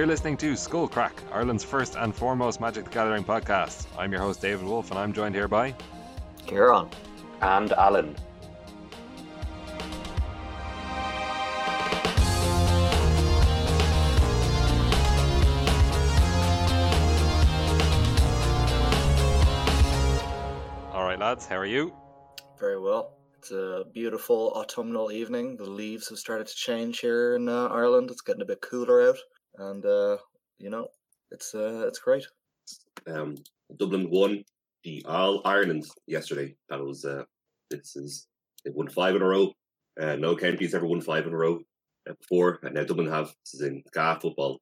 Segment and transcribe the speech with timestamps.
[0.00, 3.84] You're listening to Skull Crack, Ireland's first and foremost Magic the Gathering podcast.
[3.98, 5.74] I'm your host, David Wolf, and I'm joined here by
[6.46, 6.88] Kieran.
[7.42, 8.16] And Alan.
[20.94, 21.92] All right, lads, how are you?
[22.58, 23.18] Very well.
[23.36, 25.58] It's a beautiful autumnal evening.
[25.58, 28.10] The leaves have started to change here in uh, Ireland.
[28.10, 29.18] It's getting a bit cooler out,
[29.60, 30.16] and uh,
[30.58, 30.88] you know,
[31.30, 32.26] it's uh, it's great.
[33.06, 33.36] Um,
[33.76, 34.44] Dublin won
[34.84, 36.54] the All Ireland yesterday.
[36.68, 37.24] That was uh,
[37.70, 38.26] this is
[38.64, 39.52] they won five in a row.
[40.00, 41.60] Uh, no counties ever won five in a row
[42.08, 43.26] uh, before, and now Dublin have.
[43.44, 44.60] This is in GAA football.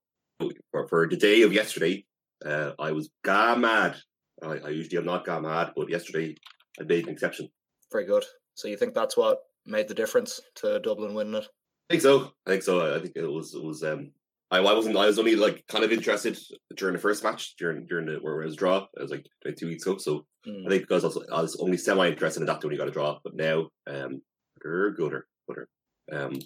[0.71, 2.05] For, for the day of yesterday,
[2.45, 3.97] uh, I was ga mad.
[4.43, 6.37] I, I usually am not ga mad, but yesterday
[6.81, 7.49] I made an exception.
[7.91, 8.25] Very good.
[8.55, 11.49] So you think that's what made the difference to Dublin winning it?
[11.91, 12.33] I think so.
[12.47, 12.95] I think so.
[12.95, 14.13] I think it was it was um
[14.51, 16.39] I, I wasn't I was only like kind of interested
[16.77, 18.87] during the first match during during the where it was draw.
[18.97, 19.99] It was like, like two weeks ago.
[19.99, 20.67] So Mm.
[20.67, 22.89] I think because I was, I was only semi interested in that when you got
[22.89, 23.19] a draw.
[23.25, 24.23] But now um
[24.61, 25.69] gooder gooder gooder.
[26.13, 26.39] Um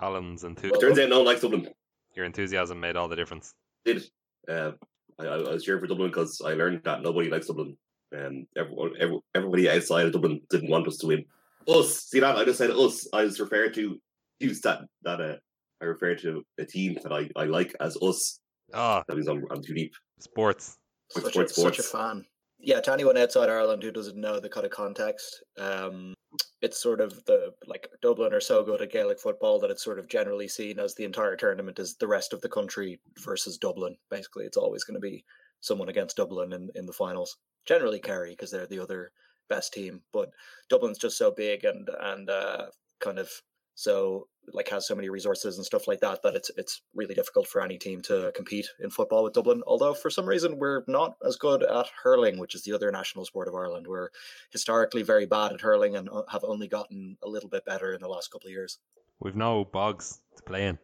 [0.00, 0.80] Alan's enthusiasm.
[0.80, 1.68] Turns out no one likes Dublin.
[2.14, 3.54] your enthusiasm made all the difference.
[3.84, 4.04] Did
[4.48, 4.72] uh,
[5.18, 7.76] I, I was cheering for Dublin because I learned that nobody likes Dublin.
[8.14, 11.24] Um everyone every, everybody outside of Dublin didn't want us to win.
[11.68, 12.36] Us, see that?
[12.36, 13.08] I just said us.
[13.12, 13.98] I was referred to
[14.40, 15.36] use that that uh
[15.80, 18.40] I refer to a team that I, I like as us.
[18.74, 19.94] Ah, That means I'm, I'm too deep.
[20.20, 20.76] sports.
[21.10, 22.24] Sports, Such a, sports, such a fan.
[22.58, 26.14] Yeah, to anyone outside Ireland who doesn't know the kind of context, um,
[26.62, 29.98] it's sort of the like Dublin are so good at Gaelic football that it's sort
[29.98, 33.96] of generally seen as the entire tournament is the rest of the country versus Dublin.
[34.10, 35.24] Basically, it's always going to be
[35.60, 37.36] someone against Dublin in, in the finals.
[37.66, 39.12] Generally, Kerry because they're the other
[39.48, 40.30] best team, but
[40.68, 42.66] Dublin's just so big and and uh,
[43.00, 43.30] kind of
[43.76, 47.46] so like has so many resources and stuff like that that it's it's really difficult
[47.46, 49.62] for any team to compete in football with Dublin.
[49.66, 53.26] Although for some reason we're not as good at hurling, which is the other national
[53.26, 53.86] sport of Ireland.
[53.86, 54.08] We're
[54.50, 58.00] historically very bad at hurling and uh, have only gotten a little bit better in
[58.00, 58.78] the last couple of years.
[59.20, 60.78] We've no bogs to play in.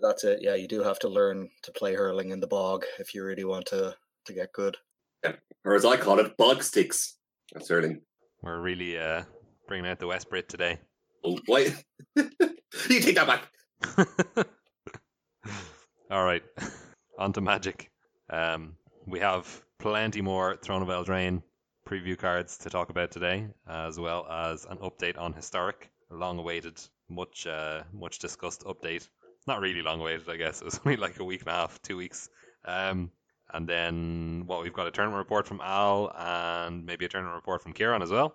[0.00, 0.38] That's it.
[0.40, 3.44] Yeah, you do have to learn to play hurling in the bog if you really
[3.44, 3.94] want to
[4.24, 4.78] to get good.
[5.22, 5.32] Yeah.
[5.64, 7.16] Or as I call it, bog sticks.
[7.52, 8.00] That's hurling.
[8.42, 9.24] We're really uh,
[9.66, 10.78] bringing out the West Brit today.
[11.24, 11.74] Oh, wait.
[12.16, 13.48] you take that back.
[16.10, 16.42] All right,
[17.18, 17.90] on to Magic.
[18.30, 21.42] Um, we have plenty more Throne of Eldraine
[21.86, 26.80] preview cards to talk about today, as well as an update on Historic, a long-awaited,
[27.08, 29.08] much uh, much discussed update.
[29.46, 30.60] Not really long-awaited, I guess.
[30.62, 32.28] It was only like a week and a half, two weeks.
[32.64, 33.10] Um,
[33.52, 37.62] and then what we've got a tournament report from Al, and maybe a tournament report
[37.62, 38.34] from Kieran as well.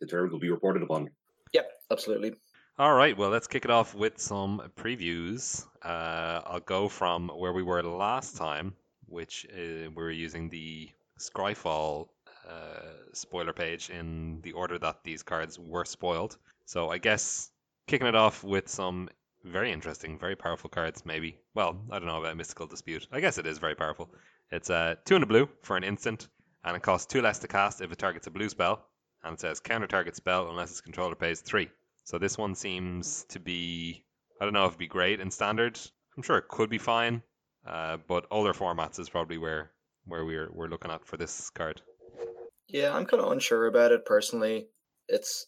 [0.00, 1.10] The term will be reported upon.
[1.52, 2.34] Yep, absolutely.
[2.78, 5.66] All right, well, let's kick it off with some previews.
[5.82, 8.74] Uh, I'll go from where we were last time,
[9.06, 12.08] which uh, we were using the Scryfall
[12.48, 16.38] uh, spoiler page in the order that these cards were spoiled.
[16.64, 17.50] So I guess
[17.86, 19.10] kicking it off with some
[19.44, 21.36] very interesting, very powerful cards, maybe.
[21.54, 23.06] Well, I don't know about Mystical Dispute.
[23.12, 24.14] I guess it is very powerful.
[24.50, 26.28] It's uh, two in a blue for an instant,
[26.64, 28.86] and it costs two less to cast if it targets a blue spell.
[29.24, 31.70] And it says counter target spell unless its controller pays three.
[32.04, 34.04] So this one seems to be,
[34.40, 35.78] I don't know if it'd be great in standard.
[36.16, 37.22] I'm sure it could be fine,
[37.66, 39.70] uh, but older formats is probably where
[40.04, 41.80] where we're we're looking at for this card.
[42.68, 44.66] Yeah, I'm kind of unsure about it personally.
[45.08, 45.46] It's,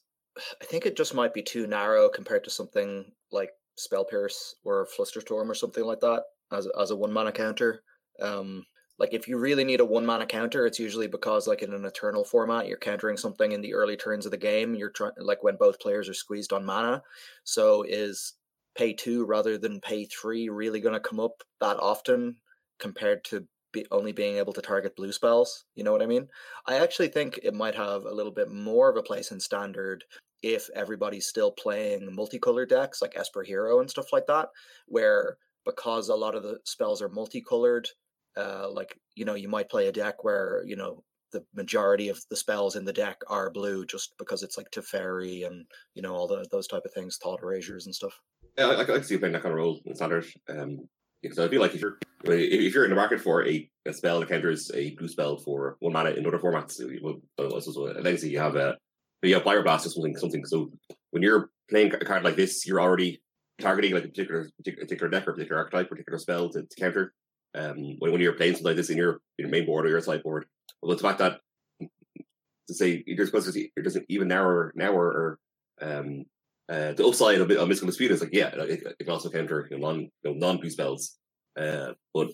[0.61, 4.87] I think it just might be too narrow compared to something like Spell Pierce or
[4.87, 7.83] Flusterstorm or something like that as as a one mana counter.
[8.21, 8.65] Um,
[8.99, 11.84] like if you really need a one mana counter, it's usually because like in an
[11.84, 14.75] Eternal format, you're countering something in the early turns of the game.
[14.75, 17.03] You're trying like when both players are squeezed on mana.
[17.43, 18.34] So is
[18.77, 22.37] pay two rather than pay three really going to come up that often
[22.79, 25.64] compared to be only being able to target blue spells?
[25.75, 26.29] You know what I mean?
[26.67, 30.05] I actually think it might have a little bit more of a place in standard
[30.43, 34.50] if everybody's still playing multicolor decks like Esper Hero and stuff like that,
[34.87, 37.88] where because a lot of the spells are multicolored,
[38.37, 41.03] uh, like you know, you might play a deck where you know
[41.33, 45.47] the majority of the spells in the deck are blue just because it's like Teferi
[45.47, 45.65] and
[45.95, 48.19] you know all the those type of things, thought erasures and stuff.
[48.59, 50.27] Yeah, I, I can see you playing that kind of role in standard.
[50.49, 50.89] Um,
[51.23, 54.21] because I feel like if you're if you're in the market for a, a spell
[54.21, 57.73] that counters a blue spell for one mana in other formats, you will- uh, so-
[57.73, 58.77] so a legacy you have a
[59.23, 60.45] you have Pyroblast or something something.
[60.45, 60.71] So
[61.13, 63.23] when you're playing a card like this, you're already
[63.59, 67.15] targeting like a particular particular, particular deck or particular archetype, particular spell to, to counter.
[67.55, 70.01] Um, when, when you're playing something like this in your your main board or your
[70.01, 70.47] sideboard,
[70.83, 71.41] well, the fact that
[71.81, 75.39] to say you're supposed to see it doesn't even narrower narrower or
[75.83, 76.25] um
[76.69, 79.69] uh, the upside of, of mystical dispute is like yeah, it, it can also counter
[79.71, 81.19] you know, non you know, non blue spells.
[81.61, 82.29] Uh, but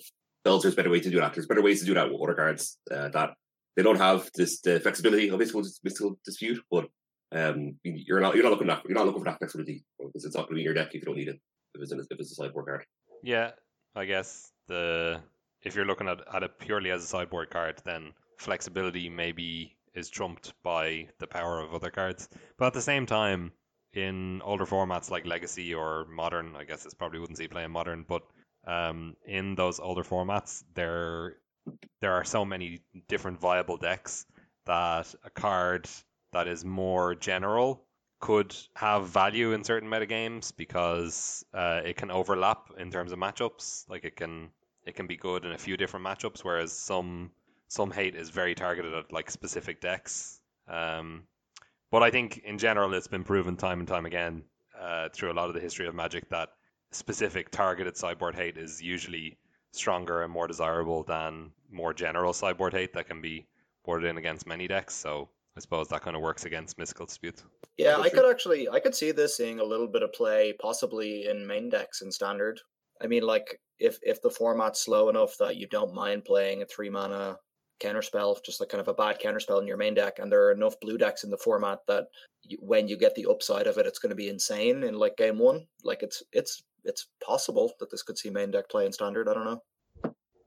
[0.44, 1.34] bells, there's better way to do that.
[1.34, 3.30] There's better ways to do that with other cards uh, that
[3.76, 6.86] they don't have this the flexibility of mystical, mystical dispute, but
[7.32, 10.36] um, you're not you're not looking that you're not looking for that flexibility because it's
[10.36, 11.40] not going to be in your deck if you don't need it
[11.74, 12.84] if it's, in if it's a sideboard card.
[13.22, 13.50] Yeah,
[13.94, 15.20] I guess the
[15.62, 20.08] if you're looking at, at it purely as a sideboard card, then flexibility maybe is
[20.08, 22.28] trumped by the power of other cards.
[22.56, 23.52] But at the same time,
[23.92, 27.72] in older formats like Legacy or Modern, I guess it's probably wouldn't see play in
[27.72, 28.22] Modern, but
[28.66, 31.36] um, in those older formats, there
[32.00, 34.24] there are so many different viable decks
[34.66, 35.88] that a card
[36.32, 37.84] that is more general
[38.20, 43.88] could have value in certain metagames because uh, it can overlap in terms of matchups.
[43.88, 44.50] Like it can
[44.90, 47.30] it can be good in a few different matchups, whereas some
[47.68, 50.40] some hate is very targeted at like specific decks.
[50.68, 51.22] Um,
[51.90, 54.42] but I think in general, it's been proven time and time again
[54.78, 56.50] uh, through a lot of the history of Magic that
[56.90, 59.38] specific targeted sideboard hate is usually
[59.70, 63.46] stronger and more desirable than more general sideboard hate that can be
[63.84, 64.94] boarded in against many decks.
[64.94, 67.40] So I suppose that kind of works against Mystical Dispute.
[67.76, 71.26] Yeah, I could actually, I could see this seeing a little bit of play, possibly
[71.28, 72.60] in main decks in standard.
[73.02, 76.66] I mean, like if if the format's slow enough that you don't mind playing a
[76.66, 77.38] three mana
[77.80, 80.52] counterspell, just like kind of a bad counterspell in your main deck, and there are
[80.52, 82.08] enough blue decks in the format that
[82.42, 85.16] you, when you get the upside of it, it's going to be insane in like
[85.16, 85.66] game one.
[85.82, 89.28] Like it's it's it's possible that this could see main deck play in standard.
[89.28, 89.62] I don't know.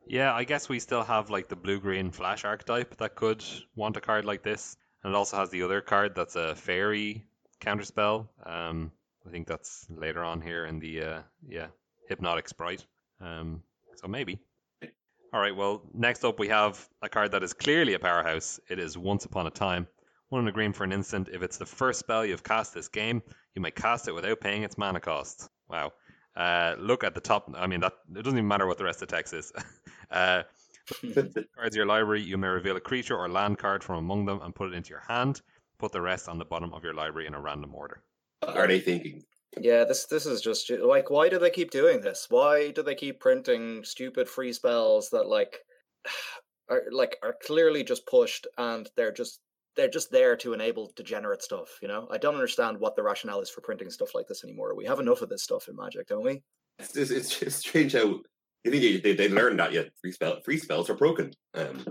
[0.06, 3.44] Yeah, I guess we still have like the blue green flash archetype that could
[3.76, 7.26] want a card like this, and it also has the other card that's a fairy
[7.62, 8.28] counterspell.
[8.46, 8.92] Um,
[9.26, 11.68] I think that's later on here in the uh, yeah
[12.14, 12.86] hypnotic sprite.
[13.20, 13.64] Um,
[13.96, 14.40] so maybe.
[15.34, 15.56] All right.
[15.56, 18.60] Well, next up we have a card that is clearly a powerhouse.
[18.70, 19.88] It is Once Upon a Time.
[20.30, 21.28] One in a green for an instant.
[21.34, 23.24] If it's the first spell you've cast this game,
[23.56, 25.50] you may cast it without paying its mana cost.
[25.70, 25.94] Wow.
[26.36, 27.52] Uh, look at the top.
[27.58, 29.52] I mean, that it doesn't even matter what the rest of the text is.
[30.12, 30.44] uh,
[31.58, 34.54] cards your library, you may reveal a creature or land card from among them and
[34.54, 35.42] put it into your hand.
[35.80, 38.04] Put the rest on the bottom of your library in a random order.
[38.48, 39.24] Are they thinking?
[39.60, 42.28] Yeah, this this is just like why do they keep doing this?
[42.30, 45.60] Why do they keep printing stupid free spells that like
[46.70, 49.40] are like are clearly just pushed and they're just
[49.76, 52.08] they're just there to enable degenerate stuff, you know?
[52.12, 54.76] I don't understand what the rationale is for printing stuff like this anymore.
[54.76, 56.44] We have enough of this stuff in Magic, don't we?
[56.80, 58.20] It's it's, just strange how
[58.64, 61.32] you think they, they learned that yet free spell free spells are broken.
[61.54, 61.86] Um,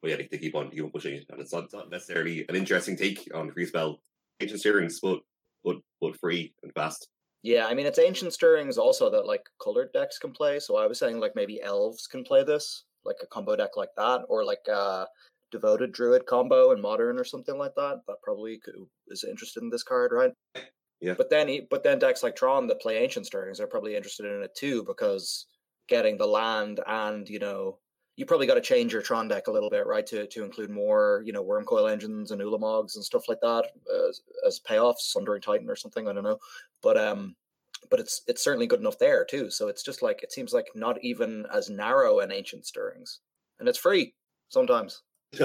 [0.00, 2.44] but yeah, they, keep on keep on pushing it, and it's not, it's not necessarily
[2.48, 4.00] an interesting take on free spell
[4.40, 5.20] ancient but
[6.00, 7.08] but free and fast.
[7.42, 10.58] Yeah, I mean it's ancient stirrings also that like colored decks can play.
[10.58, 13.94] So I was saying like maybe elves can play this, like a combo deck like
[13.96, 15.06] that, or like a
[15.50, 18.00] devoted druid combo in modern or something like that.
[18.06, 18.74] That probably could,
[19.08, 20.32] is interested in this card, right?
[21.00, 21.14] Yeah.
[21.16, 24.42] But then but then decks like Tron that play ancient stirrings are probably interested in
[24.42, 25.46] it too because
[25.88, 27.78] getting the land and you know
[28.18, 30.70] you probably got to change your Tron deck a little bit, right, to to include
[30.70, 33.70] more, you know, Wurmcoil engines and Ulamogs and stuff like that
[34.08, 36.08] as, as payoffs, Sundering Titan or something.
[36.08, 36.38] I don't know,
[36.82, 37.36] but um,
[37.90, 39.50] but it's it's certainly good enough there too.
[39.50, 43.20] So it's just like it seems like not even as narrow an ancient stirrings,
[43.60, 44.14] and it's free
[44.48, 45.02] sometimes.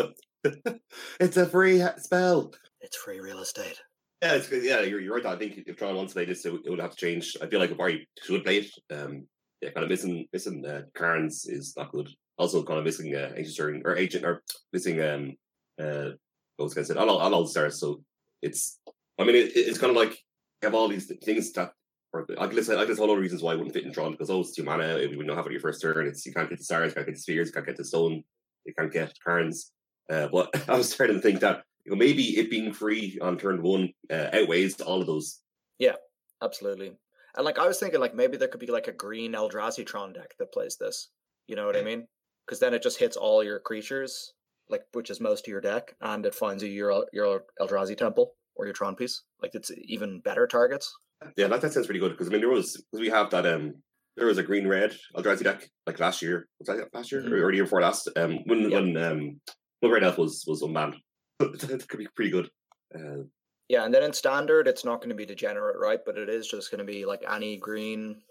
[1.20, 2.54] it's a free spell.
[2.82, 3.80] It's free real estate.
[4.24, 4.82] Yeah, it's yeah.
[4.82, 5.26] You're, you're right.
[5.28, 7.38] I think if Tron wants to play this, it, it would have to change.
[7.40, 9.28] I feel like if I should play it, um,
[9.62, 13.32] yeah, kind of missing missing uh, Karns is not good also kind of missing uh,
[13.36, 15.34] Agent or Agent or missing um
[15.80, 16.10] uh
[16.58, 16.96] what was I say?
[16.96, 17.80] All, all, all the stars.
[17.80, 18.04] So
[18.42, 18.80] it's
[19.20, 21.72] I mean it, it's kind of like you have all these things that
[22.14, 24.30] or I guess I guess all the reasons why it wouldn't fit in Tron because
[24.30, 26.50] oh it's two mana we would not have it your first turn it's you can't
[26.50, 28.24] get the stars you can't get the spheres you can't get the stone
[28.66, 29.72] you can't get Karns.
[30.10, 33.38] Uh, but I was starting to think that you know maybe it being free on
[33.38, 35.40] turn one uh, outweighs all of those.
[35.80, 35.96] Yeah,
[36.42, 36.94] absolutely.
[37.36, 40.14] And like I was thinking, like maybe there could be like a green Eldrazi Tron
[40.14, 41.10] deck that plays this.
[41.48, 42.08] You know what I mean?
[42.46, 44.34] Because then it just hits all your creatures,
[44.70, 48.34] like which is most of your deck, and it finds you your your Eldrazi temple
[48.56, 49.24] or your Tron piece.
[49.42, 50.94] Like it's even better targets.
[51.38, 53.46] Yeah, that, that sounds pretty good because I mean there was because we have that
[53.46, 53.76] um
[54.18, 56.48] there was a green red Eldrazi deck like last year.
[56.60, 57.34] Was that last year mm-hmm.
[57.34, 58.10] or, or the year before last?
[58.16, 58.80] Um, when yeah.
[58.80, 59.42] when um
[59.80, 60.96] when Red Elf was was unbanned,
[61.40, 62.50] that could be pretty good.
[62.96, 63.24] Uh,
[63.70, 66.00] yeah, and then in standard, it's not going to be degenerate, right?
[66.06, 68.22] But it is just going to be like any green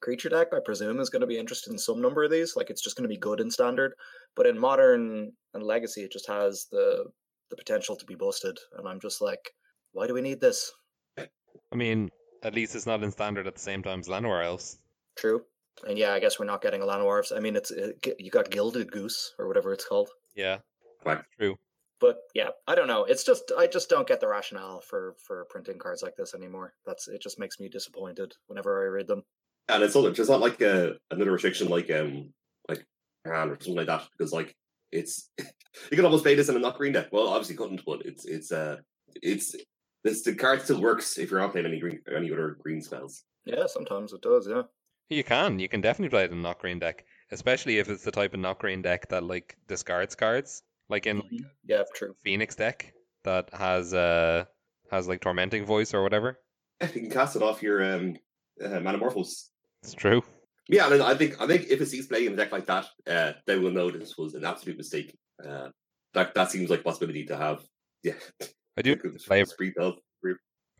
[0.00, 2.56] creature deck, I presume, is going to be interested in some number of these.
[2.56, 3.94] Like it's just going to be good in standard,
[4.36, 7.04] but in modern and legacy, it just has the
[7.50, 8.58] the potential to be busted.
[8.78, 9.50] And I'm just like,
[9.92, 10.72] why do we need this?
[11.18, 12.10] I mean,
[12.42, 14.78] at least it's not in standard at the same time as Llanowar Elves.
[15.16, 15.42] True,
[15.86, 17.32] and yeah, I guess we're not getting a Llanowar Elves.
[17.32, 20.08] I mean, it's uh, it, you got Gilded Goose or whatever it's called.
[20.34, 20.58] Yeah,
[21.04, 21.56] that's true.
[22.00, 23.04] But yeah, I don't know.
[23.04, 26.74] It's just I just don't get the rationale for for printing cards like this anymore.
[26.84, 27.22] That's it.
[27.22, 29.22] Just makes me disappointed whenever I read them.
[29.68, 32.32] And it's not, it's not like a, another restriction like um
[32.68, 32.84] like
[33.24, 34.54] hand or something like that because like
[34.90, 37.08] it's you can almost play this in a not green deck.
[37.12, 38.76] Well, obviously couldn't, but it's it's uh
[39.16, 39.54] it's
[40.04, 43.22] this the card still works if you're not playing any green any other green spells.
[43.44, 44.48] Yeah, sometimes it does.
[44.48, 44.62] Yeah.
[45.08, 45.58] You can.
[45.58, 48.34] You can definitely play it in a not green deck, especially if it's the type
[48.34, 51.44] of not green deck that like discards cards, like in Mhm.
[51.66, 52.14] Yeah, true.
[52.22, 52.92] Phoenix deck
[53.24, 54.44] that has uh
[54.90, 56.38] has like tormenting voice or whatever.
[56.82, 58.16] You can cast it off your um
[58.62, 59.48] uh, Manamorphose.
[59.82, 60.22] It's true.
[60.68, 62.86] Yeah, and I think I think if it sees playing in a deck like that,
[63.06, 65.16] uh, they will know this was an absolute mistake.
[65.44, 65.68] Uh,
[66.14, 67.62] that that seems like a possibility to have.
[68.02, 68.12] Yeah,
[68.76, 69.46] I do like the flavor.
[69.50, 69.74] Spree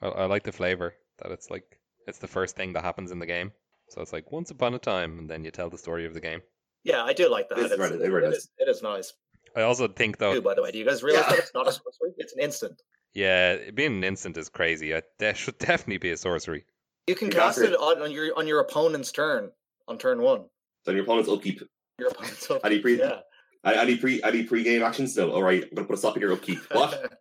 [0.01, 3.19] I, I like the flavor that it's like it's the first thing that happens in
[3.19, 3.51] the game.
[3.91, 6.21] So it's like once upon a time, and then you tell the story of the
[6.21, 6.41] game.
[6.85, 7.59] Yeah, I do like that.
[7.59, 8.37] It's It's, very- it, very it nice.
[8.39, 9.13] is, it is nice.
[9.55, 11.31] I also think though, Too, by the way, do you guys realize Yeah.
[11.31, 12.13] that it's not a sorcery?
[12.17, 12.81] It's an instant.
[13.15, 14.95] yeah, being an instant is crazy.
[14.95, 16.65] I, there should definitely be a sorcery.
[17.07, 17.75] You can You cast it.
[17.75, 19.51] on, on your on your opponent's turn
[19.89, 20.45] on turn one.
[20.85, 21.63] So your opponent's upkeep.
[21.99, 22.61] Your opponent's up.
[22.65, 23.21] And he pre yeah.
[23.65, 25.33] I- any pre any pre-game actions still.
[25.33, 26.59] All right, I'm gonna put a stop in your upkeep.
[26.73, 27.13] What?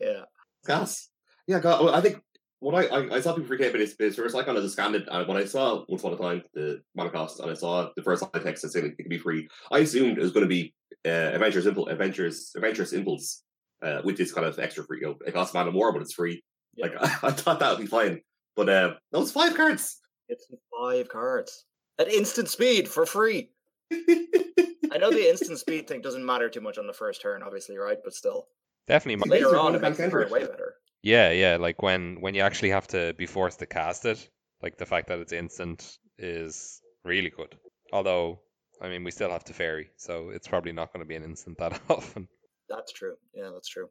[0.00, 0.22] yeah.
[0.66, 1.08] Gas.
[1.46, 2.20] Yeah, God, well, I think
[2.60, 4.68] what I, I, I saw people freak out about this, this first icon as a
[4.70, 7.88] scanned and when I saw once upon a time the mana cost and I saw
[7.96, 10.44] the first line text that said it could be free, I assumed it was going
[10.44, 10.74] to be
[11.06, 13.42] uh, Adventurous Impulse, Adventurous, Adventurous Impulse,
[13.82, 14.98] uh, with this kind of extra free.
[15.00, 16.42] You know, it costs mana more, but it's free.
[16.76, 16.86] Yeah.
[16.86, 18.20] Like I, I thought that would be fine,
[18.60, 20.02] but uh, that was five cards.
[20.28, 20.44] It's
[20.78, 21.64] five cards
[21.98, 23.52] at instant speed for free.
[23.90, 27.78] I know the instant speed thing doesn't matter too much on the first turn, obviously,
[27.78, 27.96] right?
[28.04, 28.48] But still,
[28.86, 29.24] Definitely.
[29.24, 30.74] See, later on on, it makes the card way better.
[31.02, 31.56] Yeah, yeah.
[31.56, 34.28] Like when when you actually have to be forced to cast it,
[34.62, 37.56] like the fact that it's instant is really good.
[37.94, 38.40] Although,
[38.82, 41.56] I mean, we still have Teferi, so it's probably not going to be an instant
[41.60, 42.28] that often.
[42.68, 43.14] That's true.
[43.32, 43.88] Yeah, that's true.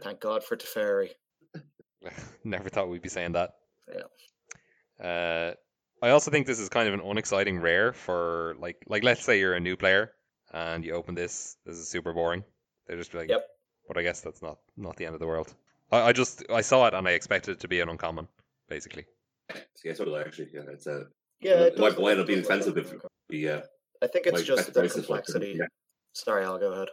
[0.00, 1.08] Thank God for Teferi.
[2.44, 3.54] Never thought we'd be saying that.
[3.94, 5.06] Yeah.
[5.06, 5.54] Uh,
[6.02, 9.38] I also think this is kind of an unexciting rare for like like let's say
[9.38, 10.12] you're a new player
[10.52, 11.56] and you open this.
[11.64, 12.44] This is super boring.
[12.86, 13.46] They're just like, Yep.
[13.88, 15.52] But I guess that's not not the end of the world.
[15.90, 18.28] I, I just I saw it and I expected it to be an uncommon,
[18.68, 19.06] basically.
[19.84, 20.48] yeah, so did I actually.
[20.54, 21.04] Yeah, it's uh,
[21.40, 23.10] Yeah, It it might does wind look- up being does expensive if- an icon.
[23.28, 23.60] the uh,
[24.02, 25.54] I think it's just the complexity.
[25.58, 25.66] yeah.
[26.14, 26.88] Sorry, I'll go ahead.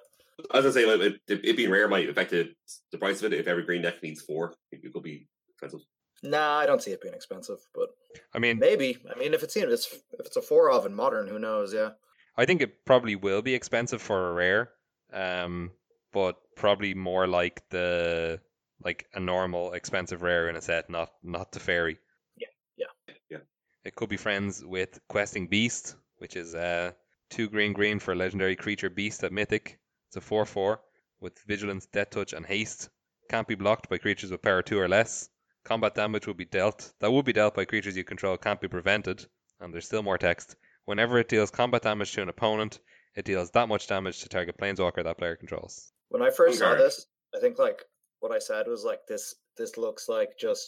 [0.54, 2.56] As I say, it, it, it being rare might affect it,
[2.92, 3.40] the price of it.
[3.40, 5.82] If every green deck needs four, it, it could be expensive.
[6.24, 7.90] Nah, I don't see it being expensive, but
[8.34, 8.98] I mean, maybe.
[9.14, 11.74] I mean, if it's it's if it's a four of in modern, who knows?
[11.74, 11.92] Yeah.
[12.36, 14.70] I think it probably will be expensive for a rare,
[15.14, 15.72] um,
[16.12, 18.40] but probably more like the
[18.84, 22.00] like a normal expensive rare in a set, not not the fairy.
[22.38, 22.48] Yeah,
[22.78, 23.14] yeah.
[23.30, 23.38] Yeah.
[23.84, 26.92] It could be friends with questing beast, which is uh
[27.30, 29.80] two green green for a legendary creature beast at mythic.
[30.08, 30.82] It's a four four
[31.20, 32.90] with vigilance, death touch, and haste.
[33.30, 35.30] Can't be blocked by creatures with power two or less.
[35.64, 36.94] Combat damage will be dealt.
[37.00, 38.38] That will be dealt by creatures you control.
[38.38, 39.26] Can't be prevented.
[39.60, 40.56] And there's still more text.
[40.86, 42.80] Whenever it deals combat damage to an opponent,
[43.16, 45.92] it deals that much damage to target planeswalker that player controls.
[46.10, 47.84] When I first saw this, I think like
[48.22, 49.36] what I said was like this.
[49.58, 50.68] This looks like just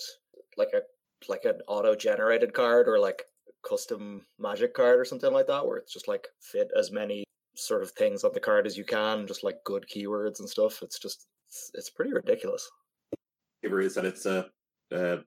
[0.58, 0.82] like a
[1.30, 3.24] like an auto-generated card or like
[3.68, 7.24] custom magic card or something like that, where it's just like fit as many
[7.56, 10.82] sort of things on the card as you can, just like good keywords and stuff.
[10.82, 12.70] It's just it's, it's pretty ridiculous.
[13.64, 14.48] Giver is that it's a
[14.92, 15.18] uh,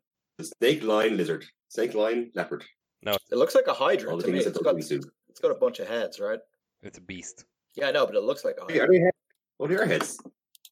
[0.40, 2.64] snake line lizard, snake line leopard.
[3.02, 4.32] No, it looks like a hydra All the to me.
[4.38, 6.38] things that It's those got it's got a bunch of heads, right?
[6.82, 7.44] It's a beast.
[7.76, 8.94] Yeah, I know, but it looks like a Hey, are hydra.
[8.98, 9.16] they heads?
[9.60, 10.18] Oh, they are heads.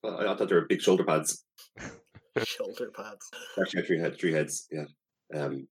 [0.02, 1.44] Well, I I thought they were big shoulder pads.
[2.44, 3.30] shoulder pads.
[3.60, 4.16] Actually, three heads.
[4.18, 4.66] Three heads.
[4.70, 4.84] Yeah.
[5.34, 5.68] Um,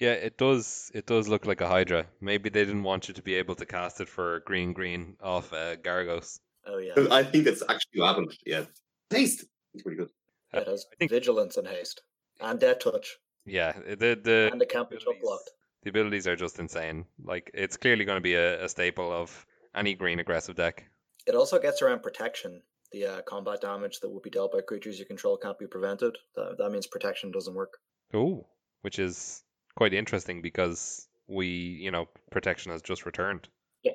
[0.00, 0.90] Yeah, it does.
[0.94, 2.06] It does look like a Hydra.
[2.20, 5.52] Maybe they didn't want you to be able to cast it for green green off
[5.52, 6.38] uh, Gargos.
[6.66, 8.32] Oh yeah, I think that's actually what happened.
[8.46, 8.64] Yeah.
[9.10, 9.44] Taste.
[9.74, 10.10] It's pretty good.
[10.54, 12.02] it has I think- vigilance and haste
[12.40, 13.16] and death touch,
[13.46, 15.50] Yeah, the the and it can't be blocked.
[15.82, 17.06] the abilities are just insane.
[17.22, 20.84] Like it's clearly going to be a, a staple of any green aggressive deck.
[21.26, 22.62] It also gets around protection.
[22.92, 26.16] The uh, combat damage that will be dealt by creatures you control can't be prevented.
[26.34, 27.74] That, that means protection doesn't work.
[28.12, 28.46] Oh,
[28.82, 29.42] which is
[29.76, 33.46] quite interesting because we, you know, protection has just returned.
[33.84, 33.92] Yeah.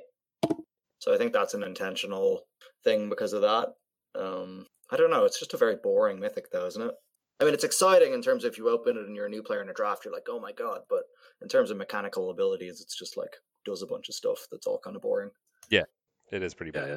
[0.99, 2.45] So I think that's an intentional
[2.85, 3.73] thing because of that.
[4.17, 5.25] Um, I don't know.
[5.25, 6.93] It's just a very boring mythic, though, isn't it?
[7.39, 9.43] I mean, it's exciting in terms of if you open it and you're a new
[9.43, 10.81] player in a draft, you're like, oh my god.
[10.89, 11.03] But
[11.41, 14.79] in terms of mechanical abilities, it's just like does a bunch of stuff that's all
[14.83, 15.31] kind of boring.
[15.69, 15.83] Yeah,
[16.31, 16.89] it is pretty Yeah, bad.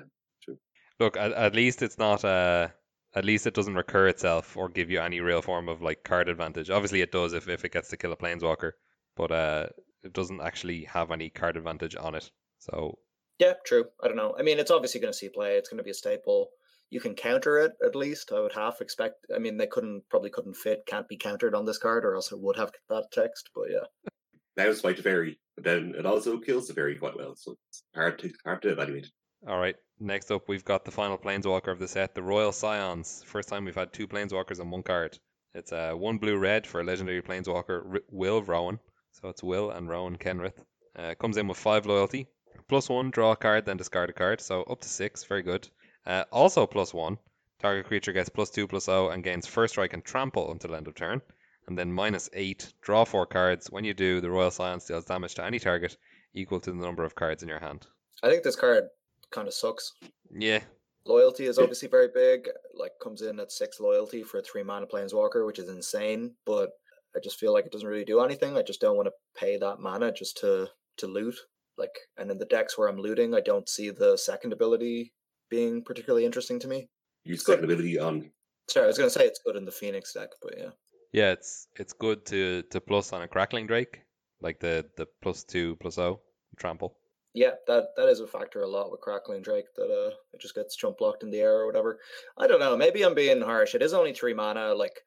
[0.48, 0.54] yeah.
[1.00, 2.68] Look, at, at least it's not uh
[3.14, 6.28] at least it doesn't recur itself or give you any real form of like card
[6.28, 6.70] advantage.
[6.70, 8.72] Obviously it does if, if it gets to kill a planeswalker,
[9.16, 9.66] but uh
[10.02, 12.30] it doesn't actually have any card advantage on it.
[12.58, 12.98] So
[13.38, 13.86] Yeah, true.
[14.02, 14.34] I don't know.
[14.38, 15.56] I mean, it's obviously going to see play.
[15.56, 16.50] It's going to be a staple.
[16.90, 18.32] You can counter it at least.
[18.32, 19.16] I would half expect.
[19.34, 22.32] I mean, they couldn't probably couldn't fit can't be countered on this card, or else
[22.32, 23.50] it would have that text.
[23.54, 24.10] But yeah,
[24.56, 25.38] Now it's Fight Fairy.
[25.54, 27.34] but then it also kills the fairy quite well.
[27.36, 29.08] So it's hard to hard to evaluate.
[29.46, 29.76] All right.
[30.00, 33.22] Next up, we've got the final planeswalker of the set, the Royal Scions.
[33.26, 35.18] First time we've had two planeswalkers on one card.
[35.54, 38.78] It's uh, one blue red for a legendary planeswalker, R- Will Rowan.
[39.12, 40.58] So it's Will and Rowan Kenrith.
[40.96, 42.26] Uh, comes in with five loyalty,
[42.68, 44.40] plus one, draw a card, then discard a card.
[44.40, 45.68] So up to six, very good.
[46.08, 47.18] Uh, also plus one,
[47.60, 50.88] target creature gets plus two, plus O, and gains first strike and trample until end
[50.88, 51.22] of turn.
[51.68, 53.70] And then minus eight, draw four cards.
[53.70, 55.96] When you do, the Royal Scion deals damage to any target
[56.34, 57.86] equal to the number of cards in your hand.
[58.22, 58.84] I think this card
[59.30, 59.92] kind of sucks.
[60.30, 60.60] Yeah,
[61.08, 62.48] Loyalty is obviously very big.
[62.74, 66.34] Like comes in at six loyalty for a three mana planeswalker, which is insane.
[66.44, 66.70] But
[67.16, 68.56] I just feel like it doesn't really do anything.
[68.56, 71.36] I just don't want to pay that mana just to to loot.
[71.78, 75.14] Like, and in the decks where I'm looting, I don't see the second ability
[75.50, 76.88] being particularly interesting to me.
[77.24, 77.52] Use Good.
[77.52, 78.30] second ability on
[78.68, 80.70] Sorry, I was going to say it's good in the Phoenix deck, but yeah.
[81.12, 84.02] yeah, it's it's good to to plus on a crackling drake,
[84.42, 86.20] like the the plus two plus O
[86.58, 86.96] trample.
[87.34, 90.54] Yeah, that that is a factor a lot with Crackling Drake that uh it just
[90.54, 91.98] gets jump blocked in the air or whatever.
[92.36, 92.76] I don't know.
[92.76, 93.74] Maybe I'm being harsh.
[93.74, 94.74] It is only three mana.
[94.74, 95.00] Like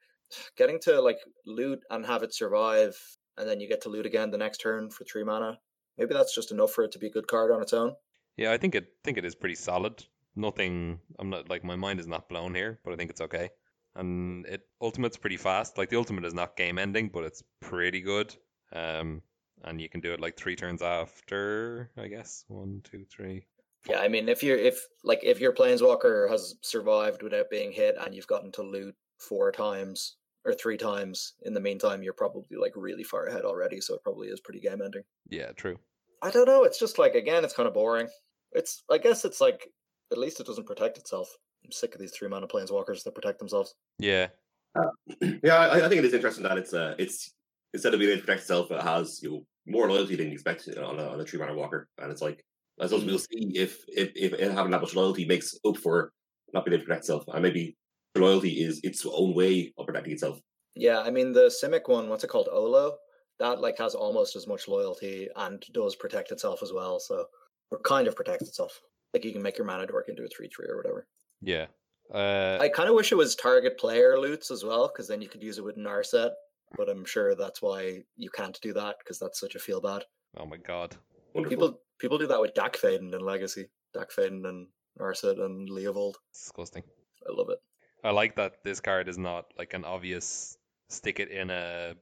[0.56, 2.96] getting to like loot and have it survive,
[3.36, 5.58] and then you get to loot again the next turn for three mana.
[5.98, 7.94] Maybe that's just enough for it to be a good card on its own.
[8.36, 10.04] Yeah, I think it think it is pretty solid.
[10.34, 10.98] Nothing.
[11.18, 13.50] I'm not like my mind is not blown here, but I think it's okay.
[13.94, 15.76] And it ultimate's pretty fast.
[15.76, 18.34] Like the ultimate is not game ending, but it's pretty good.
[18.72, 19.22] Um,
[19.64, 22.44] and you can do it like three turns after, I guess.
[22.48, 23.44] One, two, three.
[23.88, 27.96] Yeah, I mean, if you're if like if your planeswalker has survived without being hit
[28.00, 32.56] and you've gotten to loot four times or three times in the meantime, you're probably
[32.56, 33.80] like really far ahead already.
[33.80, 35.02] So it probably is pretty game ending.
[35.28, 35.78] Yeah, true.
[36.22, 36.62] I don't know.
[36.62, 38.08] It's just like again, it's kind of boring.
[38.52, 39.68] It's I guess it's like
[40.12, 41.28] at least it doesn't protect itself.
[41.64, 43.74] I'm sick of these three mana planeswalkers that protect themselves.
[43.98, 44.28] Yeah,
[45.42, 47.32] yeah, I, I think it is interesting that it's uh, it's
[47.74, 50.32] instead of being able to protect itself, it has you know more loyalty than you
[50.32, 52.44] expect on a, on a three mana walker, and it's like
[52.80, 56.12] I suppose we'll see if if if it having that much loyalty makes up for
[56.52, 57.76] not being able to protect itself, and maybe
[58.16, 60.40] loyalty is its own way of protecting itself.
[60.74, 62.96] Yeah, I mean the Simic one, what's it called, Oko?
[63.38, 66.98] That like has almost as much loyalty and does protect itself as well.
[67.00, 67.26] So
[67.70, 68.80] or kind of protects itself.
[69.12, 71.06] Like you can make your mana dork into a three three or whatever.
[71.40, 71.66] yeah.
[72.12, 75.28] Uh, I kind of wish it was target player loots as well, because then you
[75.28, 76.32] could use it with Narset.
[76.76, 80.04] But I'm sure that's why you can't do that because that's such a feel bad.
[80.36, 80.96] oh my god.
[81.34, 81.50] Wonderful.
[81.56, 84.66] People people do that with Dack Fayden and Legacy, Dack Fayden and
[84.98, 86.14] Narset and Leovold.
[86.34, 86.82] Disgusting.
[87.26, 87.58] I love it.
[88.04, 91.94] I like that this card is not like an obvious stick it in a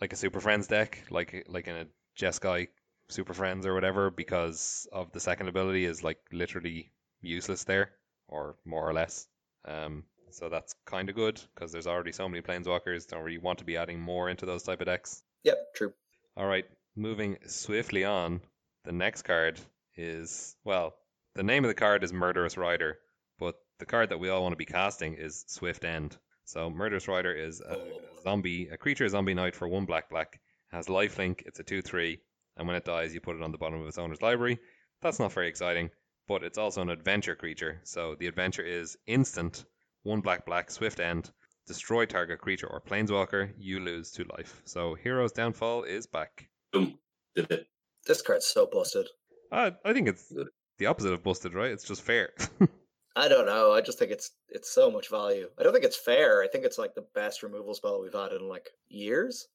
[0.00, 1.86] like a Super Friends deck, like like in a
[2.18, 2.68] Jeskai
[3.12, 7.92] Super Friends or whatever, because of the second ability is like literally useless there,
[8.28, 9.26] or more or less.
[9.64, 13.06] Um, so that's kind of good because there's already so many planeswalkers.
[13.06, 15.22] Don't really want to be adding more into those type of decks.
[15.44, 15.92] Yep, true.
[16.36, 16.64] All right,
[16.96, 18.40] moving swiftly on.
[18.84, 19.60] The next card
[19.96, 20.94] is well,
[21.34, 22.98] the name of the card is Murderous Rider,
[23.38, 26.16] but the card that we all want to be casting is Swift End.
[26.44, 27.78] So Murderous Rider is a
[28.22, 30.40] zombie, a creature zombie knight for one black black.
[30.70, 31.42] Has lifelink.
[31.44, 32.20] It's a two three,
[32.56, 34.58] and when it dies, you put it on the bottom of its owner's library.
[35.00, 35.90] That's not very exciting,
[36.28, 37.80] but it's also an adventure creature.
[37.84, 39.64] So the adventure is instant,
[40.02, 41.30] one black black, Swift End.
[41.66, 43.52] Destroy target creature or planeswalker.
[43.56, 44.60] You lose two life.
[44.64, 46.48] So Hero's Downfall is back.
[46.72, 46.98] Boom.
[47.36, 47.66] Did it.
[48.06, 49.08] This card's so busted.
[49.52, 50.32] Uh, I think it's
[50.78, 51.70] the opposite of busted, right?
[51.70, 52.30] It's just fair.
[53.16, 53.72] I don't know.
[53.72, 55.48] I just think it's it's so much value.
[55.58, 56.42] I don't think it's fair.
[56.42, 59.46] I think it's like the best removal spell we've had in like years.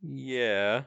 [0.00, 0.82] Yeah.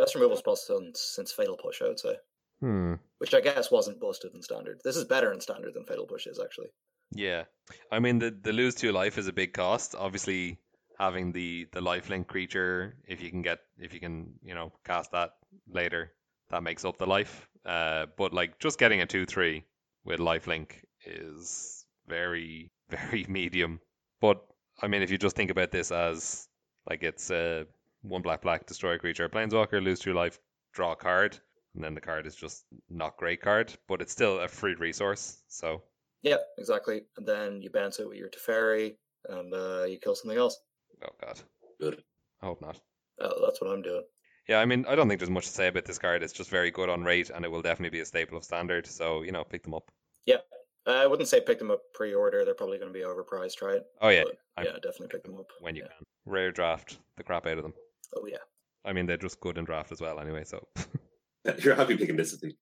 [0.00, 2.16] Best removal spell since since Fatal Push, I would say.
[2.60, 2.94] Hmm.
[3.18, 4.80] Which I guess wasn't busted in standard.
[4.82, 6.68] This is better in standard than Fatal Push is actually.
[7.12, 7.44] Yeah.
[7.92, 9.94] I mean, the the lose two life is a big cost.
[9.94, 10.58] Obviously,
[10.98, 15.12] having the the lifelink creature, if you can get, if you can, you know, cast
[15.12, 15.32] that
[15.68, 16.12] later,
[16.48, 17.46] that makes up the life.
[17.66, 19.64] Uh, but like just getting a two three
[20.06, 23.80] with lifelink is very very medium.
[24.22, 24.40] But
[24.80, 26.48] I mean, if you just think about this as
[26.88, 27.66] like it's a
[28.02, 30.38] one black black destroy a creature, planeswalker, lose two life,
[30.72, 31.38] draw a card,
[31.74, 35.42] and then the card is just not great card, but it's still a free resource.
[35.48, 35.82] So
[36.22, 37.02] yeah, exactly.
[37.16, 38.96] And then you bounce it with your Teferi,
[39.28, 40.58] and uh, you kill something else.
[41.04, 41.40] oh god,
[41.80, 42.02] Good.
[42.42, 42.80] I hope not.
[43.20, 44.02] Oh, that's what I'm doing.
[44.48, 46.22] Yeah, I mean, I don't think there's much to say about this card.
[46.22, 48.86] It's just very good on rate, and it will definitely be a staple of standard.
[48.86, 49.90] So you know, pick them up.
[50.26, 50.44] Yep.
[50.86, 52.44] I wouldn't say pick them up pre-order.
[52.44, 53.82] They're probably going to be overpriced, right?
[54.00, 54.24] Oh yeah,
[54.56, 55.88] But, yeah, definitely pick them up when you yeah.
[55.88, 56.06] can.
[56.24, 57.74] Rare draft the crap out of them.
[58.16, 58.38] Oh yeah.
[58.84, 60.44] I mean, they're just good in draft as well, anyway.
[60.44, 60.66] So
[61.58, 62.54] You're happy picking this, I think.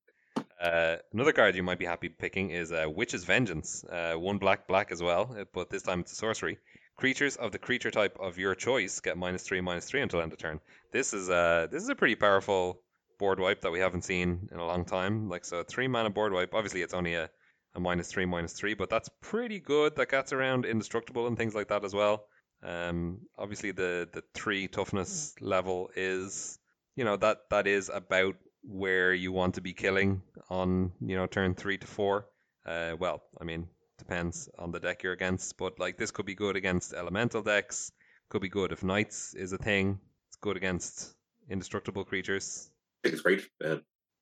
[0.61, 3.85] uh, another card you might be happy picking is uh, Witch's Vengeance.
[3.85, 6.59] Uh, one black black as well, uh, but this time it's a sorcery.
[6.97, 10.33] Creatures of the creature type of your choice get minus three, minus three until end
[10.33, 10.61] of turn.
[10.93, 12.83] This is a this is a pretty powerful
[13.19, 15.29] board wipe that we haven't seen in a long time.
[15.29, 16.55] Like so, three mana board wipe.
[16.55, 17.31] Obviously, it's only a,
[17.77, 19.95] a minus three, minus three, but that's pretty good.
[19.97, 22.25] That gets around indestructible and things like that as well.
[22.63, 26.59] Um, obviously, the the three toughness level is
[26.97, 31.27] you know that that is about where you want to be killing on you know
[31.27, 32.27] turn three to four.
[32.67, 33.69] Uh, well, I mean,
[33.99, 37.93] depends on the deck you're against, but like this could be good against elemental decks.
[38.29, 40.01] Could be good if knights is a thing.
[40.29, 41.15] It's good against
[41.49, 42.71] indestructible creatures.
[43.03, 43.49] I think it's great.
[43.65, 43.77] Uh,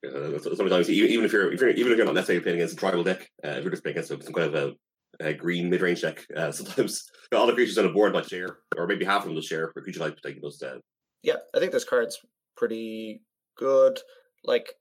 [0.07, 2.75] uh, sometimes even, even if you're, if you're even if you're not necessarily playing against
[2.75, 4.75] a tribal deck, uh, if you're just playing against some kind of a,
[5.21, 8.59] a green mid range deck, uh, sometimes all the creatures on the board might share,
[8.77, 10.63] or maybe half of them will share for creature type taking those.
[10.63, 10.79] Uh,
[11.23, 12.19] Yeah, I think this card's
[12.57, 13.23] pretty
[13.57, 14.01] good.
[14.45, 14.75] Like,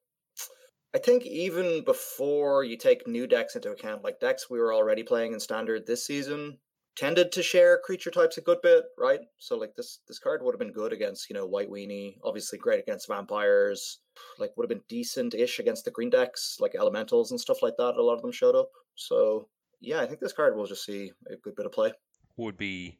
[0.93, 5.03] I think even before you take new decks into account, like decks we were already
[5.03, 6.57] playing in standard this season
[6.95, 9.19] tended to share creature types a good bit, right?
[9.37, 12.57] So like this this card would have been good against, you know, White Weenie, obviously
[12.57, 13.99] great against vampires,
[14.39, 17.95] like would have been decent-ish against the green decks, like elementals and stuff like that.
[17.95, 18.69] A lot of them showed up.
[18.95, 19.49] So
[19.81, 21.93] yeah, I think this card will just see a good bit of play.
[22.37, 22.97] Would be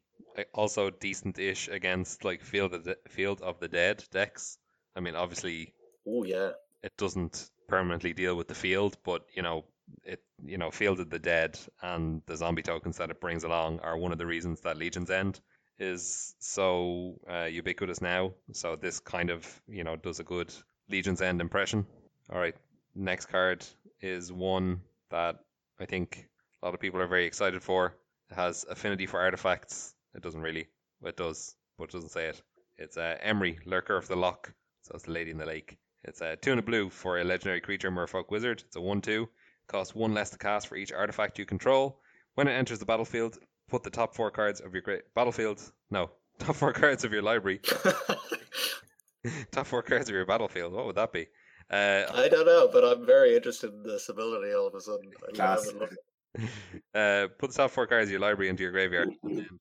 [0.54, 4.58] also decent-ish against like Field of the Field of the Dead decks.
[4.94, 5.74] I mean, obviously
[6.06, 6.50] Oh yeah.
[6.82, 9.64] it doesn't permanently deal with the field, but you know
[10.04, 13.80] it you know Field of the Dead and the zombie tokens that it brings along
[13.80, 15.40] are one of the reasons that Legion's End
[15.78, 18.32] is so uh, ubiquitous now.
[18.52, 20.52] So this kind of you know does a good
[20.88, 21.86] Legion's End impression.
[22.32, 22.54] All right,
[22.94, 23.66] next card
[24.00, 25.36] is one that
[25.80, 26.28] I think
[26.62, 27.94] a lot of people are very excited for.
[28.30, 29.94] It has affinity for artifacts.
[30.14, 30.68] It doesn't really.
[31.04, 32.42] It does, but it doesn't say it.
[32.78, 34.52] It's uh, Emry, Lurker of the Loch.
[34.82, 35.76] So it's the Lady in the Lake.
[36.04, 38.62] It's a two and a blue for a legendary creature, Merfolk Wizard.
[38.66, 39.28] It's a one-two.
[39.66, 42.00] Costs one less to cast for each artifact you control.
[42.34, 43.38] When it enters the battlefield,
[43.68, 45.60] put the top four cards of your great battlefield.
[45.90, 47.60] No, top four cards of your library.
[49.50, 50.72] top four cards of your battlefield.
[50.72, 51.26] What would that be?
[51.68, 55.10] Uh, I don't know, but I'm very interested in this ability all of a sudden.
[55.28, 55.64] I Class.
[55.64, 55.96] haven't looked-
[56.94, 59.10] uh, put the top four cards of your library into your graveyard.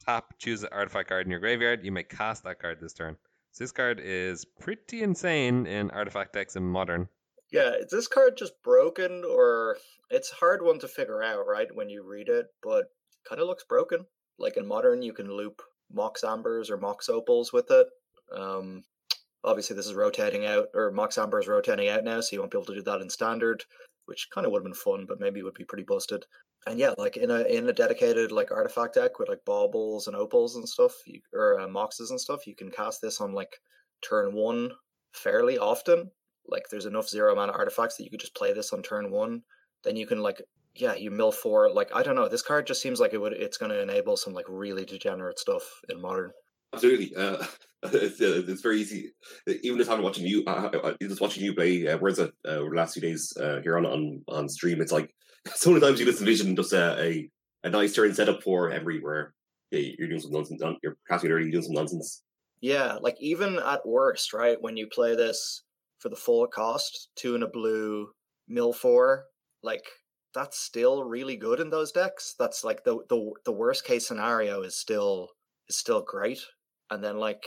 [0.05, 1.83] Tap, choose an artifact card in your graveyard.
[1.83, 3.17] You may cast that card this turn.
[3.51, 7.07] So this card is pretty insane in artifact decks in modern.
[7.51, 9.77] Yeah, is this card just broken or
[10.09, 12.85] it's a hard one to figure out, right, when you read it, but
[13.27, 14.05] kind of looks broken.
[14.37, 17.87] Like in modern you can loop Mox Ambers or Mox Opals with it.
[18.35, 18.83] Um
[19.43, 22.51] obviously this is rotating out or Mox Amber is rotating out now, so you won't
[22.51, 23.63] be able to do that in standard,
[24.05, 26.25] which kind of would have been fun, but maybe would be pretty busted.
[26.67, 30.15] And yeah, like in a in a dedicated like artifact deck with like baubles and
[30.15, 33.59] opals and stuff, you, or uh, moxes and stuff, you can cast this on like
[34.01, 34.71] turn one
[35.13, 36.09] fairly often.
[36.47, 39.43] Like there's enough zero mana artifacts that you could just play this on turn one.
[39.83, 40.41] Then you can like
[40.75, 41.71] yeah, you mill four.
[41.71, 44.17] Like I don't know, this card just seems like it would it's going to enable
[44.17, 46.31] some like really degenerate stuff in modern.
[46.73, 47.15] Absolutely.
[47.15, 47.45] Uh,
[47.83, 49.11] it's, uh, it's very easy.
[49.47, 52.29] Even just having watching you, uh, uh, just watching you play uh, Words uh,
[52.73, 55.13] last few days uh, here on, on on stream, it's like
[55.55, 57.29] so many times you just envision just a, a,
[57.63, 59.33] a nice turn setup for everywhere.
[59.71, 62.23] yeah, you're doing some nonsense, you're casting early, you're doing some nonsense.
[62.61, 64.59] Yeah, like even at worst, right?
[64.59, 65.63] When you play this
[65.99, 68.09] for the full cost, two and a blue,
[68.47, 69.25] mill four,
[69.61, 69.83] like
[70.33, 72.35] that's still really good in those decks.
[72.39, 75.29] That's like the the the worst case scenario is still
[75.69, 76.39] is still great.
[76.89, 77.45] And then like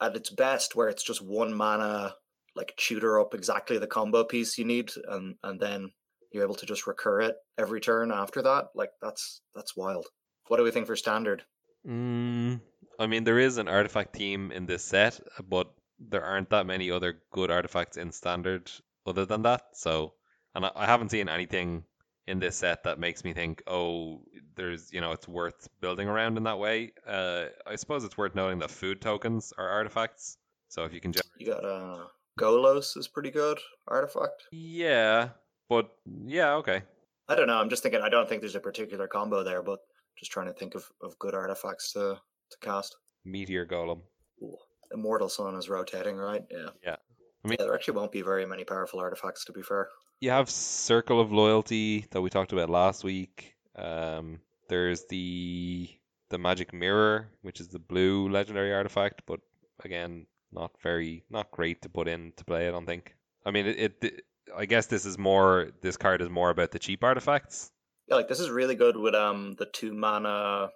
[0.00, 2.14] at its best, where it's just one mana,
[2.54, 5.90] like tutor up exactly the combo piece you need, and and then
[6.32, 8.68] you're able to just recur it every turn after that.
[8.74, 10.06] Like that's that's wild.
[10.48, 11.44] What do we think for standard?
[11.86, 12.60] Mm,
[12.98, 16.90] I mean, there is an artifact theme in this set, but there aren't that many
[16.90, 18.70] other good artifacts in standard
[19.06, 19.62] other than that.
[19.74, 20.14] So,
[20.54, 21.84] and I, I haven't seen anything
[22.26, 24.22] in this set that makes me think, oh,
[24.56, 26.92] there's, you know, it's worth building around in that way.
[27.06, 30.36] Uh, I suppose it's worth noting that food tokens are artifacts.
[30.68, 32.04] So if you can generate, You got uh
[32.38, 34.44] Golos is pretty good artifact.
[34.52, 35.30] yeah,
[35.70, 35.88] but
[36.26, 36.82] yeah, okay.
[37.28, 37.58] I don't know.
[37.58, 38.02] I'm just thinking.
[38.02, 39.78] I don't think there's a particular combo there, but
[40.18, 42.18] just trying to think of, of good artifacts to
[42.50, 42.94] to cast.
[43.24, 44.00] Meteor Golem.
[44.42, 44.56] Ooh.
[44.92, 46.44] Immortal Sun is rotating, right?
[46.50, 46.70] Yeah.
[46.84, 46.96] Yeah.
[47.44, 49.88] I mean- yeah, there actually won't be very many powerful artifacts, to be fair.
[50.20, 53.54] you have Circle of Loyalty that we talked about last week.
[53.76, 55.88] Um, there's the
[56.30, 59.40] the Magic Mirror, which is the blue legendary artifact, but
[59.84, 62.66] again, not very, not great to put in to play.
[62.68, 63.14] I don't think.
[63.46, 63.94] I mean, it.
[64.02, 64.24] it
[64.56, 65.70] I guess this is more.
[65.82, 67.70] This card is more about the cheap artifacts.
[68.08, 70.70] Yeah, like this is really good with um the two mana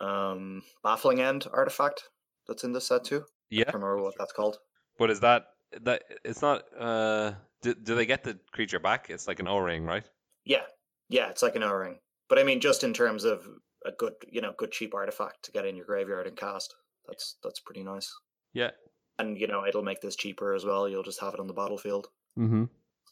[0.00, 2.04] um baffling end artifact
[2.46, 3.20] that's in this set too.
[3.20, 4.58] I Yeah, can't remember what that's called.
[4.98, 5.46] but is that
[5.82, 6.02] that?
[6.24, 6.62] It's not.
[6.78, 9.10] Uh, do, do they get the creature back?
[9.10, 10.04] It's like an O ring, right?
[10.44, 10.62] Yeah,
[11.08, 11.98] yeah, it's like an O ring.
[12.28, 13.46] But I mean, just in terms of
[13.84, 16.74] a good you know good cheap artifact to get in your graveyard and cast.
[17.06, 18.10] That's that's pretty nice.
[18.52, 18.70] Yeah.
[19.18, 20.88] And you know it'll make this cheaper as well.
[20.88, 22.06] You'll just have it on the battlefield.
[22.38, 22.64] Mm-hmm.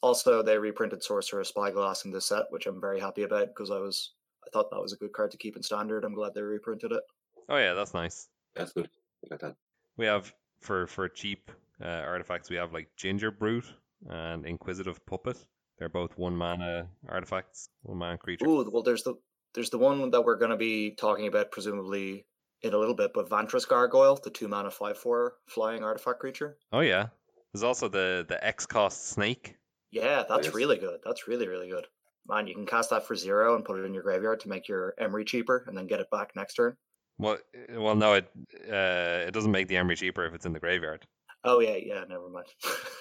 [0.02, 3.78] Also, they reprinted Sorcerous Spyglass in this set, which I'm very happy about because I
[3.78, 4.12] was
[4.46, 6.04] I thought that was a good card to keep in standard.
[6.04, 7.02] I'm glad they reprinted it.
[7.48, 8.28] Oh yeah, that's nice.
[8.54, 8.88] That's good.
[9.30, 9.56] Like that.
[9.96, 11.50] We have for for cheap
[11.82, 13.72] uh, artifacts, we have like Gingerbrute
[14.08, 15.44] and Inquisitive Puppet.
[15.78, 18.46] They're both one mana artifacts, one mana creature.
[18.46, 19.14] Ooh, well, there's the
[19.54, 22.26] there's the one that we're going to be talking about presumably
[22.62, 26.58] in a little bit, but Vantress Gargoyle, the two mana five four flying artifact creature.
[26.72, 27.08] Oh yeah.
[27.56, 29.56] There's also the the X cost snake.
[29.90, 30.54] Yeah, that's Yes.
[30.54, 31.00] really good.
[31.06, 31.86] That's really really good.
[32.28, 34.68] Man, you can cast that for zero and put it in your graveyard to make
[34.68, 36.76] your Emry cheaper, and then get it back next turn.
[37.16, 37.38] Well,
[37.74, 38.28] uh, well, no, it
[38.70, 41.06] uh, it doesn't make the Emry cheaper if it's in the graveyard.
[41.44, 42.46] Oh yeah, yeah, never mind.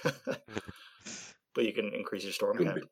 [1.54, 2.86] but you can increase your storm count.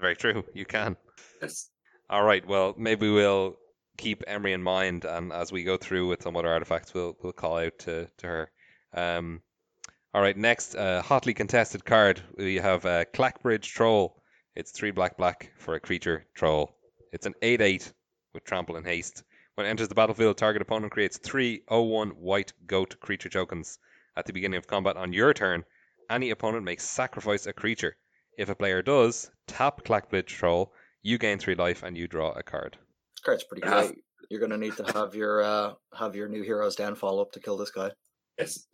[0.00, 0.42] very true.
[0.52, 0.96] You can.
[1.40, 1.70] Yes.
[2.10, 2.44] All right.
[2.44, 3.54] Well, maybe we'll
[3.98, 7.32] keep Emry in mind, and as we go through with some other artifacts, we'll we'll
[7.32, 8.50] call out to to her.
[8.94, 9.42] Um,
[10.14, 10.36] all right.
[10.36, 12.20] Next, uh, hotly contested card.
[12.36, 14.20] We have uh, Clackbridge Troll.
[14.56, 16.74] It's three black black for a creature troll.
[17.12, 17.92] It's an eight eight
[18.34, 19.22] with trample and haste.
[19.54, 23.78] When it enters the battlefield, target opponent creates three 0-1 white goat creature tokens.
[24.16, 25.64] At the beginning of combat on your turn,
[26.10, 27.96] any opponent may sacrifice a creature.
[28.36, 30.72] If a player does, tap Clackbridge Troll.
[31.02, 32.76] You gain three life and you draw a card.
[33.16, 33.86] This card's pretty Yeah.
[33.86, 33.98] great.
[34.30, 37.56] You're gonna need to have your uh have your new hero's downfall up to kill
[37.56, 37.90] this guy.
[38.38, 38.66] Yes.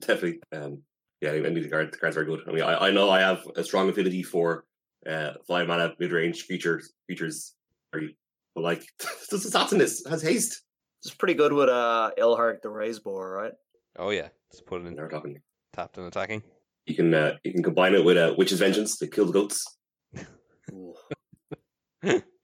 [0.00, 0.40] Definitely.
[0.52, 0.82] Um,
[1.20, 2.40] yeah, I mean, the, card, the card's very good.
[2.48, 4.64] I mean, I, I know I have a strong affinity for
[5.06, 6.92] uh, five mana mid range creatures.
[7.06, 7.54] Creatures,
[7.92, 8.16] very,
[8.54, 8.84] but like,
[9.30, 10.62] this is in this has haste.
[11.04, 13.52] It's pretty good with uh Ilharg the Raze-Boar, right?
[13.98, 15.40] Oh yeah, just put it in Never talking.
[15.72, 16.42] tapped and attacking.
[16.86, 19.64] You can uh, you can combine it with uh, Witch's Vengeance to kill the goats.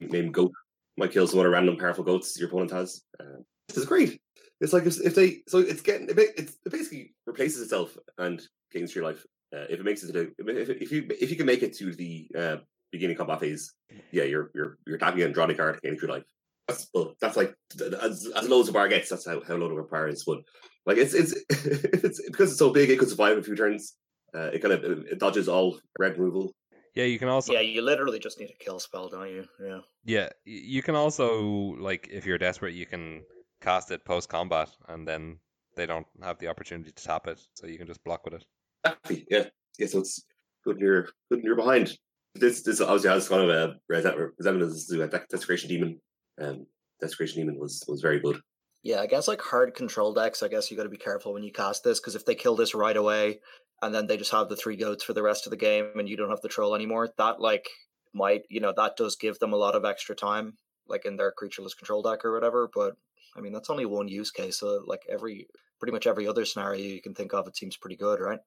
[0.01, 0.53] Name goat
[0.97, 3.03] might kill some other random powerful goats your opponent has.
[3.19, 4.21] Uh, this is great.
[4.61, 7.97] It's like if, if they so it's getting it, ba- it's, it basically replaces itself
[8.19, 8.43] and
[8.73, 9.25] gains your life.
[9.55, 11.77] Uh, if it makes it to the if, if you if you can make it
[11.77, 12.57] to the uh,
[12.91, 13.73] beginning combat phase,
[14.11, 16.25] yeah, you're you're you're attacking and drawing a card, gaining your life.
[16.67, 17.55] That's well, that's like
[18.03, 19.09] as, as low as a bar gets.
[19.09, 20.25] That's how, how low of a bar is.
[20.25, 20.41] But
[20.87, 23.95] like it's it's it's because it's so big, it could survive a few turns.
[24.35, 26.53] Uh, it kind of it dodges all red removal.
[26.95, 29.45] Yeah, you can also Yeah, you literally just need a kill spell, don't you?
[29.65, 29.79] Yeah.
[30.05, 31.43] yeah you can also
[31.79, 33.23] like if you're desperate, you can
[33.61, 35.39] cast it post combat, and then
[35.77, 38.45] they don't have the opportunity to tap it, so you can just block with it.
[38.85, 39.27] Exactly.
[39.31, 39.45] Yeah.
[39.79, 39.87] Yeah.
[39.87, 40.25] So it's
[40.65, 41.97] good near good and you're behind.
[42.35, 46.01] This this obviously has kind of a resemblance to a Dec- desecration demon.
[46.41, 46.67] Um,
[47.01, 48.41] desecration demon was was very good.
[48.83, 51.43] Yeah, I guess like hard control decks, I guess you got to be careful when
[51.43, 53.41] you cast this because if they kill this right away
[53.83, 56.09] and then they just have the three goats for the rest of the game and
[56.09, 57.69] you don't have the troll anymore, that like
[58.15, 60.55] might, you know, that does give them a lot of extra time,
[60.87, 62.71] like in their creatureless control deck or whatever.
[62.73, 62.95] But
[63.37, 64.59] I mean, that's only one use case.
[64.59, 65.47] So like every,
[65.79, 68.41] pretty much every other scenario you can think of, it seems pretty good, right?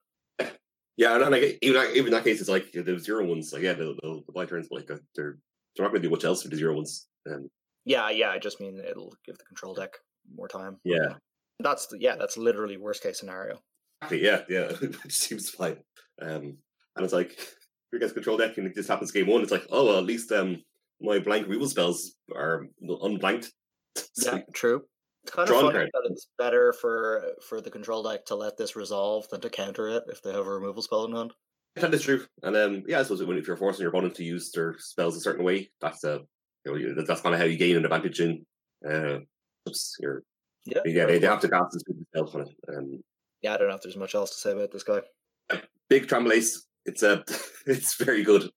[0.97, 3.53] Yeah, and, like even even in that case, it's like the zero ones.
[3.53, 5.37] Like yeah, the the, the blind turns, but like uh, they're
[5.75, 7.07] they're not going to do much else with the zero ones.
[7.29, 7.49] Um,
[7.85, 8.29] Yeah, yeah.
[8.29, 9.93] I just mean it'll give the control deck
[10.35, 10.77] more time.
[10.83, 11.13] yeah,
[11.59, 13.59] That's the, yeah, that's literally worst case scenario.
[14.11, 14.71] Yeah, yeah.
[14.81, 15.77] it seems fine.
[16.21, 16.57] Um,
[16.95, 17.55] and it's like if
[17.93, 20.05] you guys control deck and it just happens game one, it's like oh well, at
[20.05, 20.61] least um
[21.01, 23.51] my blank removal spells are unblanked.
[23.95, 24.83] So, Yeah, true.
[25.23, 25.89] It's kind of Drawn funny card.
[25.93, 29.87] that it's better for for the control deck to let this resolve than to counter
[29.87, 31.33] it if they have a removal spell in hand.
[31.75, 32.25] That is true.
[32.43, 35.15] And um, yeah, I suppose when if you're forcing your opponent to use their spells
[35.15, 36.19] a certain way, that's uh,
[36.65, 38.45] you know, that's kind of how you gain an advantage in.
[38.87, 39.19] Uh,
[39.67, 40.23] oops, you're,
[40.65, 42.55] Yeah, yeah, they, they have to cast this spell on it.
[42.75, 43.03] Um,
[43.41, 43.53] yeah.
[43.53, 45.01] I don't know if there's much else to say about this guy.
[45.89, 46.57] big Tramblace.
[46.85, 47.23] It's a,
[47.67, 48.49] it's very good.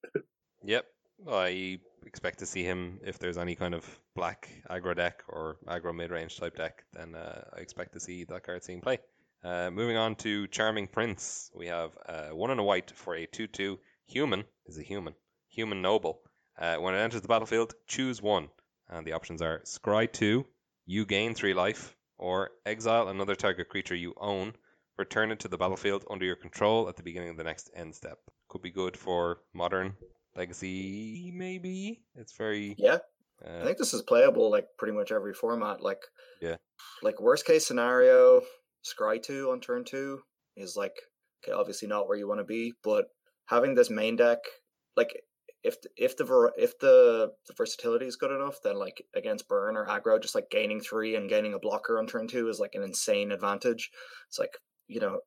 [0.65, 0.87] Yep,
[1.29, 5.95] I expect to see him if there's any kind of black aggro deck or aggro
[5.95, 6.85] mid range type deck.
[6.93, 8.99] Then uh, I expect to see that card seeing play.
[9.43, 13.27] Uh, moving on to Charming Prince, we have uh, one and a white for a
[13.27, 15.15] two-two human is a human
[15.49, 16.21] human noble.
[16.59, 18.49] Uh, when it enters the battlefield, choose one,
[18.89, 20.47] and the options are scry two,
[20.87, 24.55] you gain three life, or exile another target creature you own.
[24.97, 27.95] Return it to the battlefield under your control at the beginning of the next end
[27.95, 28.19] step.
[28.49, 29.97] Could be good for modern
[30.37, 32.03] legacy, maybe.
[32.15, 32.75] It's very.
[32.79, 32.99] Yeah,
[33.45, 35.81] I Uh, think this is playable like pretty much every format.
[35.81, 36.03] Like,
[36.41, 36.57] Yeah.
[37.03, 38.43] like worst case scenario,
[38.85, 40.23] scry two on turn two
[40.57, 40.95] is like
[41.43, 43.07] okay, obviously not where you want to be, but
[43.47, 44.39] having this main deck,
[44.97, 45.13] like
[45.63, 49.77] if if the ver- if the, the versatility is good enough, then like against burn
[49.77, 52.75] or aggro, just like gaining three and gaining a blocker on turn two is like
[52.75, 53.91] an insane advantage.
[54.29, 55.21] It's like you know.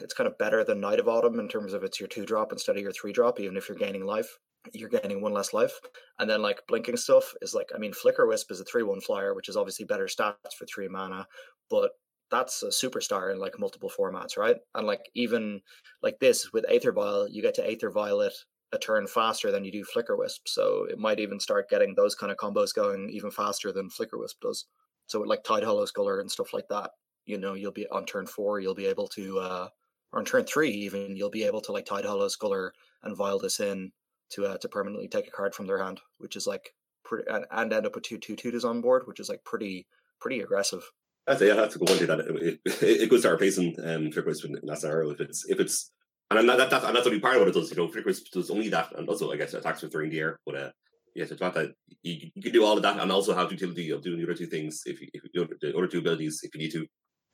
[0.00, 2.52] It's kind of better than Knight of Autumn in terms of it's your two drop
[2.52, 4.38] instead of your three drop, even if you're gaining life.
[4.72, 5.78] you're gaining one less life.
[6.18, 9.00] And then like blinking stuff is like I mean Flicker Wisp is a three one
[9.00, 11.26] flyer, which is obviously better stats for three mana,
[11.70, 11.90] but
[12.30, 14.56] that's a superstar in like multiple formats, right?
[14.74, 15.60] And like even
[16.02, 18.32] like this with Aether Vial, you get to Aether Violet
[18.72, 20.42] a turn faster than you do Flicker Wisp.
[20.46, 24.18] So it might even start getting those kind of combos going even faster than Flicker
[24.18, 24.66] Wisp does.
[25.06, 26.90] So with like Tidehollow Sculler and stuff like that,
[27.26, 29.68] you know, you'll be on turn four, you'll be able to uh
[30.12, 33.60] or on turn three even, you'll be able to like Tidehollow Sculler and vial this
[33.60, 33.92] in
[34.30, 36.70] to uh, to permanently take a card from their hand, which is like
[37.04, 39.86] pretty and, and end up with two two tutors on board, which is like pretty
[40.20, 40.82] pretty aggressive.
[41.26, 42.06] That's yeah, that's a good one.
[42.06, 45.58] That it, it, it could start replacing um, Flickerwisp in that scenario if it's if
[45.60, 45.90] it's
[46.30, 47.70] and that, that, and that's only part of what it does.
[47.70, 50.38] You know, Flickerwisp does only that, and also I guess attacks with throwing the air.
[50.44, 50.70] But uh,
[51.14, 53.90] yes, it's not that you, you can do all of that and also have utility
[53.90, 56.40] of doing the other two things if you, if you do the other two abilities
[56.42, 56.86] if you need to.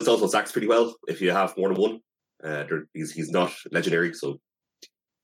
[0.03, 2.01] It's also sacks pretty well if you have more than one.
[2.43, 4.39] Uh, he's he's not legendary, so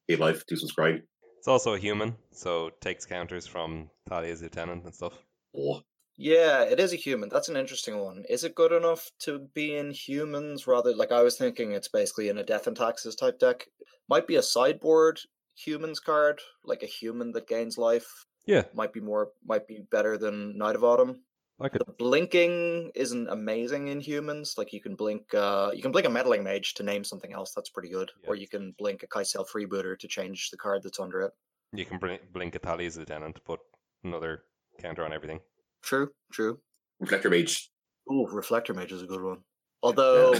[0.07, 1.01] give life, do some scrying.
[1.37, 5.13] It's also a human, so takes counters from Thalia's lieutenant and stuff.
[5.55, 5.81] Oh,
[6.17, 7.29] Yeah, it is a human.
[7.29, 8.23] That's an interesting one.
[8.29, 12.29] Is it good enough to be in humans rather like I was thinking it's basically
[12.29, 13.67] in a death and taxes type deck.
[14.09, 15.19] Might be a sideboard
[15.55, 18.09] humans card, like a human that gains life.
[18.45, 21.23] Yeah, Might be more might be better than Knight of Autumn.
[21.61, 21.81] I could.
[21.85, 24.55] The blinking isn't amazing in humans.
[24.57, 27.51] Like you can blink uh you can blink a meddling mage to name something else,
[27.53, 28.11] that's pretty good.
[28.27, 31.31] Or you can blink a Kitesail Freebooter to change the card that's under it.
[31.73, 33.59] You can blink, blink a Thalia's lieutenant to put
[34.03, 34.43] another
[34.79, 35.39] counter on everything.
[35.83, 36.59] True, true.
[36.99, 37.69] Reflector Mage.
[38.11, 39.39] Ooh, reflector mage is a good one.
[39.83, 40.33] Although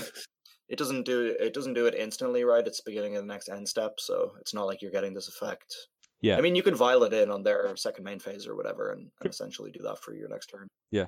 [0.68, 2.66] it doesn't do it doesn't do it instantly, right?
[2.66, 5.76] It's beginning of the next end step, so it's not like you're getting this effect.
[6.22, 6.38] Yeah.
[6.38, 9.30] I mean, you can violet in on their second main phase or whatever, and, and
[9.30, 10.68] essentially do that for your next turn.
[10.92, 11.06] Yeah.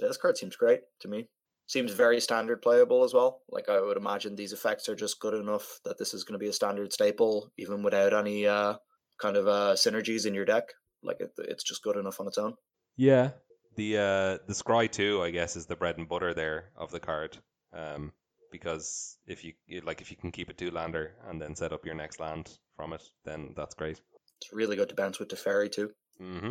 [0.00, 1.28] Yeah, this card seems great to me.
[1.66, 3.42] Seems very standard playable as well.
[3.48, 6.42] Like I would imagine these effects are just good enough that this is going to
[6.42, 8.74] be a standard staple, even without any uh,
[9.20, 10.64] kind of uh, synergies in your deck.
[11.02, 12.54] Like it, it's just good enough on its own.
[12.96, 13.30] Yeah.
[13.76, 17.00] The uh the scry two, I guess, is the bread and butter there of the
[17.00, 17.38] card.
[17.72, 18.12] Um
[18.50, 21.72] because if you you- like if you can keep a two lander and then set
[21.72, 24.00] up your next land from it, then that's great.
[24.42, 25.90] It's really good to bounce with Teferi too.
[26.20, 26.50] Mm-hmm.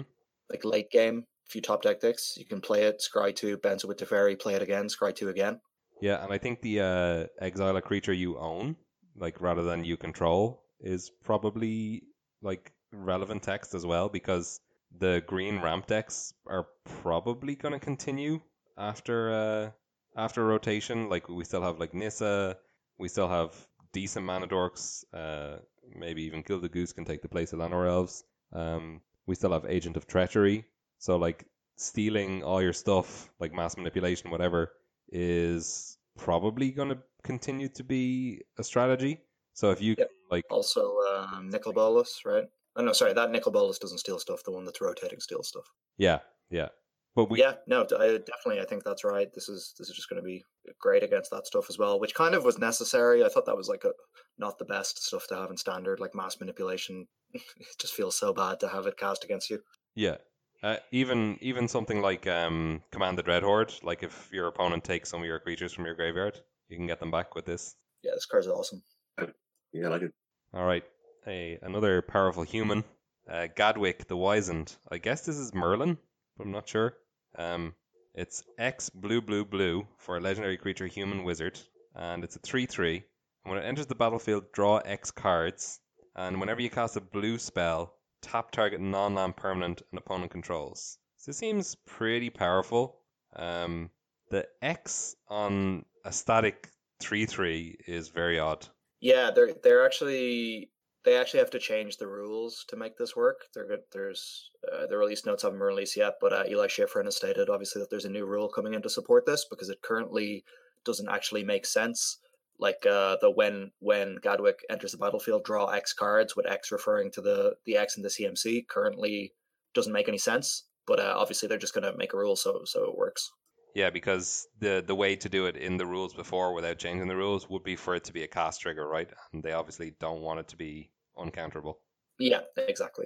[0.50, 3.84] like late game, if you top deck decks, you can play it, scry two, bounce
[3.84, 5.60] it with Teferi, play it again, scry two again.
[6.02, 8.76] Yeah, and I think the uh exile a creature you own,
[9.16, 12.04] like rather than you control, is probably
[12.42, 14.60] like relevant text as well because
[15.00, 16.68] the green ramp decks are
[17.02, 18.42] probably going to continue
[18.78, 19.70] after uh
[20.16, 21.10] after rotation.
[21.10, 22.58] Like we still have like Nissa,
[22.98, 23.56] we still have
[23.94, 25.04] decent mana dorks.
[25.14, 25.58] Uh,
[25.96, 28.24] maybe even Gilded Goose can take the place of Llanowar Elves.
[28.54, 30.66] Um, we still have Agent of Treachery.
[31.00, 31.46] So like
[31.78, 34.74] stealing all your stuff, like mass manipulation, whatever,
[35.12, 39.22] is probably going to continue to be a strategy.
[39.54, 40.08] So if you Yep.
[40.08, 42.46] can like Also, um, Nicol Bolas, right?
[42.76, 45.66] Oh, no, sorry, that Nicol Bolas doesn't steal stuff, the one that's rotating steals stuff.
[45.98, 46.70] yeah, yeah.
[47.16, 49.28] But we yeah, no, d- I, definitely, I think that's right.
[49.34, 50.44] This is this is just going to be
[50.80, 53.24] great against that stuff as well, which kind of was necessary.
[53.24, 53.92] I thought that was like a,
[54.38, 57.08] not the best stuff to have in standard, like mass manipulation.
[57.34, 57.44] it
[57.80, 59.60] just feels so bad to have it cast against you.
[59.94, 60.18] Yeah.
[60.64, 65.10] Uh, even even something like um, Command the Dread Horde, like if your opponent takes
[65.10, 67.76] some of your creatures from your graveyard, you can get them back with this.
[68.04, 68.84] Yeah, this card's awesome.
[69.74, 70.12] Yeah, I like it.
[70.54, 70.84] All right,
[71.26, 72.84] a another powerful human,
[73.32, 74.76] uh, Gadwick the Wizened.
[74.92, 75.98] I guess this is Merlin,
[76.42, 76.98] but I'm not sure.
[77.38, 77.76] Um,
[78.16, 81.60] it's X blue blue blue for a legendary creature human wizard,
[81.96, 83.04] and it's a three three.
[83.44, 85.80] When it enters the battlefield, draw X cards,
[86.16, 90.98] and whenever you cast a blue spell, tap target non-land permanent an opponent controls.
[91.18, 92.98] So this seems pretty powerful.
[93.36, 93.92] Um,
[94.30, 98.68] the X on a static three three is very odd.
[99.00, 100.71] Yeah, they're they're actually
[101.04, 103.46] they actually have to change the rules to make this work.
[103.54, 103.80] Good.
[103.92, 107.50] There's uh, the release notes haven't been released yet, but uh, Eli Shiffrin has stated
[107.50, 110.44] obviously that there's a new rule coming in to support this because it currently
[110.86, 112.20] doesn't actually make sense.
[112.60, 117.12] Like uh, the when when Gadwick enters the battlefield, draw X cards with X referring
[117.14, 119.34] to the the X in the CMC currently
[119.74, 120.66] doesn't make any sense.
[120.86, 123.32] But uh, obviously they're just going to make a rule so so it works.
[123.74, 127.16] Yeah, because the the way to do it in the rules before without changing the
[127.16, 129.10] rules would be for it to be a cast trigger, right?
[129.34, 131.76] And they obviously don't want it to be uncounterable.
[132.20, 133.06] Yeah, exactly.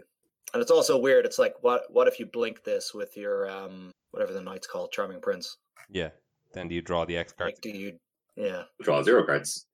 [0.54, 1.26] And it's also weird.
[1.26, 4.92] It's like, what what if you blink this with your um whatever the knight's called,
[4.92, 5.58] Charming Prince?
[5.90, 6.10] Yeah.
[6.54, 7.50] Then do you draw the X card?
[7.50, 7.98] Like, do you?
[8.36, 8.64] Yeah.
[8.82, 9.66] Draw zero cards.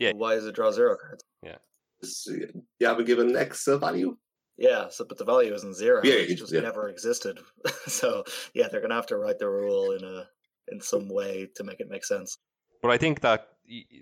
[0.00, 0.12] Yeah.
[0.14, 1.22] Why does it draw zero cards?
[1.42, 1.56] Yeah.
[2.02, 2.32] So,
[2.78, 4.16] yeah, but given X uh, value.
[4.56, 4.88] Yeah.
[4.90, 6.00] So, but the value isn't zero.
[6.04, 6.60] Yeah, it just yeah.
[6.60, 7.38] never existed.
[7.86, 8.24] so,
[8.54, 10.28] yeah, they're gonna have to write the rule in a
[10.68, 12.36] in some way to make it make sense.
[12.82, 13.48] But I think that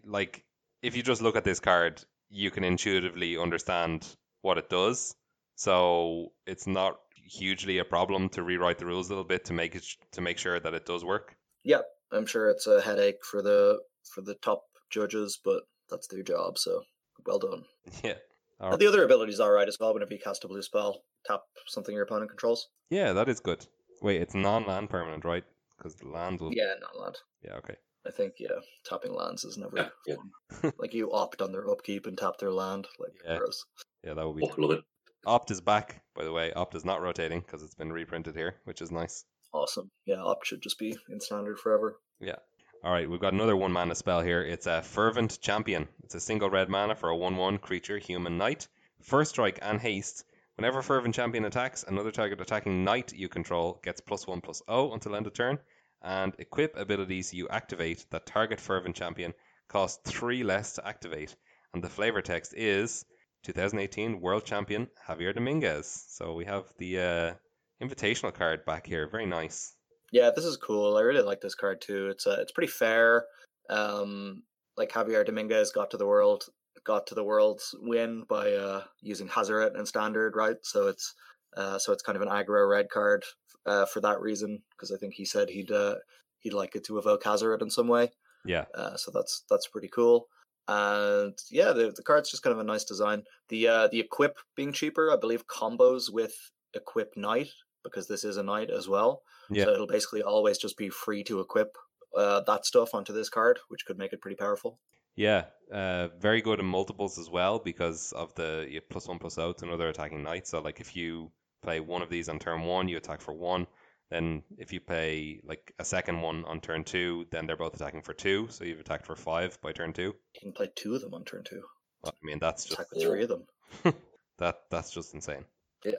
[0.05, 0.45] like
[0.83, 2.03] if you just look at this card,
[2.35, 4.07] you can intuitively understand
[4.43, 5.14] what it does.
[5.55, 9.74] So it's not hugely a problem to rewrite the rules a little bit to make
[9.76, 11.37] it to make sure that it does work.
[11.62, 11.82] Yeah,
[12.12, 13.78] I'm sure it's a headache for the
[14.12, 16.59] for the top judges, but that's their job.
[16.59, 16.82] So
[17.24, 17.64] well done.
[18.03, 18.14] Yeah.
[18.61, 18.78] Right.
[18.78, 19.93] the other abilities are right as well.
[19.93, 22.68] Whenever you cast a blue spell, tap something your opponent controls.
[22.89, 23.66] Yeah, that is good.
[24.01, 25.45] Wait, it's non-land permanent, right?
[25.76, 26.53] Because the land will.
[26.55, 27.16] Yeah, not land.
[27.43, 27.57] Yeah.
[27.57, 27.74] Okay.
[28.07, 28.48] I think yeah,
[28.84, 30.16] tapping lands is never Yeah, yeah.
[30.61, 30.72] fun.
[30.78, 32.86] like you opt on their upkeep and tap their land.
[32.98, 33.38] Like Yeah.
[33.38, 33.64] gross.
[34.02, 34.42] Yeah, that would be.
[34.44, 34.84] Oh, love it.
[35.26, 36.52] Opt is back, by the way.
[36.52, 39.24] Opt is not rotating because it's been reprinted here, which is nice.
[39.52, 39.90] Awesome.
[40.05, 41.98] Yeah, opt should just be in standard forever.
[42.20, 42.36] Yeah.
[42.82, 44.42] All right, we've got another one mana spell here.
[44.42, 45.88] It's a Fervent Champion.
[46.02, 48.68] It's a single red mana for a 1 1 creature, human knight.
[49.00, 50.24] First strike and haste.
[50.57, 54.92] Whenever Fervent Champion attacks, another target attacking knight you control gets plus 1 plus 0
[54.92, 55.59] until end of turn.
[56.05, 59.32] And equip abilities you activate that target Fervent Champion
[59.68, 61.34] cost 3 less to activate.
[61.72, 63.07] And the flavor text is
[63.44, 66.05] 2018 World Champion Javier Dominguez.
[66.09, 67.34] So we have the uh,
[67.82, 69.09] invitational card back here.
[69.09, 69.74] Very nice.
[70.12, 70.96] Yeah, this is cool.
[70.96, 72.09] I really like this card too.
[72.09, 73.24] It's uh, it's pretty fair.
[73.70, 74.42] Um,
[74.76, 76.44] like Javier Dominguez got to the world,
[76.84, 80.57] got to the world's win by uh, using Hazoret and standard, right?
[80.62, 81.14] So it's
[81.57, 83.24] uh, so it's kind of an aggro red card
[83.66, 85.96] uh, for that reason because I think he said he'd uh,
[86.40, 88.11] he'd like it to evoke Hazoret in some way.
[88.44, 88.64] Yeah.
[88.74, 90.28] Uh, so that's that's pretty cool.
[90.66, 93.24] And yeah, the the card's just kind of a nice design.
[93.48, 96.34] The uh, the equip being cheaper, I believe, combos with
[96.74, 97.50] equip knight
[97.82, 99.22] because this is a knight as well.
[99.50, 99.64] Yeah.
[99.64, 101.76] So it'll basically always just be free to equip
[102.16, 104.78] uh, that stuff onto this card, which could make it pretty powerful.
[105.16, 109.59] Yeah, uh, very good in multiples as well because of the plus one plus out
[109.59, 110.48] to another attacking knight.
[110.48, 111.30] So like if you
[111.64, 113.66] play one of these on turn one, you attack for one.
[114.10, 118.02] Then if you play like a second one on turn two, then they're both attacking
[118.02, 118.46] for two.
[118.50, 120.14] So you've attacked for five by turn two.
[120.34, 121.62] You can play two of them on turn two.
[122.02, 123.44] Well, I mean that's just Attack with three of them.
[124.38, 125.44] that that's just insane.
[125.84, 125.92] Yeah.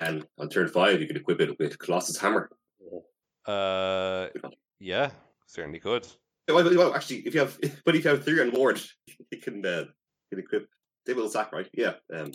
[0.00, 2.50] And on turn five, you could equip it with Colossus Hammer.
[3.46, 4.28] Uh,
[4.78, 5.10] yeah,
[5.46, 6.06] certainly could.
[6.48, 8.80] Well, well, well, actually, if you have, but if you have three on board,
[9.30, 9.84] you can uh,
[10.30, 10.68] you can equip.
[11.06, 11.68] They will sack, right?
[11.72, 11.94] Yeah.
[12.14, 12.32] Um,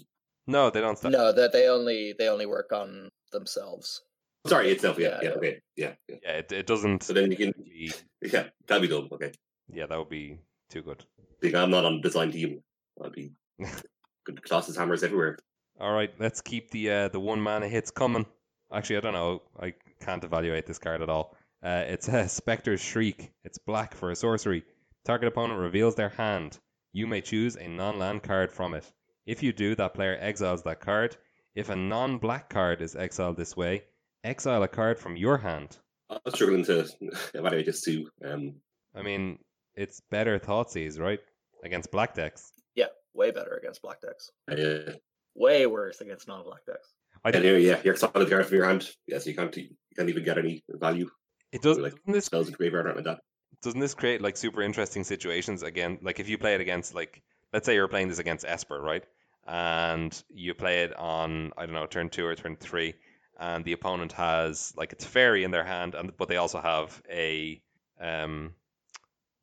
[0.48, 0.98] No, they don't.
[0.98, 4.02] Sta- No, that they only they only work on themselves.
[4.48, 5.00] sorry, itself.
[5.00, 5.36] Yeah, Yeah, yeah, yeah.
[5.36, 6.16] okay, yeah, yeah.
[6.24, 7.04] Yeah, it, it doesn't.
[7.04, 7.91] So then you can, be-
[8.22, 9.10] yeah, that'll be done.
[9.12, 9.32] Okay,
[9.74, 10.39] yeah, that would be
[10.70, 11.04] too good.
[11.41, 12.62] Big, I'm not on the design team.
[13.04, 13.32] I'll be
[14.26, 14.43] good.
[14.43, 15.38] Colossus hammers everywhere.
[15.80, 18.26] All right, let's keep the uh, the one mana hits coming.
[18.74, 19.41] Actually, I don't know.
[19.60, 21.36] I can't evaluate this card at all.
[21.64, 23.32] Uh, it's a Specter's Shriek.
[23.43, 24.64] It's black for a sorcery.
[25.06, 26.58] Target opponent reveals their hand.
[26.93, 28.91] You may choose a non-land card from it.
[29.26, 31.17] If you do, that player exiles that card.
[31.55, 33.84] If a non-black card is exiled this way,
[34.23, 35.78] exile a card from your hand.
[36.09, 36.88] I'm struggling to
[37.34, 38.07] evaluate this too.
[38.23, 38.55] Um,
[38.93, 39.39] I mean,
[39.76, 41.19] it's better Thoughtseize, right?
[41.63, 42.51] Against black decks.
[42.76, 44.30] Yeah, way better against black decks.
[44.51, 44.93] uh,
[45.34, 46.93] Way worse against non-black decks.
[47.23, 48.88] I and here, yeah, you're solid card from your hand.
[49.07, 51.09] Yes, you can't you can't even get any value.
[51.51, 51.78] It does.
[51.80, 53.23] Like, doesn't this Spells in graveyard or anything like that.
[53.63, 57.21] doesn't this create like super interesting situations again like if you play it against like
[57.53, 59.03] let's say you're playing this against esper right
[59.46, 62.93] and you play it on i don't know turn two or turn three
[63.39, 67.02] and the opponent has like it's fairy in their hand and but they also have
[67.10, 67.62] a
[68.00, 68.54] um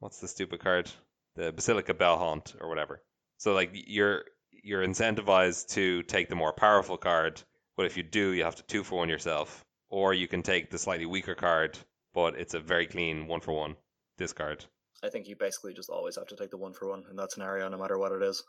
[0.01, 0.91] what's the stupid card
[1.35, 3.03] the Basilica Bell-Haul or whatever
[3.39, 7.41] so like you're you're incentivized to take the more powerful card
[7.77, 10.71] but if you do you have to two for one yourself or you can take
[10.71, 11.79] the slightly weaker card
[12.15, 13.77] but it's a very clean one for one
[14.19, 14.65] discard.
[15.03, 17.33] I think you basically just always have to take the one for one in that
[17.33, 18.43] scenario, no matter what it is.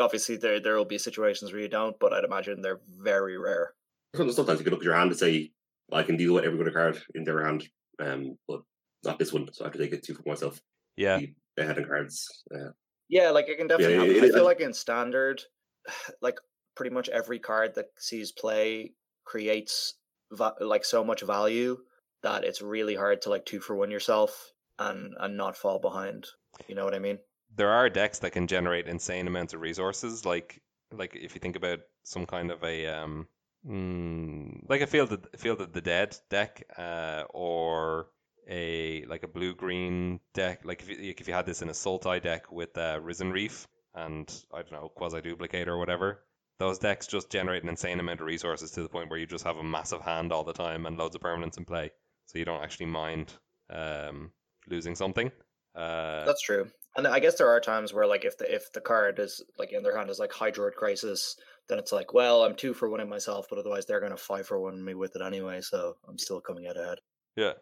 [0.00, 3.74] Obviously, there there will be situations where you don't, but I'd imagine they're very rare.
[4.14, 5.52] Sometimes sometimes you can look at your hand and say,
[5.92, 7.68] I can deal with every other card in their hand,
[8.00, 8.62] um, but
[9.04, 10.60] not this one, so I have to take it two for myself.
[10.96, 11.18] Yeah,
[11.56, 12.26] The ahead in cards.
[12.54, 12.70] Uh,
[13.08, 14.16] Yeah, like it can definitely Yeah, happen.
[14.16, 15.42] it- I it- feel like in standard,
[16.20, 16.38] like
[16.74, 18.94] pretty much every card that sees play
[19.24, 19.94] creates
[20.32, 21.84] va- like so much value
[22.22, 26.26] that it's really hard to like two for one yourself and and not fall behind.
[26.68, 27.18] You know what I mean?
[27.56, 30.24] There are decks that can generate insane amounts of resources.
[30.24, 33.26] Like like if you think about some kind of a um
[33.66, 38.08] mm, like a field of, field of the dead deck, uh, or
[38.48, 40.64] a like a blue green deck.
[40.64, 43.66] Like if you, if you had this in a Sultai deck with uh, Risen Reef
[43.94, 46.24] and I don't know Quasiduplicate or whatever.
[46.58, 49.44] Those decks just generate an insane amount of resources to the point where you just
[49.44, 51.90] have a massive hand all the time and loads of permanents in play,
[52.26, 53.32] so you don't actually mind
[53.70, 54.30] um,
[54.68, 55.32] losing something.
[55.74, 56.70] Uh, That's true.
[56.96, 59.72] And I guess there are times where like if the if the card is like
[59.72, 61.36] in their hand is like Hydroid Krasis,
[61.68, 64.46] then it's like, well, I'm two for one in myself, but otherwise they're gonna five
[64.46, 66.98] for one me with it anyway, so I'm still coming out ahead.
[67.36, 67.52] Yeah,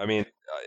[0.00, 0.24] I mean,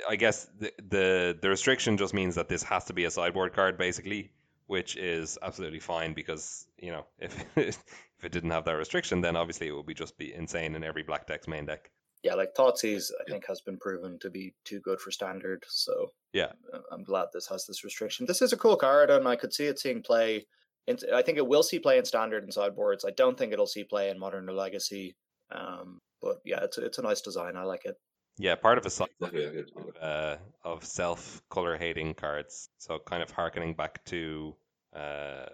[0.08, 3.54] I, guess the, the the restriction just means that this has to be a sideboard
[3.54, 4.32] card, basically,
[4.68, 7.84] which is absolutely fine because you know if if
[8.20, 10.84] if it didn't have that restriction, then obviously it would be just be insane in
[10.84, 11.90] every black deck's main deck.
[12.24, 15.64] Yeah, like Thoughtseize, I think has been proven to be too good for standard.
[15.68, 16.52] So Yeah.
[16.72, 18.26] uh, I'm glad this has this restriction.
[18.28, 20.46] This is a cool card, and I could see it seeing play.
[20.88, 23.06] In, I think it will see play in standard and sideboards.
[23.06, 25.16] I don't think it'll see play in modern or legacy.
[25.52, 27.58] Um, but yeah, it's a- it's a nice design.
[27.58, 27.96] I like it.
[28.38, 32.70] Yeah, part of a cycle Definitely, of, uh, of self color hating cards.
[32.78, 34.56] So kind of harkening back to
[34.94, 35.46] uh,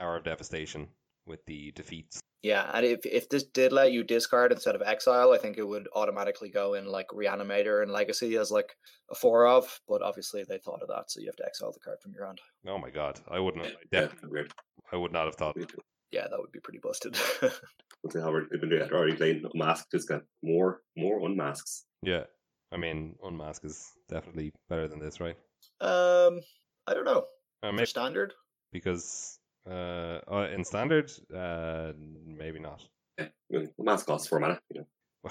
[0.00, 0.88] Hour of Devastation
[1.26, 2.20] with the defeats.
[2.42, 5.66] Yeah, and if if this did let you discard instead of exile, I think it
[5.66, 8.76] would automatically go in like Reanimator and Legacy as like
[9.10, 9.80] a four of.
[9.88, 12.26] But obviously they thought of that, so you have to exile the card from your
[12.26, 12.40] hand.
[12.68, 13.64] Oh my god, I wouldn't.
[13.64, 14.52] Yeah, definitely, weird.
[14.92, 15.56] I would not have thought.
[16.10, 17.16] Yeah, that would be pretty busted.
[17.40, 18.82] We'll see how we're they've been doing.
[18.86, 19.90] They're already playing Unmasked.
[19.90, 21.86] Just got more, more unmasks.
[22.02, 22.24] Yeah,
[22.70, 25.36] I mean, Unmask is definitely better than this, right?
[25.80, 26.40] um,
[26.86, 27.24] I don't know.
[27.62, 28.34] Uh, For maybe standard,
[28.70, 29.38] because
[29.68, 31.92] uh, uh, in standard, uh,
[32.26, 32.82] maybe not.
[33.18, 34.60] Yeah, I mean, Unmasked costs four mana.
[34.70, 35.30] You know,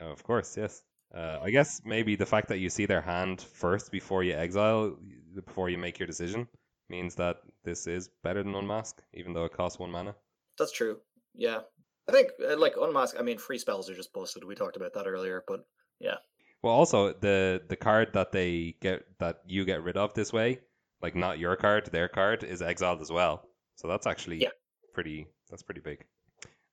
[0.00, 0.82] yeah, of course, yes.
[1.14, 4.96] Uh, I guess maybe the fact that you see their hand first before you exile,
[5.34, 6.48] before you make your decision,
[6.88, 10.14] means that this is better than Unmask, even though it costs one mana.
[10.58, 10.98] that's true.
[11.34, 11.60] Yeah,
[12.08, 13.16] I think uh, like unmask.
[13.18, 14.44] I mean, free spells are just busted.
[14.44, 15.64] We talked about that earlier, but
[16.00, 16.16] yeah.
[16.62, 20.60] Well, also the the card that they get that you get rid of this way,
[21.00, 23.48] like not your card, their card is exiled as well.
[23.76, 24.50] So that's actually Yeah.
[24.94, 25.26] pretty.
[25.50, 26.04] That's pretty big.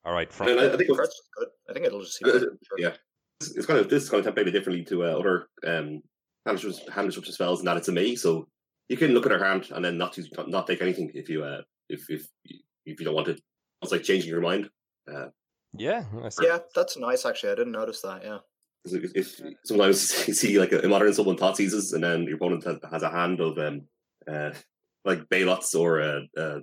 [0.06, 1.48] All right, from And I, I think the what's- good.
[1.70, 2.24] I think it'll just.
[2.24, 2.52] Uh, sure.
[2.78, 2.94] yeah.
[3.42, 6.02] it's, it's kind of this is kind of templated differently to uh, other um
[6.46, 8.16] hand disruption- hand disruption spells, and that it's a May.
[8.16, 8.48] So
[8.88, 11.30] you can look at her hand and then not choose, not, not take anything if
[11.30, 12.28] you uh if if
[12.86, 13.42] if you don't want it.
[13.82, 14.70] It's like changing your mind.
[15.78, 16.46] yeah, I see.
[16.46, 17.26] Yeah, that's nice.
[17.26, 18.24] Actually, I didn't notice that.
[18.24, 18.40] Yeah.
[18.86, 22.36] 'Cause If, if sometimes you see like a, modern someone thought seizes, and then your
[22.36, 23.82] opponent has, has a hand of um
[24.32, 24.52] uh
[25.06, 26.62] like Baylots or a, uh a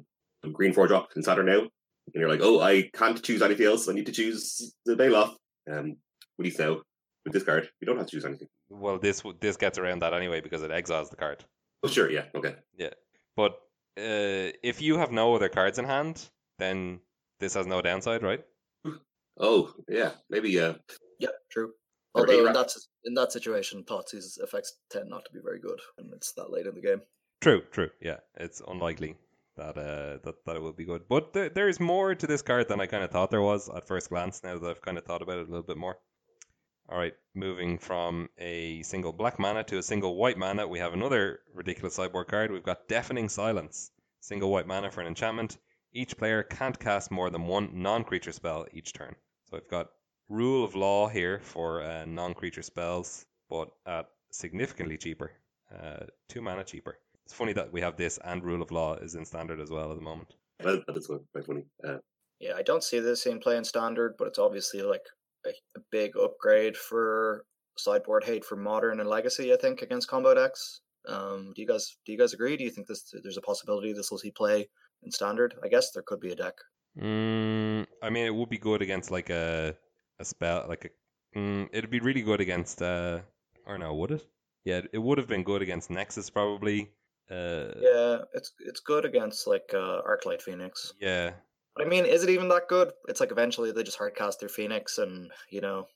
[0.53, 1.71] green four drop in Saturn now, and
[2.15, 3.89] you're like, oh, I can't choose anything else.
[3.89, 5.35] I need to choose the Baylot.
[5.71, 5.97] Um,
[6.39, 6.81] with these now
[7.25, 8.49] with this card, you don't have to choose anything.
[8.69, 11.45] Well, this this gets around that anyway because it exiles the card.
[11.83, 12.55] Oh, sure, yeah, okay.
[12.77, 12.91] Yeah.
[13.37, 13.53] But
[13.99, 16.29] uh, if you have no other cards in hand,
[16.59, 17.01] then
[17.41, 18.45] this has no downside, right?
[19.39, 20.59] Oh, yeah, maybe.
[20.59, 20.75] Uh,
[21.19, 21.73] Yeah, true.
[22.15, 22.73] Although in that
[23.05, 26.67] in that situation, Thoughtseize effects tend not to be very good and it's that late
[26.67, 27.03] in the game.
[27.43, 27.91] True, true.
[28.01, 29.17] Yeah, it's unlikely
[29.57, 31.03] that uh that, that it will be good.
[31.09, 33.69] But there, there is more to this card than I kind of thought there was
[33.69, 34.43] at first glance.
[34.43, 35.99] Now that I've kind of thought about it a little bit more.
[36.89, 40.93] All right, moving from a single black mana to a single white mana, we have
[40.93, 42.53] another ridiculous sideboard card.
[42.53, 43.91] We've got Deafening Silence,
[44.21, 45.59] single white mana for an enchantment.
[45.93, 49.17] Each player can't cast more than one non-creature spell each turn.
[49.51, 49.89] So I've got
[50.29, 55.33] Rule of Law here for uh, non-creature spells, but at significantly cheaper,
[55.75, 56.99] uh, two mana cheaper.
[57.27, 59.91] It's funny that we have this and Rule of Law is in standard as well
[59.91, 60.35] at the moment.
[60.61, 61.65] that, that is quite funny.
[61.85, 61.99] Uh,
[62.39, 65.03] Yeah, I don't see this in play in standard, but it's obviously like
[65.45, 67.45] a, a big upgrade for
[67.77, 69.53] sideboard hate for modern and legacy.
[69.53, 70.81] I think against combo decks.
[71.09, 72.57] Um, do you guys do you guys agree?
[72.57, 74.69] Do you think this there's a possibility this will see play
[75.03, 75.55] in standard?
[75.65, 76.55] I guess there could be a deck.
[76.99, 79.77] Mm, I mean, it would be good against like a
[80.21, 81.39] a spell like a.
[81.39, 82.83] Mm, it'd be really good against.
[82.83, 83.21] Uh,
[83.67, 84.27] or no, would it?
[84.65, 86.91] Yeah, it would have been good against Nexus probably.
[87.31, 90.93] Uh, Yeah, it's it's good against like uh, Arclight Phoenix.
[91.01, 91.35] yeah,
[91.75, 92.93] But I mean, is it even that good?
[93.09, 95.89] It's like eventually they just hardcast their Phoenix, and you know,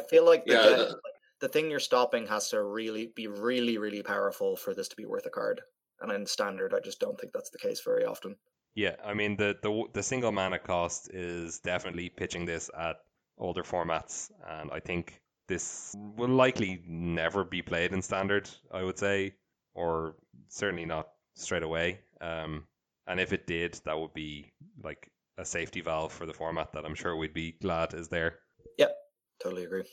[0.00, 3.26] I feel like the, Yeah, deck- like, the thing you're stopping has to really be
[3.26, 5.62] really really powerful for this to be worth a card.
[6.00, 8.36] And in standard, I just don't think that's the case very often.
[8.74, 12.96] Yeah, I mean the the the single mana cost is definitely pitching this at
[13.38, 18.48] older formats, and I think this will likely never be played in standard.
[18.70, 19.36] I would say,
[19.74, 20.16] or
[20.48, 22.00] certainly not straight away.
[22.20, 22.64] Um,
[23.06, 24.52] and if it did, that would be
[24.82, 28.38] like a safety valve for the format that I'm sure we'd be glad is there.
[28.78, 28.94] Yep,
[29.42, 29.84] totally agree.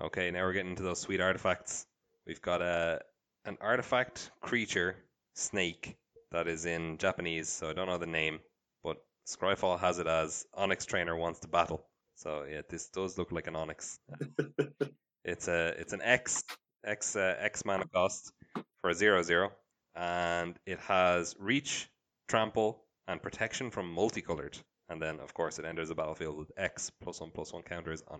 [0.00, 1.86] Okay, now we're getting into those sweet artifacts.
[2.26, 3.00] We've got a
[3.44, 4.96] an artifact creature
[5.34, 5.96] snake
[6.30, 8.38] that is in Japanese, so I don't know the name,
[8.84, 11.84] but Scryfall has it as Onyx Trainer wants to battle.
[12.14, 13.98] So yeah, this does look like an Onyx.
[15.24, 16.44] it's a it's an X
[16.84, 18.32] X uh, X mana cost
[18.82, 19.52] for a zero zero,
[19.94, 21.88] and it has reach,
[22.28, 24.58] trample, and protection from multicolored.
[24.88, 28.02] And then, of course, it enters the battlefield with X plus one plus one counters
[28.08, 28.18] on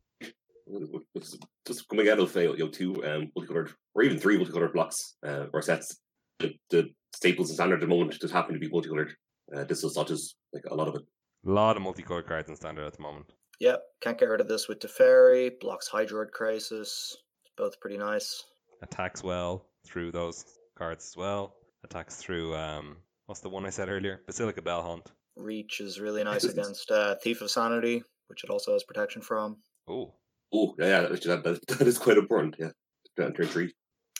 [1.14, 1.36] it's
[1.66, 5.16] just coming out of uh, you know two um, multicolored or even three multicolored blocks
[5.26, 5.98] uh, or sets.
[6.38, 9.14] The, the staples and standard at the moment just happen to be multicolored.
[9.54, 11.02] Uh, this is touches like a lot of it.
[11.46, 13.26] A lot of multicolored cards in standard at the moment.
[13.60, 15.50] Yep, can't get rid of this with Teferi.
[15.60, 17.12] Blocks Hydroid Krasis.
[17.56, 18.44] Both pretty nice.
[18.82, 20.44] Attacks well through those
[20.76, 21.54] cards as well.
[21.84, 24.20] Attacks through um what's the one I said earlier?
[24.26, 25.02] Basilica Bell-Haul.
[25.36, 29.56] Reach is really nice against uh, Thief of Sanity, which it also has protection from.
[29.88, 30.12] Oh,
[30.52, 32.56] Oh, yeah, yeah that, that, that is quite important.
[32.58, 32.70] Yeah,
[33.16, 33.72] turn turn three.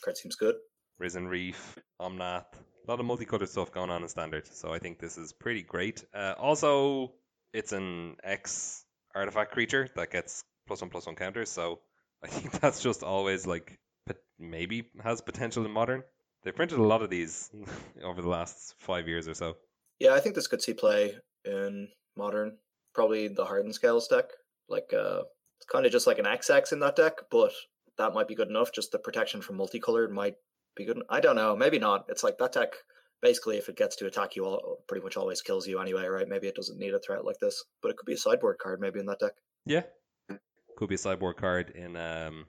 [0.02, 0.54] Card seems good.
[0.98, 4.46] Risen Reef, Omnath, a lot of multicolored stuff going on in standard.
[4.46, 6.04] So I think this is pretty great.
[6.14, 7.12] Uh, also,
[7.52, 8.84] it's an X
[9.14, 11.50] artifact creature that gets plus one plus one counters.
[11.50, 11.80] So
[12.22, 16.02] I think that's just always like pot- maybe has potential in modern.
[16.44, 17.50] They printed a lot of these
[18.04, 19.54] over the last five years or so.
[19.98, 22.58] Yeah, I think this could see play in modern.
[22.94, 24.26] Probably the Hardened Scales deck.
[24.68, 25.22] Like uh
[25.58, 27.52] it's kind of just like an XX in that deck, but
[27.98, 28.72] that might be good enough.
[28.72, 30.34] Just the protection from multicolored might
[30.76, 31.00] be good.
[31.08, 31.54] I don't know.
[31.54, 32.06] Maybe not.
[32.08, 32.72] It's like that deck.
[33.20, 36.26] Basically, if it gets to attack you, all pretty much always kills you anyway, right?
[36.28, 38.80] Maybe it doesn't need a threat like this, but it could be a sideboard card
[38.80, 39.34] maybe in that deck.
[39.64, 39.82] Yeah,
[40.76, 42.46] could be a sideboard card in um,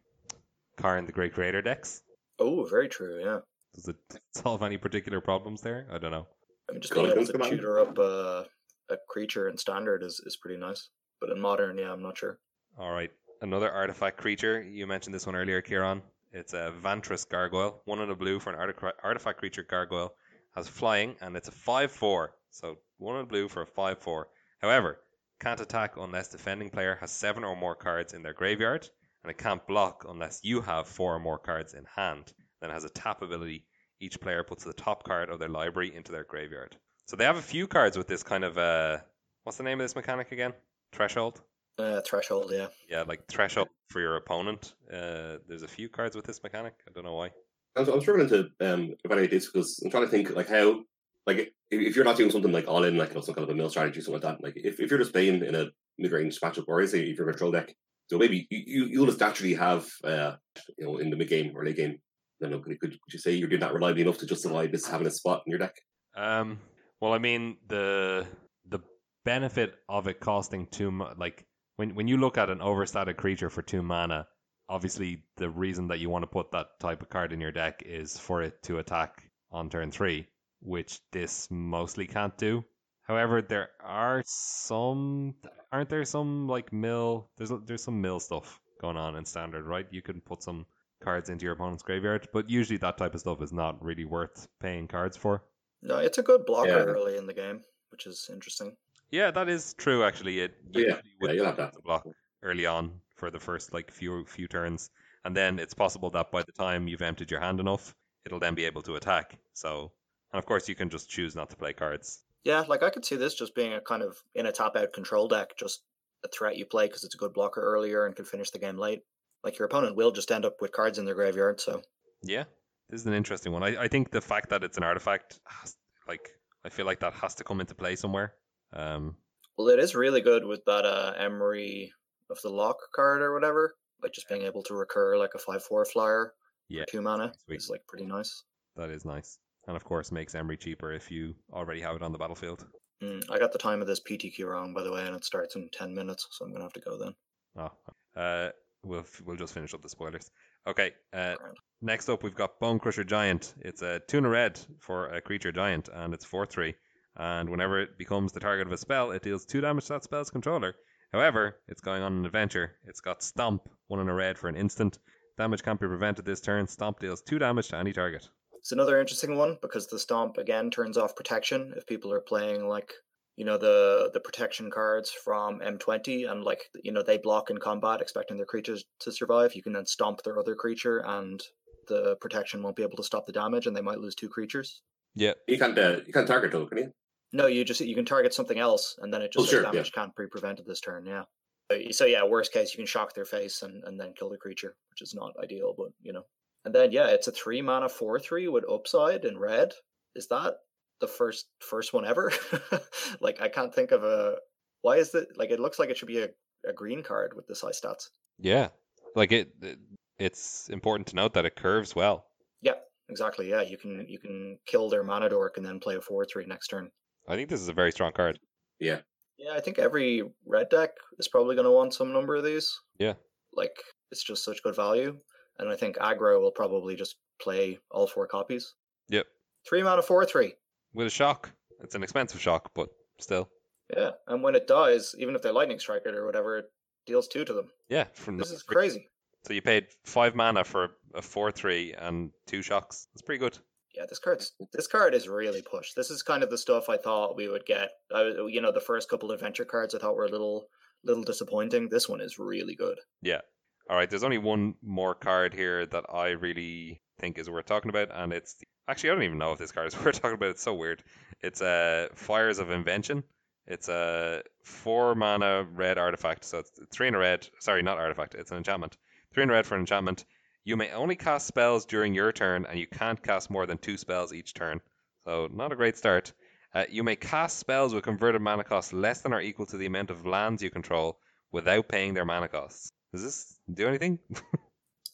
[0.78, 2.01] Karn the Great Creator decks.
[2.39, 3.21] Oh, very true.
[3.24, 3.39] Yeah.
[3.76, 3.95] Does it
[4.34, 5.88] solve any particular problems there?
[5.91, 6.28] I don't know.
[6.69, 7.51] I mean, just being able Guns to Command.
[7.51, 8.43] tutor up uh,
[8.89, 10.89] a creature in standard is, is pretty nice.
[11.19, 12.39] But in modern, yeah, I'm not sure.
[12.78, 13.11] All right,
[13.41, 14.61] another artifact creature.
[14.61, 16.01] You mentioned this one earlier, Kieran.
[16.32, 20.15] It's a Vantress Gargoyle, one in a blue for an artifact artifact creature gargoyle.
[20.55, 22.36] Has flying and it's a five-four.
[22.51, 24.28] So one in a blue for a five-four.
[24.61, 24.99] However,
[25.39, 28.88] can't attack unless defending player has seven or more cards in their graveyard,
[29.24, 32.34] and it can't block unless you have four or more cards in hand.
[32.61, 33.65] Then it has a tap ability.
[33.99, 36.76] Each player puts the top card of their library into their graveyard.
[37.05, 38.97] So they have a few cards with this kind of uh,
[39.43, 40.53] what's the name of this mechanic again?
[40.91, 41.41] Threshold.
[41.78, 42.67] Uh, threshold, yeah.
[42.89, 44.74] Yeah, like threshold for your opponent.
[44.91, 46.74] Uh, there's a few cards with this mechanic.
[46.88, 47.32] I don't know why.
[47.76, 50.82] I'm, I'm struggling to um, evaluate this because I'm trying to think like how
[51.26, 53.43] like if, if you're not doing something like all in like you know, some kind
[53.43, 55.67] of a mill strategy something like that like if, if you're just playing in a
[55.97, 57.74] mid range matchup or say if you're a control deck
[58.14, 60.34] so maybe you, you you'll just naturally have uh
[60.78, 61.97] you know in the mid game or late game
[62.41, 64.88] I don't know could, could, you say you're doing that reliably enough to justify this
[64.88, 65.76] having a spot in your deck
[66.16, 66.59] Um,
[67.01, 68.28] well, I mean the
[68.68, 68.80] the
[69.26, 71.43] benefit of it costing two like
[71.78, 74.28] when when you look at an overstated creature for two mana,
[74.70, 77.82] obviously the reason that you want to put that type of card in your deck
[77.84, 80.28] is for it to attack on turn three,
[80.61, 82.64] which this mostly can't do.
[83.03, 85.35] However, there are some
[85.71, 89.87] aren't there some like mill there's there's some mill stuff going on in standard, right?
[89.91, 90.65] You can put some
[90.99, 94.47] cards into your opponent's graveyard, but usually that type of stuff is not really worth
[94.59, 95.43] paying cards for.
[95.83, 96.83] No, it's a good blocker Yeah.
[96.83, 98.75] early in the game, which is interesting.
[99.11, 100.03] Yeah, that is true.
[100.03, 101.73] Actually, it Yeah, usually yeah, would you'll have that.
[101.73, 102.05] to block
[102.41, 104.89] early on for the first like few few turns,
[105.23, 107.95] and then it's possible that by the time you've emptied your hand enough,
[108.25, 109.39] it'll then be able to attack.
[109.53, 109.93] So,
[110.31, 112.23] and of course, you can just choose not to play cards.
[112.43, 114.93] Yeah, like I could see this just being a kind of in a top out
[114.93, 115.83] control deck, just
[116.25, 118.77] a threat you play because it's a good blocker earlier and can finish the game
[118.77, 119.01] late.
[119.43, 121.81] Like your opponent will just end up with cards in their graveyard, so
[122.21, 122.45] Yeah,
[122.89, 123.63] this is an interesting one.
[123.63, 125.75] I, I think the fact that it's an artifact, has,
[126.07, 126.29] like
[126.65, 128.33] I feel like that has to come into play somewhere.
[128.73, 129.17] Um,
[129.57, 131.89] well, it is really good with that uh, Emry
[132.29, 133.75] of the Loch card or whatever.
[134.01, 136.33] Like just being able to recur like a five four flyer
[136.69, 137.57] yeah, for two mana Sweet.
[137.57, 138.43] is like pretty nice.
[138.75, 139.37] that is nice,
[139.68, 142.66] and of course makes Emry cheaper if you already have it on the battlefield.
[143.01, 145.55] Mm, I got the time of this PTQ wrong, by the way, and it starts
[145.55, 147.16] in ten minutes, so I'm gonna have to go then.
[147.57, 147.72] Oh,
[148.16, 148.49] uh,
[148.84, 150.30] we'll we'll just finish up the spoilers.
[150.66, 151.36] Okay, uh,
[151.82, 153.53] next up we've got Bonecrusher Giant.
[153.59, 156.76] It's a tuna red for a creature giant, and it's four three.
[157.16, 160.03] And whenever it becomes the target of a spell, it deals two damage to that
[160.03, 160.76] spell's controller.
[161.11, 162.76] However, it's going on an adventure.
[162.88, 164.97] It's got Stomp, one in a red for an instant.
[165.38, 166.68] Damage can't be prevented this turn.
[166.68, 168.28] Stomp deals two damage to any target.
[168.64, 172.66] It's another interesting one because the stomp again turns off protection if people are playing
[172.66, 172.93] like
[173.36, 177.57] you know the the protection cards from M20 and like you know they block in
[177.57, 179.53] combat expecting their creatures to survive.
[179.53, 181.43] You can then stomp their other creature and
[181.89, 184.82] the protection won't be able to stop the damage and they might lose two creatures.
[185.14, 186.93] Yeah, you can't uh, you can't target though can you
[187.34, 189.64] No, you just you can target something else and then it just Oh, says sure,
[189.64, 189.72] yeah.
[189.74, 191.05] damage can't be prevented this turn.
[191.05, 191.24] Yeah.
[191.70, 194.38] So- So yeah, worst case you can shock their face and, and then kill the
[194.38, 196.24] creature, which is not ideal, but you know.
[196.66, 199.74] And then yeah, it's a three mana four three with upside in red.
[200.16, 200.55] Is that
[201.01, 202.32] the first first one ever?
[203.20, 204.36] like I can't think of a
[204.82, 206.30] why is it like it looks like it should be a,
[206.68, 208.09] a green card with this high stats.
[208.39, 208.70] yeah.
[209.16, 209.78] Like it, it,
[210.18, 212.26] it's important to note that it curves well.
[212.64, 212.74] Yeah,
[213.09, 213.49] exactly.
[213.49, 216.45] Yeah, you can you can kill their mana dork and then play a four three
[216.45, 216.89] next turn.
[217.28, 218.39] I think this is a very strong card.
[218.80, 218.99] Yeah,
[219.38, 222.74] Yeah, I think every red deck is probably going to want some number of these.
[222.97, 223.14] Yeah.
[223.53, 223.76] Like,
[224.11, 225.18] it's just such good value.
[225.59, 228.73] And I think aggro will probably just play all four copies.
[229.09, 229.25] Yep.
[229.67, 230.55] Three mana, four, three.
[230.93, 231.51] With a shock,
[231.81, 232.89] it's an expensive shock, but
[233.19, 233.49] still,
[233.95, 234.11] Yeah.
[234.27, 236.65] And when it dies, even if they lightning strike it or whatever, it
[237.05, 237.69] deals two to them.
[237.89, 238.05] yeah.
[238.13, 239.09] From This the- is crazy.
[239.45, 243.07] So you paid five mana for a four three and two shocks.
[243.13, 243.57] That's pretty good.
[243.93, 245.95] Yeah, this card's this card is really pushed.
[245.97, 247.89] This is kind of the stuff I thought we would get.
[248.11, 250.69] I, you know, the first couple adventure cards I thought were a little
[251.03, 251.89] little disappointing.
[251.89, 252.97] This one is really good.
[253.21, 253.41] Yeah.
[253.89, 254.09] All right.
[254.09, 258.31] There's only one more card here that I really think is worth talking about, and
[258.34, 258.55] it's
[258.88, 260.51] actually I don't even know if this card is worth talking about.
[260.51, 261.03] It's so weird.
[261.41, 263.23] It's a uh, Fires of Invention.
[263.67, 266.45] It's a four mana red artifact.
[266.45, 267.47] So it's three in a red.
[267.59, 268.36] Sorry, not artifact.
[268.36, 268.97] It's an enchantment.
[269.34, 270.25] Three in a red for an enchantment.
[270.65, 273.97] You may only cast spells during your turn, and you can't cast more than two
[273.97, 274.79] spells each turn.
[275.25, 276.31] So, not a great start.
[276.73, 279.86] Uh, you may cast spells with converted mana costs less than or equal to the
[279.86, 281.19] amount of lands you control
[281.51, 282.91] without paying their mana costs.
[283.14, 284.20] Does this do anything?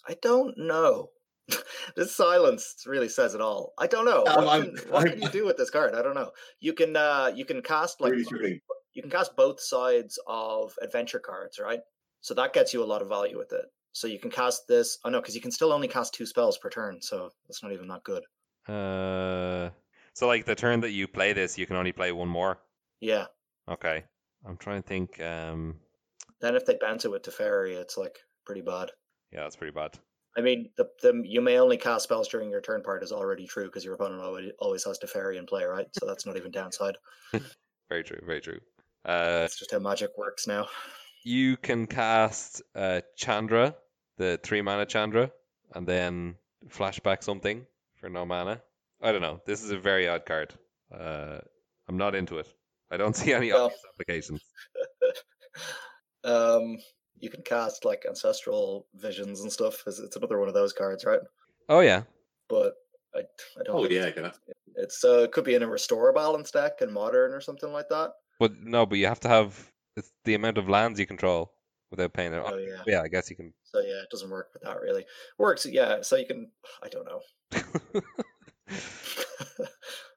[0.08, 1.10] I don't know.
[1.96, 3.74] this silence really says it all.
[3.78, 4.24] I don't know.
[4.26, 5.94] Um, what, can, what can, you do with this card?
[5.94, 6.32] I don't know.
[6.62, 11.60] You can uh, you can cast like you can cast both sides of adventure cards,
[11.60, 11.82] right?
[12.22, 13.66] So that gets you a lot of value with it.
[13.92, 14.98] So you can cast this.
[15.04, 17.74] Oh no, because you can still only cast two spells per turn, so that's not
[17.74, 18.24] even that good.
[18.68, 19.72] Uh,
[20.14, 22.60] so like the turn that you play this, you can only play one more.
[23.02, 23.26] Yeah.
[23.70, 24.04] Okay.
[24.46, 25.22] I'm trying to think.
[25.22, 25.76] Um.
[26.42, 28.92] Then if they bounce it with Teferi, it's like pretty bad.
[29.32, 29.98] Yeah, that's pretty bad.
[30.38, 33.46] I mean, the, the you may only cast spells during your turn part is already
[33.46, 35.88] true because your opponent always always has Teferi in play, right?
[36.00, 36.96] So that's not even downside.
[37.90, 38.20] very true.
[38.26, 38.60] Very true.
[39.06, 40.68] Uh, that's just how magic works now
[41.24, 43.76] you can cast uh, Chandra,
[44.18, 45.32] the three mana Chandra,
[45.74, 46.36] and then
[46.70, 47.66] flashback something
[47.96, 48.62] for no mana.
[49.02, 49.42] I don't know.
[49.46, 50.54] This is a very odd card.
[50.94, 51.40] Uh,
[51.88, 52.48] I'm not into it.
[52.92, 54.42] I don't see any well, obvious applications.
[56.24, 56.78] Um,
[57.20, 59.84] you can cast like ancestral visions and stuff.
[59.88, 61.20] It's, it's another one of those cards, right?
[61.68, 62.04] Oh yeah.
[62.48, 62.74] But
[63.16, 63.76] I, I don't.
[63.76, 64.32] Oh yeah, I can.
[64.76, 68.12] It's uh, could be in a restore balance deck in modern or something like that.
[68.40, 69.72] But no, but you have to have
[70.24, 71.52] the amount of lands you control
[71.92, 72.42] without paying it.
[72.46, 73.02] Oh yeah, yeah.
[73.02, 73.54] I guess you can.
[73.64, 75.06] So yeah, it doesn't work with that really.
[75.38, 76.02] Works, yeah.
[76.02, 76.50] So you can.
[76.82, 78.02] I don't know.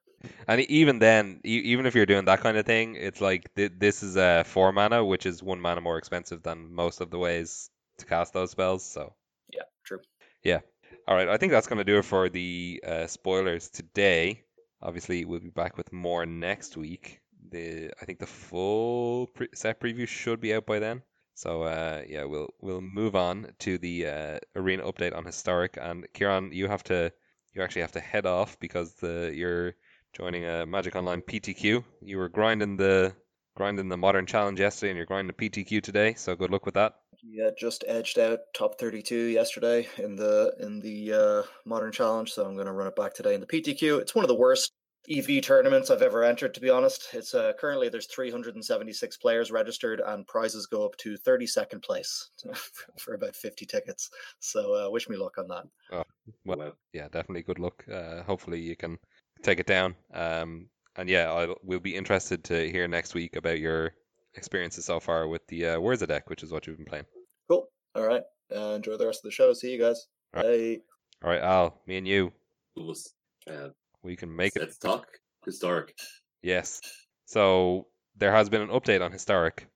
[0.46, 4.16] and even then, even if you're doing that kind of thing, it's like this is
[4.16, 8.06] a four mana, which is one mana more expensive than most of the ways to
[8.06, 8.84] cast those spells.
[8.84, 9.14] So
[9.52, 10.00] yeah, true.
[10.42, 10.60] Yeah.
[11.06, 11.28] All right.
[11.28, 14.42] I think that's going to do it for the uh, spoilers today.
[14.80, 17.20] Obviously, we'll be back with more next week
[17.50, 21.02] the I think the full pre- set preview should be out by then.
[21.34, 25.78] So uh, yeah, we'll we'll move on to the uh, arena update on historic.
[25.80, 27.12] And Kieran, you have to
[27.52, 29.74] you actually have to head off because the you're
[30.12, 31.82] joining a Magic Online PTQ.
[32.02, 33.14] You were grinding the
[33.56, 36.14] grinding the modern challenge yesterday, and you're grinding the PTQ today.
[36.14, 36.94] So good luck with that.
[37.22, 42.44] Yeah, just edged out top 32 yesterday in the in the uh, modern challenge, so
[42.44, 44.00] I'm going to run it back today in the PTQ.
[44.00, 44.72] It's one of the worst
[45.10, 46.54] EV tournaments I've ever entered.
[46.54, 51.16] To be honest, it's uh, currently there's 376 players registered, and prizes go up to
[51.16, 52.30] 32nd place
[52.98, 54.10] for about 50 tickets.
[54.40, 55.64] So uh, wish me luck on that.
[55.92, 56.04] Oh,
[56.44, 57.84] well, yeah, definitely good luck.
[57.92, 58.98] Uh, hopefully you can
[59.43, 59.95] take it down.
[60.12, 63.93] Um, and yeah, I'll, we'll be interested to hear next week about your
[64.34, 67.07] experiences so far with the uh, Whirza deck, which is what you've been playing.
[67.49, 67.68] Cool.
[67.95, 68.22] All right.
[68.55, 69.53] Uh, enjoy the rest of the show.
[69.53, 70.07] See you guys.
[70.34, 70.80] All right.
[71.22, 71.26] Bye.
[71.26, 71.80] All right, Al.
[71.86, 72.32] Me and you.
[72.78, 73.68] Uh,
[74.03, 74.61] we can make Let's it.
[74.66, 75.07] Let's talk
[75.45, 75.95] historic.
[76.43, 76.80] Yes.
[77.26, 77.86] So
[78.16, 79.68] there has been an update on historic,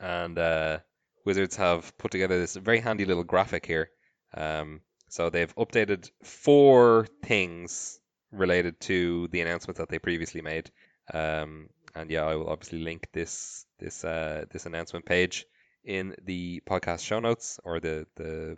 [0.00, 0.78] and uh,
[1.24, 3.90] Wizards have put together this very handy little graphic here.
[4.34, 8.00] Um, so they've updated four things
[8.32, 10.70] related to the announcement that they previously made.
[11.12, 15.46] Um, and yeah, I will obviously link this this uh, this announcement page
[15.84, 18.56] in the podcast show notes or the the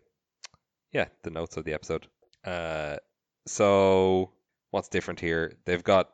[0.92, 2.06] yeah the notes of the episode.
[2.44, 2.96] Uh,
[3.46, 4.30] so
[4.70, 5.54] what's different here?
[5.64, 6.10] They've got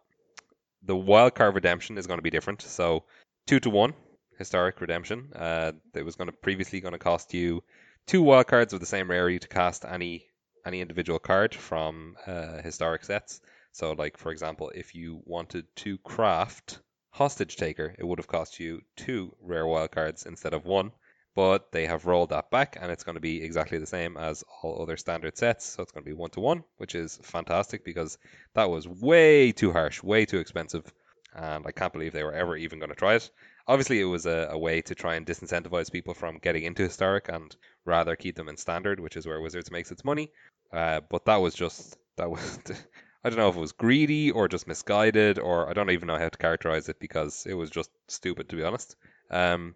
[0.83, 2.63] the wildcard redemption is going to be different.
[2.63, 3.05] So
[3.47, 3.93] two to one
[4.39, 5.31] historic redemption.
[5.35, 7.63] Uh, it was going to previously going to cost you
[8.07, 10.27] two wildcards of the same rarity to cast any
[10.65, 13.41] any individual card from uh, historic sets.
[13.73, 16.81] So, like for example, if you wanted to craft
[17.11, 20.93] Hostage Taker, it would have cost you two rare wild cards instead of one
[21.35, 24.45] but they have rolled that back and it's going to be exactly the same as
[24.63, 25.65] all other standard sets.
[25.65, 28.19] So it's going to be one to one, which is fantastic because
[28.55, 30.93] that was way too harsh, way too expensive.
[31.35, 33.31] And I can't believe they were ever even going to try it.
[33.71, 37.29] Obviously, it was a, a way to try and disincentivize people from getting into historic
[37.29, 37.55] and
[37.85, 40.31] rather keep them in standard, which is where Wizards makes its money.
[40.73, 42.59] Uh, but that was just, that was.
[43.25, 46.19] I don't know if it was greedy or just misguided, or I don't even know
[46.19, 48.97] how to characterize it because it was just stupid, to be honest.
[49.31, 49.75] Um,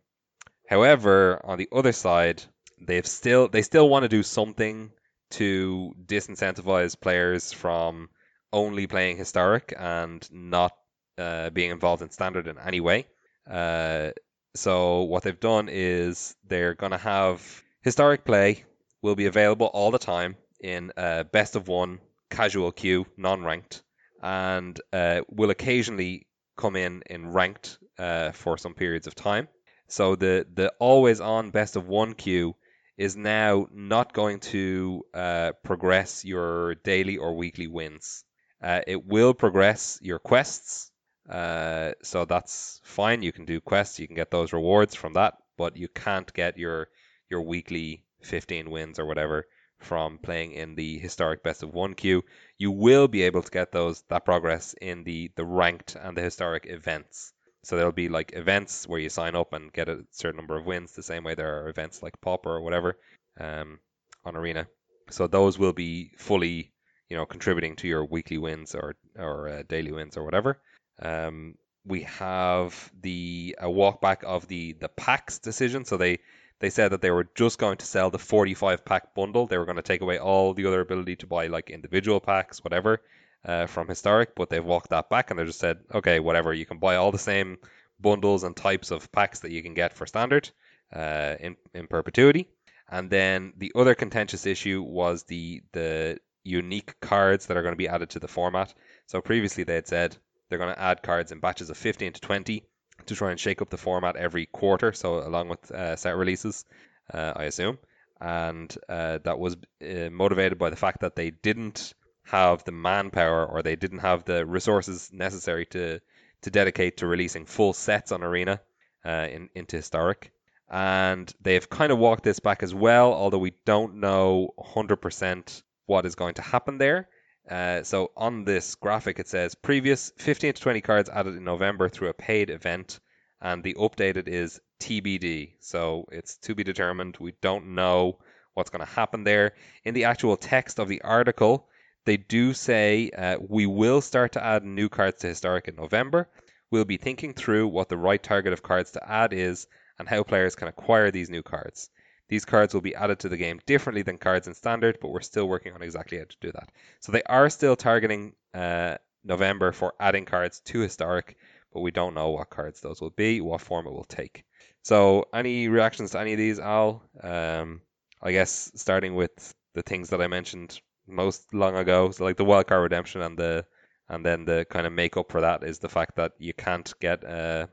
[0.68, 2.42] However, on the other side,
[2.80, 4.92] they've still they still want to do something
[5.30, 8.10] to disincentivize players from
[8.52, 10.72] only playing historic and not
[11.18, 13.06] uh, being involved in standard in any way.
[13.50, 14.10] Uh,
[14.54, 18.64] so what they've done is they're going to have historic play
[19.02, 21.98] will be available all the time in a best of one
[22.30, 23.82] casual queue, non-ranked,
[24.22, 26.26] and uh, will occasionally
[26.56, 29.48] come in in ranked uh, for some periods of time.
[29.88, 32.56] So the the always on best of one queue
[32.96, 38.24] is now not going to uh, progress your daily or weekly wins.
[38.62, 40.90] Uh, it will progress your quests,
[41.28, 43.22] uh, so that's fine.
[43.22, 46.58] You can do quests, you can get those rewards from that, but you can't get
[46.58, 46.88] your
[47.30, 49.46] your weekly 15 wins or whatever
[49.78, 52.22] from playing in the historic best of one queue.
[52.58, 56.22] You will be able to get those that progress in the the ranked and the
[56.22, 57.32] historic events.
[57.62, 60.66] So there'll be like events where you sign up and get a certain number of
[60.66, 62.98] wins, the same way there are events like Popper or whatever
[63.40, 63.78] um,
[64.24, 64.66] on Arena.
[65.10, 66.72] So those will be fully,
[67.08, 70.60] you know, contributing to your weekly wins or or uh, daily wins or whatever.
[71.00, 75.84] Um, we have the a walk back of the the packs decision.
[75.84, 76.20] So they
[76.60, 79.46] they said that they were just going to sell the 45 pack bundle.
[79.46, 82.62] They were going to take away all the other ability to buy like individual packs,
[82.64, 83.02] whatever,
[83.44, 86.64] uh, from historic, but they've walked that back and they just said, okay, whatever, you
[86.64, 87.58] can buy all the same
[88.00, 90.48] bundles and types of packs that you can get for standard
[90.92, 92.48] uh, in in perpetuity.
[92.88, 97.84] And then the other contentious issue was the the unique cards that are going to
[97.84, 98.72] be added to the format.
[99.06, 100.16] So previously they had said
[100.54, 102.62] they're going to add cards in batches of 15 to 20
[103.06, 104.92] to try and shake up the format every quarter.
[104.92, 106.64] So along with uh, set releases,
[107.12, 107.78] uh, I assume,
[108.20, 111.92] and uh, that was uh, motivated by the fact that they didn't
[112.22, 116.00] have the manpower or they didn't have the resources necessary to
[116.42, 118.60] to dedicate to releasing full sets on Arena
[119.04, 120.30] uh, in, into Historic.
[120.70, 126.06] And they've kind of walked this back as well, although we don't know 100% what
[126.06, 127.08] is going to happen there.
[127.48, 131.88] Uh, so on this graphic, it says previous 15 to 20 cards added in November
[131.88, 133.00] through a paid event,
[133.40, 135.54] and the updated is TBD.
[135.60, 137.16] So it's to be determined.
[137.20, 138.18] We don't know
[138.54, 139.52] what's going to happen there.
[139.84, 141.68] In the actual text of the article,
[142.04, 146.28] they do say uh, we will start to add new cards to Historic in November.
[146.70, 149.66] We'll be thinking through what the right target of cards to add is
[149.98, 151.88] and how players can acquire these new cards.
[152.28, 155.20] These cards will be added to the game differently than cards in Standard, but we're
[155.20, 156.70] still working on exactly how to do that.
[157.00, 161.36] So they are still targeting uh, November for adding cards to Historic,
[161.72, 164.44] but we don't know what cards those will be, what form it will take.
[164.82, 167.02] So, any reactions to any of these, Al?
[167.22, 167.80] Um,
[168.22, 172.10] I guess starting with the things that I mentioned most long ago.
[172.10, 173.66] So like the wildcard redemption and the
[174.08, 176.92] and then the kind of make up for that is the fact that you can't
[177.00, 177.68] get a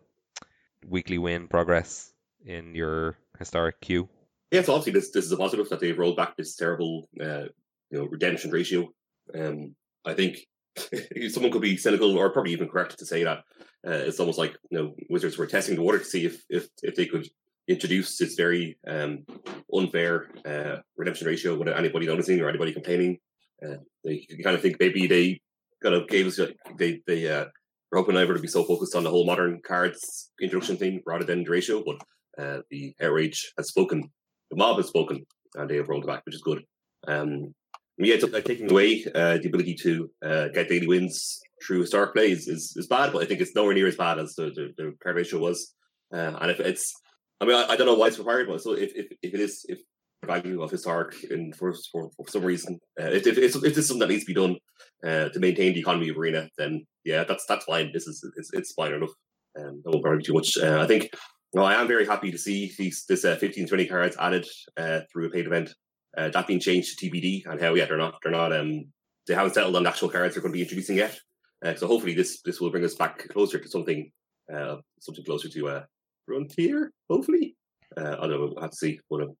[0.87, 2.11] weekly win progress
[2.45, 4.09] in your historic queue.
[4.51, 7.45] Yeah, so obviously this this is a positive that they've rolled back this terrible uh,
[7.89, 8.89] you know redemption ratio.
[9.33, 9.75] Um,
[10.05, 10.39] I think
[11.29, 13.39] someone could be cynical or probably even correct to say that
[13.87, 16.67] uh, it's almost like you know Wizards were testing the water to see if if
[16.83, 17.27] if they could
[17.67, 19.25] introduce this very um,
[19.73, 23.17] unfair uh, redemption ratio without anybody noticing or anybody complaining.
[23.65, 25.39] Uh, they kind of think maybe they
[25.81, 26.39] kind of gave us
[26.77, 27.45] they they uh,
[27.91, 31.25] were hoping never to be so focused on the whole modern cards introduction thing rather
[31.25, 31.97] than the ratio, but
[32.41, 34.09] uh, the outrage has spoken,
[34.51, 35.25] the mob has spoken,
[35.55, 36.63] and they have rolled back, which is good.
[37.07, 37.55] Um,
[37.97, 42.47] yeah, uh, taking away uh, the ability to uh, get daily wins through historic plays
[42.47, 44.93] is, is bad, but I think it's nowhere near as bad as the, the, the
[45.03, 45.73] card ratio was.
[46.13, 46.93] Uh, and if it's
[47.41, 49.39] I mean, I, I, don't know why it's required, but so if, if, if it
[49.39, 49.79] is, if
[50.21, 53.77] the value of historic in for, for, for some reason, uh, if, if, if, this
[53.77, 54.57] is something that needs to be done
[55.03, 57.89] uh, to maintain the economy of arena, then yeah, that's that's fine.
[57.93, 59.09] This is it's, it's fine enough.
[59.59, 60.55] Um, won't argue too much.
[60.55, 61.09] Uh, I think
[61.53, 64.47] no, I am very happy to see these this uh, 15, 20 cards added
[64.77, 65.73] uh, through a paid event.
[66.17, 68.85] Uh, that being changed to TBD, and how yeah, they're not they're not um
[69.27, 71.17] they haven't settled on the actual cards they're going to be introducing yet.
[71.63, 74.11] Uh, so hopefully this this will bring us back closer to something
[74.53, 75.83] uh, something closer to uh,
[76.25, 77.55] Frontier, hopefully.
[77.95, 78.99] Uh, I don't know, we'll have to see.
[79.09, 79.35] But, um,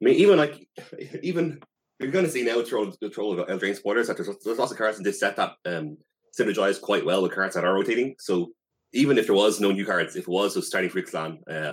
[0.00, 0.66] I mean, even like,
[1.22, 1.60] even
[1.98, 4.72] you're going to see now through the Throne of Eldraine spoilers that there's, there's lots
[4.72, 5.96] of cards in this set that um,
[6.38, 8.14] synergize quite well with cards that are rotating.
[8.18, 8.50] So
[8.92, 11.72] even if there was no new cards, if it was just starting for Ixalan, uh,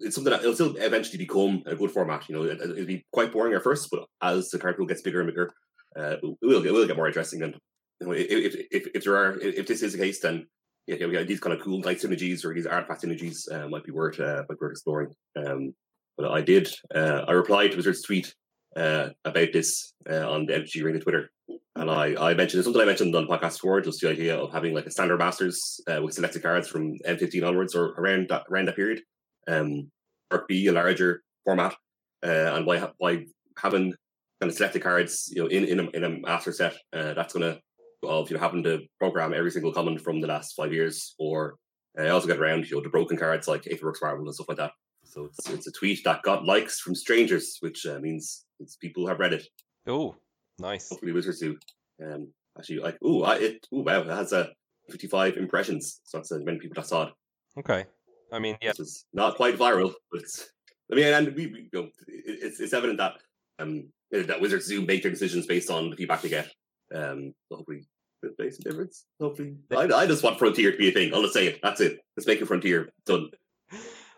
[0.00, 2.28] it's something that it'll still eventually become a good format.
[2.28, 5.02] You know, it, will be quite boring at first, but as the card pool gets
[5.02, 5.50] bigger and bigger,
[5.98, 7.42] uh, it will it will get more interesting.
[7.42, 7.54] And
[8.00, 10.46] you know, if, if if there are if this is the case, then
[10.86, 13.92] yeah, got these kind of cool night synergies or these artifact synergies uh, might be
[13.92, 15.12] worth uh, might be worth exploring.
[15.36, 15.74] Um,
[16.18, 16.68] but I did.
[16.94, 18.34] Uh, I replied to Wizard's tweet
[18.76, 21.30] uh, about this uh, on the MTG Arena Twitter,
[21.76, 24.52] and I, I mentioned something I mentioned on the podcast before, just the idea of
[24.52, 28.44] having like a standard masters uh, with selected cards from M15 onwards or around that
[28.50, 29.02] around that period,
[29.48, 29.90] um,
[30.30, 31.74] or be a larger format,
[32.22, 33.26] and why why
[33.58, 33.92] having
[34.40, 37.54] kind of selected cards, you know, in in a, in a master set, that's going
[37.54, 37.60] to
[38.02, 41.56] of you know having to program every single comment from the last five years, or
[41.98, 44.48] I uh, also get around you know the broken cards like Aetherworks Marvel and stuff
[44.48, 44.72] like that.
[45.10, 49.06] So it's it's a tweet that got likes from strangers, which uh, means it's people
[49.08, 49.46] have read it.
[49.86, 50.14] Oh,
[50.58, 50.88] nice.
[50.88, 51.58] Hopefully, Wizards do.
[52.02, 54.46] Um, actually, like, ooh, I, it, ooh, wow, it has a uh,
[54.88, 56.00] 55 impressions.
[56.04, 57.14] So that's uh, many people that saw it.
[57.58, 57.84] Okay.
[58.32, 58.70] I mean, yeah.
[58.78, 60.48] It's not quite viral, but it's,
[60.90, 63.14] I mean, and we, we you know, it's, it's evident that
[63.58, 66.52] um, that Wizards do make their decisions based on the feedback they get.
[66.94, 67.86] Um, hopefully,
[68.22, 69.06] it makes a difference.
[69.20, 71.12] Hopefully, I, I just want Frontier to be a thing.
[71.14, 71.60] I'll just say it.
[71.62, 71.98] That's it.
[72.16, 72.90] Let's make a Frontier.
[73.06, 73.30] Done.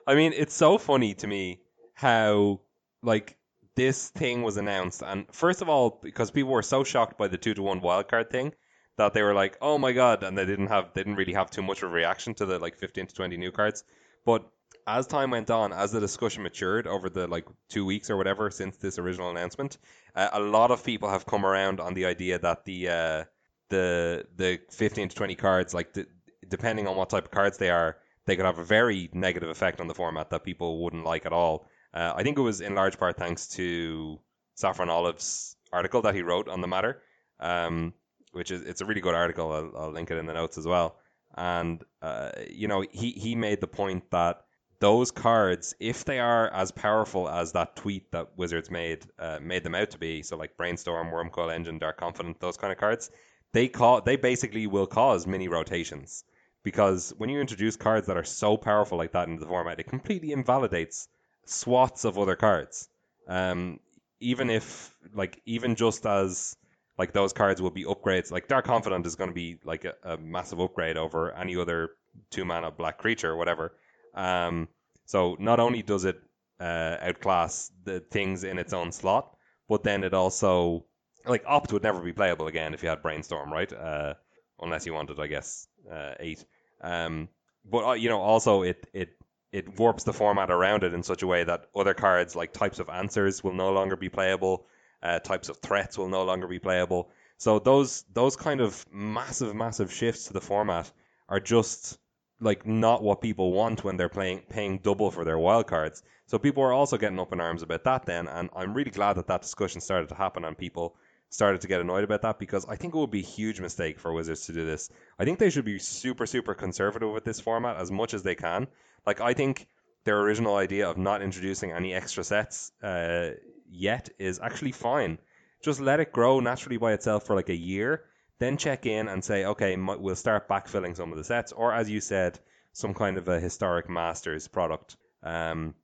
[0.07, 1.61] I mean, it's so funny to me
[1.95, 2.61] how
[3.03, 3.37] like
[3.75, 7.39] this thing was announced, and first of all, because people were so shocked by the
[7.39, 8.53] two to one wildcard thing
[8.99, 11.51] that they were like, "Oh my god!" and they didn't have they didn't really have
[11.51, 13.85] too much of a reaction to the like fifteen to twenty new cards.
[14.25, 14.49] But
[14.87, 18.51] as time went on, as the discussion matured over the like two weeks or whatever
[18.51, 19.79] since this original announcement,
[20.15, 23.25] uh, a lot of people have come around on the idea that the uh,
[23.69, 26.07] the the fifteen to twenty cards, like the,
[26.49, 27.97] depending on what type of cards they are,
[28.27, 31.33] they could have a very negative effect on the format that people wouldn't like at
[31.33, 31.67] all.
[31.93, 34.19] Uh, I think it was in large part thanks to
[34.55, 37.03] Saffron Olive's article that he wrote on the matter,
[37.41, 37.93] um,
[38.33, 39.53] which is it's a really good article.
[39.53, 40.97] I'll, I'll link it in the notes as well.
[41.35, 44.45] And uh, you know, he he made the point that
[44.79, 49.65] those cards, if they are as powerful as that tweet that Wizards made uh, made
[49.65, 53.11] them out to be, so like Brainstorm, Wurmcoil Engine, Dark Confidant, those kind of cards,
[53.53, 56.25] they call they basically will cause mini rotations
[56.63, 59.87] because when you introduce cards that are so powerful like that into the format, it
[59.87, 61.09] completely invalidates
[61.45, 62.89] swaths of other cards.
[63.29, 63.81] Um,
[64.21, 66.57] even if like even just as
[66.99, 69.95] like those cards will be upgrades, like Dark Confidant is going to be like a,
[70.05, 71.91] a, massive upgrade over any other
[72.31, 73.75] two mana black creature or whatever.
[74.15, 74.69] Um,
[75.07, 76.21] so not only does it
[76.61, 79.35] uh, outclass the things in its own slot,
[79.69, 80.85] but then it also
[81.27, 83.73] like Opt would never be playable again if you had Brainstorm, right?
[83.73, 84.15] Uh,
[84.61, 86.45] unless you wanted, I guess, uh, eight.
[86.81, 87.29] Um,
[87.65, 89.17] but uh, you know, also it it
[89.53, 92.79] it warps the format around it in such a way that other cards like types
[92.79, 94.67] of answers will no longer be playable,
[95.03, 97.11] uh, types of threats will no longer be playable.
[97.39, 100.91] So those those kind of massive massive shifts to the format
[101.29, 101.99] are just
[102.41, 106.03] like not what people want when they're playing paying double for their wild cards.
[106.27, 109.15] So people are also getting up in arms about that then, and I'm really glad
[109.15, 110.97] that that discussion started to happen and people
[111.33, 113.99] started to get annoyed about that because I think it would be a huge mistake
[113.99, 114.91] for Wizards to do this.
[115.19, 118.35] I think they should be super, super conservative with this format as much as they
[118.35, 118.69] can.
[119.07, 119.67] Like, I think
[120.05, 123.31] their original idea of not introducing any extra sets uh,
[123.71, 125.19] yet is actually fine.
[125.65, 128.05] Just let it grow naturally by itself for like a year,
[128.39, 131.89] then check in and say, okay, we'll start backfilling some of the sets, or as
[131.89, 132.39] you said,
[132.75, 134.97] some kind of a historic masters product.
[135.23, 135.75] Um,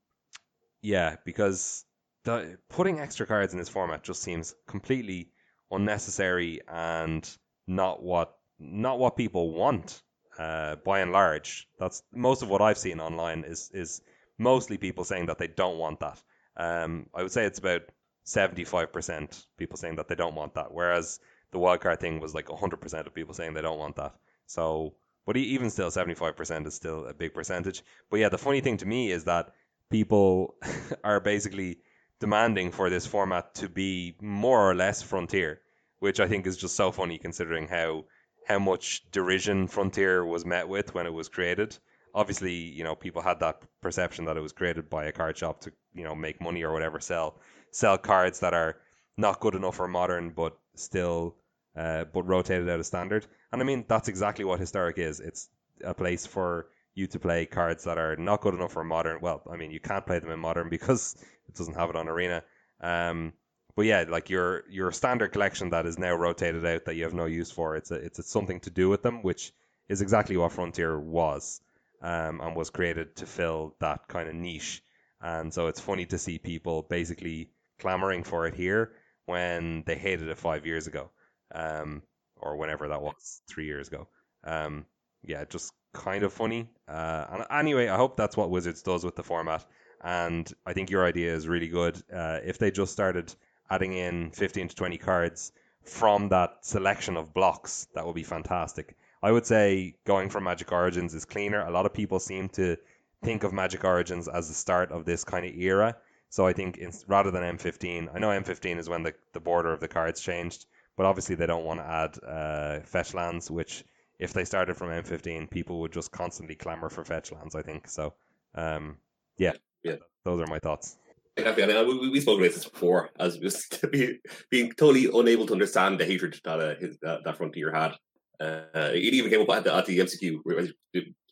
[0.82, 1.86] yeah, because
[2.24, 5.30] the, putting extra cards in this format just seems completely
[5.70, 7.28] unnecessary and
[7.66, 10.02] not what not what people want.
[10.38, 14.02] Uh, by and large, that's most of what I've seen online is is
[14.38, 16.22] mostly people saying that they don't want that.
[16.56, 17.82] Um, I would say it's about
[18.22, 21.18] seventy five percent people saying that they don't want that, whereas
[21.50, 24.14] the wildcard thing was like hundred percent of people saying they don't want that.
[24.46, 24.94] So,
[25.26, 27.82] but even still, seventy five percent is still a big percentage.
[28.08, 29.52] But yeah, the funny thing to me is that
[29.90, 30.54] people
[31.04, 31.78] are basically
[32.20, 35.60] demanding for this format to be more or less Frontier,
[36.00, 38.04] which I think is just so funny considering how
[38.46, 41.76] how much derision Frontier was met with when it was created.
[42.14, 45.60] Obviously, you know, people had that perception that it was created by a card shop
[45.60, 47.38] to, you know, make money or whatever, sell
[47.70, 48.76] sell cards that are
[49.16, 51.36] not good enough for modern but still
[51.76, 53.26] uh, but rotated out of standard.
[53.52, 55.20] And I mean that's exactly what historic is.
[55.20, 55.48] It's
[55.84, 56.68] a place for
[56.98, 59.20] you to play cards that are not good enough for modern.
[59.20, 61.16] Well, I mean, you can't play them in modern because
[61.48, 62.42] it doesn't have it on arena.
[62.80, 63.32] Um,
[63.76, 67.14] but yeah, like your your standard collection that is now rotated out that you have
[67.14, 67.76] no use for.
[67.76, 69.52] It's a, it's a, something to do with them, which
[69.88, 71.60] is exactly what Frontier was,
[72.02, 74.82] um, and was created to fill that kind of niche.
[75.20, 78.92] And so it's funny to see people basically clamoring for it here
[79.26, 81.10] when they hated it five years ago,
[81.54, 82.02] um,
[82.36, 84.08] or whenever that was, three years ago.
[84.42, 84.86] Um,
[85.24, 86.70] yeah, just kind of funny.
[86.86, 89.64] Uh, anyway, I hope that's what Wizards does with the format.
[90.02, 92.00] And I think your idea is really good.
[92.12, 93.34] Uh, if they just started
[93.70, 98.96] adding in 15 to 20 cards from that selection of blocks, that would be fantastic.
[99.22, 101.66] I would say going from Magic Origins is cleaner.
[101.66, 102.76] A lot of people seem to
[103.22, 105.96] think of Magic Origins as the start of this kind of era.
[106.30, 109.72] So I think in, rather than M15, I know M15 is when the, the border
[109.72, 110.66] of the cards changed,
[110.96, 113.84] but obviously they don't want to add uh, fetch lands, which
[114.18, 117.54] if they started from M15, people would just constantly clamor for fetch lands.
[117.54, 118.14] I think so.
[118.54, 118.96] Um,
[119.36, 119.52] yeah,
[119.82, 120.96] yeah, those are my thoughts.
[121.38, 124.18] I mean, we, we spoke about this before, as just being,
[124.50, 127.92] being totally unable to understand the hatred that uh, his, that, that frontier had.
[128.40, 130.72] Uh, it even came up at the, at the MCQ,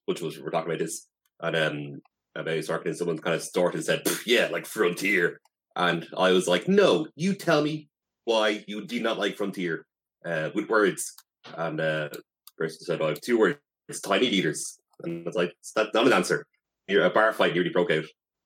[0.04, 1.08] which was we're talking about this,
[1.40, 2.00] and um,
[2.36, 5.40] about Sarkin, and someone kind of started and said, "Yeah, like frontier,"
[5.74, 7.88] and I was like, "No, you tell me
[8.24, 9.86] why you do not like frontier."
[10.26, 11.14] uh, with words.
[11.56, 12.08] And uh,
[12.56, 16.12] person said, "I have two words: it's tiny leaders." And it's like that's not an
[16.12, 16.46] answer.
[16.88, 18.04] You're, a bar fight nearly broke out.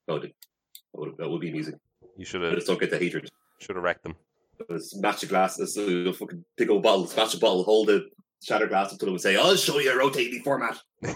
[0.09, 0.33] Oh, that
[0.95, 1.79] would, that would be amusing.
[2.17, 3.29] You should have don't get the hatred.
[3.61, 4.17] should have wrecked them.
[4.79, 8.11] Smash a glass, this uh, fucking big old bottle, smash a bottle, hold the
[8.43, 10.79] shattered glass up to them and say, "I'll show you a rotating format."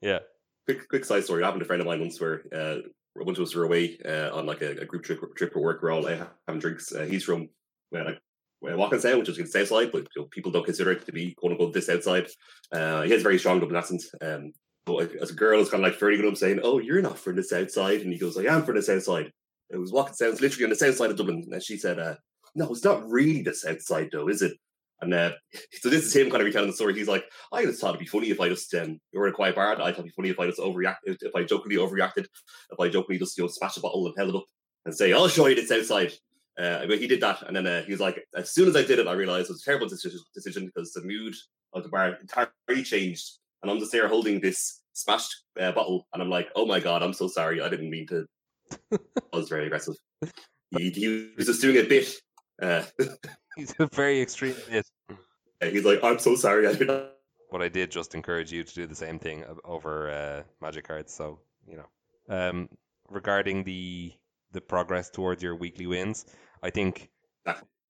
[0.00, 0.18] yeah.
[0.66, 1.42] quick quick side story.
[1.42, 2.78] It happened to a friend of mine once where uh,
[3.20, 5.60] a bunch of us were away uh, on like a, a group trip trip for
[5.60, 5.82] work.
[5.82, 6.92] We're all uh, having drinks.
[6.92, 7.48] Uh, he's from
[7.94, 8.18] uh, like
[8.62, 11.52] Walkinstown, which the south side, but you know, people don't consider it to be quote
[11.52, 12.28] unquote this outside.
[12.70, 14.02] Uh, he has a very strong Dublin accent.
[14.20, 14.52] Um,
[14.84, 17.18] but as a girl, it's kind of like flirting with him, saying, "Oh, you're not
[17.18, 19.32] from the south side," and he goes, "I am from the south side."
[19.70, 22.16] It was Walkinstown's literally on the south side of Dublin, and she said, uh,
[22.54, 24.52] "No, it's not really the south side, though, is it?"
[25.00, 25.32] And uh,
[25.72, 26.94] so this is him kind of retelling the story.
[26.94, 29.32] He's like, I just thought it'd be funny if I just um, we were in
[29.32, 29.72] a quiet bar.
[29.72, 32.26] I thought it'd be funny if I just overreacted, if I jokingly overreacted,
[32.70, 34.44] if I jokingly just you know smash a bottle and held it up
[34.86, 36.12] and say, "I'll show you this outside."
[36.58, 38.84] Uh, but he did that, and then uh, he was like, as soon as I
[38.84, 41.34] did it, I realized it was a terrible decision, decision because the mood
[41.72, 46.22] of the bar entirely changed, and I'm just there holding this smashed uh, bottle, and
[46.22, 47.62] I'm like, "Oh my god, I'm so sorry.
[47.62, 48.26] I didn't mean to."
[48.92, 49.94] I was very aggressive.
[50.70, 52.14] He, he was just doing a bit.
[52.60, 52.82] Uh,
[53.56, 54.86] He's a very extreme bit.
[55.60, 56.66] he's like, "I'm so sorry.
[56.66, 57.08] I did not."
[57.50, 61.12] What I did just encourage you to do the same thing over uh, magic cards.
[61.12, 61.38] So
[61.68, 62.66] you know, um,
[63.10, 64.14] regarding the
[64.52, 66.24] the progress towards your weekly wins,
[66.62, 67.10] I think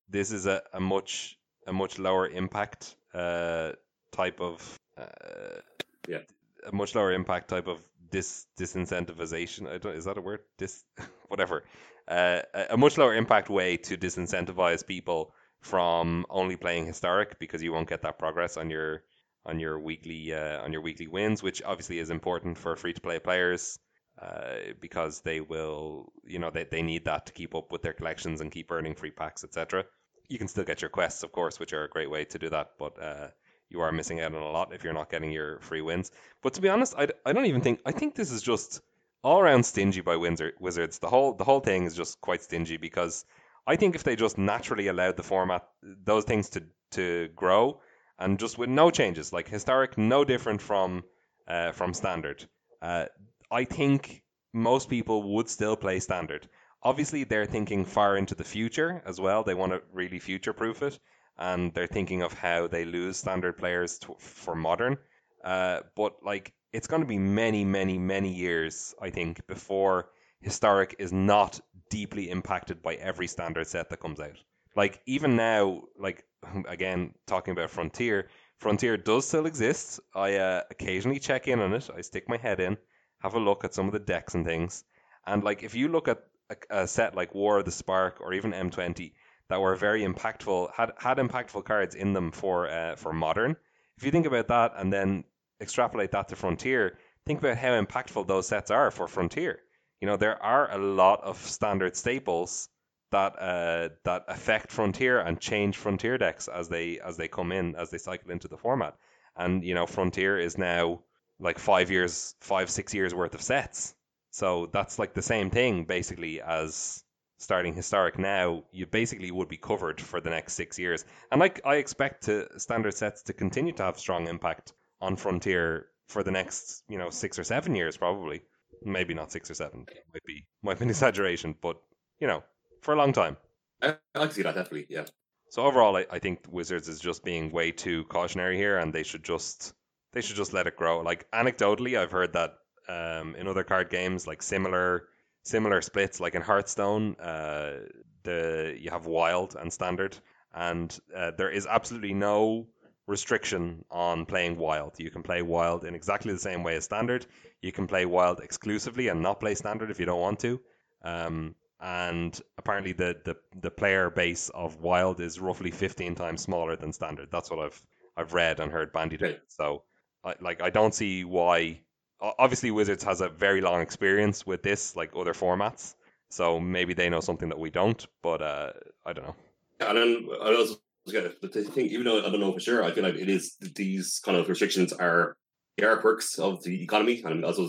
[0.08, 1.36] this is a, a much
[1.66, 3.72] a much lower impact uh,
[4.12, 5.60] type of uh,
[6.08, 6.22] Yeah.
[6.66, 7.78] a much lower impact type of
[8.10, 9.68] dis disincentivization.
[9.68, 10.40] I don't is that a word?
[10.58, 10.84] Dis
[11.28, 11.64] whatever.
[12.08, 17.62] Uh, a- a much lower impact way to disincentivize people from only playing historic because
[17.62, 19.02] you won't get that progress on your
[19.46, 23.00] on your weekly uh, on your weekly wins, which obviously is important for free to
[23.00, 23.78] play players
[24.20, 27.92] uh, because they will you know they, they need that to keep up with their
[27.92, 29.84] collections and keep earning free packs, etc.
[30.28, 32.48] You can still get your quests, of course, which are a great way to do
[32.50, 33.28] that, but uh,
[33.68, 36.10] you are missing out on a lot if you're not getting your free wins.
[36.42, 38.80] But to be honest, I, I don't even think I think this is just
[39.22, 40.98] all around stingy by Wizards.
[40.98, 43.24] The whole the whole thing is just quite stingy because
[43.66, 47.80] I think if they just naturally allowed the format those things to to grow
[48.18, 51.04] and just with no changes, like historic, no different from
[51.48, 52.44] uh, from standard.
[52.80, 53.06] Uh,
[53.52, 54.22] I think
[54.54, 56.48] most people would still play standard.
[56.82, 59.44] Obviously, they're thinking far into the future as well.
[59.44, 60.98] They want to really future proof it,
[61.38, 64.96] and they're thinking of how they lose standard players to, for modern.
[65.44, 70.08] Uh, but like, it's going to be many, many, many years, I think, before
[70.40, 74.42] historic is not deeply impacted by every standard set that comes out.
[74.74, 76.24] Like even now, like
[76.66, 80.00] again talking about Frontier, Frontier does still exist.
[80.14, 81.90] I uh, occasionally check in on it.
[81.94, 82.78] I stick my head in,
[83.22, 84.84] have a look at some of the decks and things,
[85.26, 88.32] and like if you look at a, a set like War of the Spark or
[88.32, 89.12] even M20
[89.48, 93.56] that were very impactful, had had impactful cards in them for uh, for modern.
[93.98, 95.24] If you think about that and then
[95.60, 99.60] extrapolate that to Frontier, think about how impactful those sets are for Frontier.
[100.00, 102.68] You know, there are a lot of standard staples
[103.12, 107.76] that uh, that affect Frontier and change Frontier decks as they as they come in
[107.76, 108.96] as they cycle into the format.
[109.36, 111.02] And you know, Frontier is now
[111.42, 113.94] like five years, five six years worth of sets.
[114.30, 117.04] So that's like the same thing basically as
[117.38, 118.64] starting historic now.
[118.70, 121.04] You basically would be covered for the next six years.
[121.30, 125.88] And like I expect to standard sets to continue to have strong impact on Frontier
[126.08, 128.42] for the next you know six or seven years probably.
[128.84, 129.86] Maybe not six or seven.
[130.12, 131.76] Might be might be an exaggeration, but
[132.20, 132.42] you know
[132.80, 133.36] for a long time.
[133.82, 134.86] I, see that definitely.
[134.88, 135.06] Yeah.
[135.50, 139.02] So overall, I, I think Wizards is just being way too cautionary here, and they
[139.02, 139.74] should just
[140.12, 141.00] they should just let it grow.
[141.00, 142.54] Like anecdotally, I've heard that
[142.88, 145.08] um, in other card games, like similar
[145.44, 147.80] similar splits, like in Hearthstone, uh,
[148.22, 150.16] the you have Wild and Standard,
[150.54, 152.66] and uh, there is absolutely no
[153.06, 154.94] restriction on playing Wild.
[154.98, 157.26] You can play Wild in exactly the same way as Standard.
[157.60, 160.60] You can play Wild exclusively and not play Standard if you don't want to.
[161.02, 166.76] Um, and apparently the, the the player base of Wild is roughly 15 times smaller
[166.76, 167.28] than Standard.
[167.32, 167.82] That's what I've
[168.16, 169.40] I've read and heard bandied.
[169.48, 169.82] So,
[170.24, 171.80] I, like, I don't see why.
[172.20, 175.96] Obviously, Wizards has a very long experience with this, like other formats.
[176.30, 178.06] So maybe they know something that we don't.
[178.22, 178.72] But uh,
[179.04, 179.36] I don't know.
[179.80, 182.92] And then I also but the thing, even though I don't know for sure, I
[182.92, 185.36] feel like it is these kind of restrictions are
[185.76, 187.64] they are quirks of the economy, and also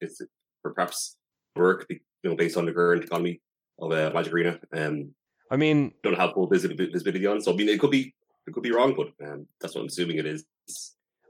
[0.00, 0.20] it's-
[0.62, 1.16] perhaps
[1.54, 3.40] work, you know, based on the current economy
[3.78, 4.58] of uh, Magic Arena.
[4.72, 5.14] Um,
[5.50, 7.40] I mean, don't have full visi- visibility on.
[7.40, 8.14] So I mean, it could be
[8.46, 10.44] it could be wrong, but um, that's what I'm assuming it is.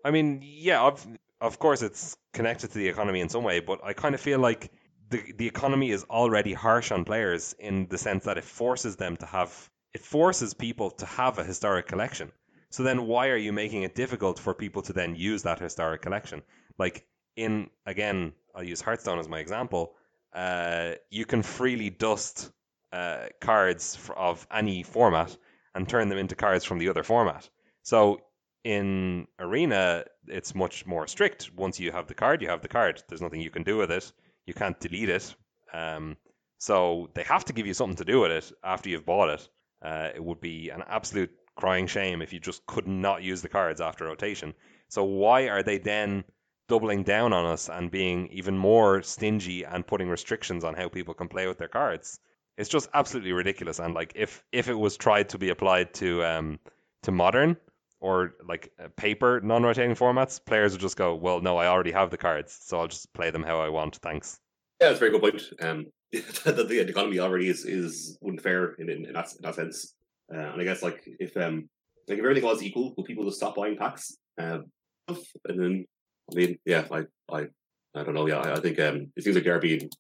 [0.07, 1.05] I mean, yeah, of
[1.41, 4.39] of course it's connected to the economy in some way, but I kind of feel
[4.39, 4.71] like
[5.11, 9.17] the the economy is already harsh on players in the sense that it forces them
[9.17, 9.51] to have
[9.95, 12.31] it forces people to have a historic collection.
[12.71, 16.03] So then why are you making it difficult for people to then use that historic
[16.03, 16.43] collection?
[16.79, 17.05] Like
[17.35, 19.97] in again, I'll use Hearthstone as my example.
[20.33, 22.53] Uh, you can freely dust
[22.93, 25.37] uh, cards of any format
[25.75, 27.49] and turn them into cards from the other format.
[27.83, 28.21] So
[28.67, 31.53] in Arena, it's much more strict.
[31.55, 33.01] Once you have the card, you have the card.
[33.07, 34.11] There's nothing you can do with it.
[34.45, 35.37] You can't delete it.
[35.73, 36.17] Um,
[36.59, 39.49] so they have to give you something to do with it after you've bought it.
[39.81, 43.49] Uh, it would be an absolute crying shame if you just could not use the
[43.49, 44.53] cards after rotation.
[44.89, 46.25] So why are they then
[46.69, 51.15] doubling down on us and being even more stingy and putting restrictions on how people
[51.15, 52.19] can play with their cards?
[52.59, 53.79] It's just absolutely ridiculous.
[53.79, 56.59] And like if if it was tried to be applied to um
[57.05, 57.59] to modern
[58.01, 62.11] or like uh, paper non-rotating formats, players would just go, "Well, no, I already have
[62.11, 63.97] the cards, so I'll just play them how I want.
[63.97, 64.39] Thanks."
[64.81, 65.43] Yeah, that's a very good point.
[65.61, 69.95] Um, the, the, economy already is is unfair in, in, in, that, in that sense.
[70.33, 71.69] Uh, and I guess like if um
[72.09, 74.17] like if everything was equal, will people just stop buying packs?
[74.39, 74.67] Um,
[75.09, 75.85] and then
[76.31, 77.47] I mean, yeah, I I
[77.95, 78.27] I don't know.
[78.27, 79.91] Yeah, I, I think um it seems like they're being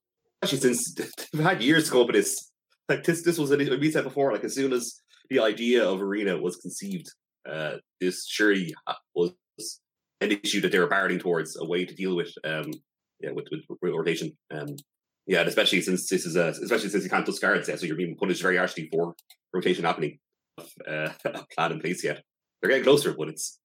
[0.42, 0.94] actually since
[1.32, 2.14] they've had years to go up.
[2.88, 4.32] Like this, this was we said before.
[4.32, 7.10] Like as soon as the idea of arena was conceived,
[7.48, 8.74] uh, this surely
[9.14, 9.32] was
[10.20, 12.70] an issue that they were barreling towards a way to deal with um
[13.20, 14.76] yeah with with, with rotation um
[15.26, 17.96] yeah, and especially since this is a, especially since you can't discard it, so you're
[17.96, 19.14] being punished very harshly for
[19.52, 20.18] rotation happening.
[20.88, 22.22] Uh, a plan in place yet.
[22.60, 23.58] They're getting closer, but it's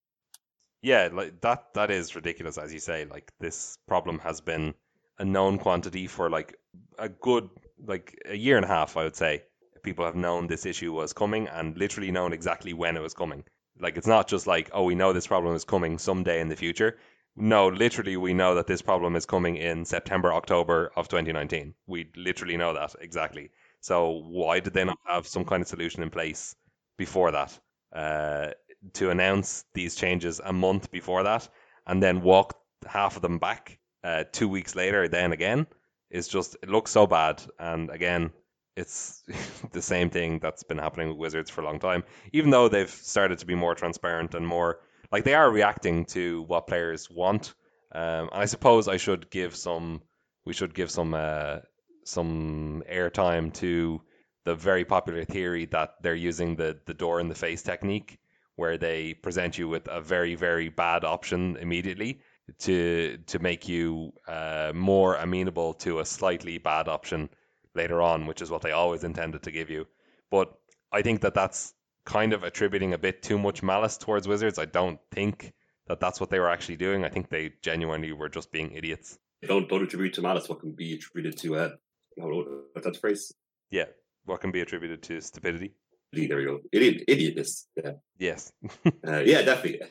[0.82, 1.72] yeah, like that.
[1.74, 3.04] That is ridiculous, as you say.
[3.04, 4.74] Like this problem has been
[5.18, 6.56] a known quantity for like
[6.98, 7.48] a good
[7.86, 9.44] like a year and a half, I would say.
[9.84, 13.44] People have known this issue was coming and literally known exactly when it was coming.
[13.78, 16.56] Like it's not just like, oh, we know this problem is coming someday in the
[16.56, 16.98] future.
[17.34, 21.74] No, literally, we know that this problem is coming in September, October of 2019.
[21.86, 23.50] We literally know that exactly.
[23.80, 26.54] So why did they not have some kind of solution in place
[26.98, 27.58] before that?
[27.92, 28.50] Uh,
[28.94, 31.48] to announce these changes a month before that,
[31.86, 35.66] and then walk half of them back uh, two weeks later, then again,
[36.10, 37.42] is just it looks so bad.
[37.58, 38.32] And again,
[38.76, 39.22] it's
[39.72, 42.04] the same thing that's been happening with Wizards for a long time.
[42.32, 44.80] Even though they've started to be more transparent and more
[45.10, 47.54] like they are reacting to what players want.
[47.94, 50.02] Um, and I suppose I should give some,
[50.44, 51.58] we should give some uh,
[52.04, 54.00] some airtime to
[54.44, 58.18] the very popular theory that they're using the the door in the face technique,
[58.56, 62.20] where they present you with a very very bad option immediately
[62.60, 67.28] to to make you uh, more amenable to a slightly bad option
[67.74, 69.86] later on, which is what they always intended to give you.
[70.30, 70.52] But
[70.92, 71.74] I think that that's
[72.04, 74.58] kind of attributing a bit too much malice towards Wizards.
[74.58, 75.52] I don't think
[75.86, 77.04] that that's what they were actually doing.
[77.04, 79.18] I think they genuinely were just being idiots.
[79.42, 81.70] Don't don't attribute to malice what can be attributed to uh,
[82.16, 83.32] what's that phrase?
[83.70, 83.86] Yeah,
[84.24, 85.72] what can be attributed to stupidity.
[86.12, 86.60] There we go.
[86.70, 87.64] Idiot, idiotness.
[87.82, 87.92] Yeah.
[88.18, 88.52] Yes.
[88.86, 89.80] uh, yeah, definitely.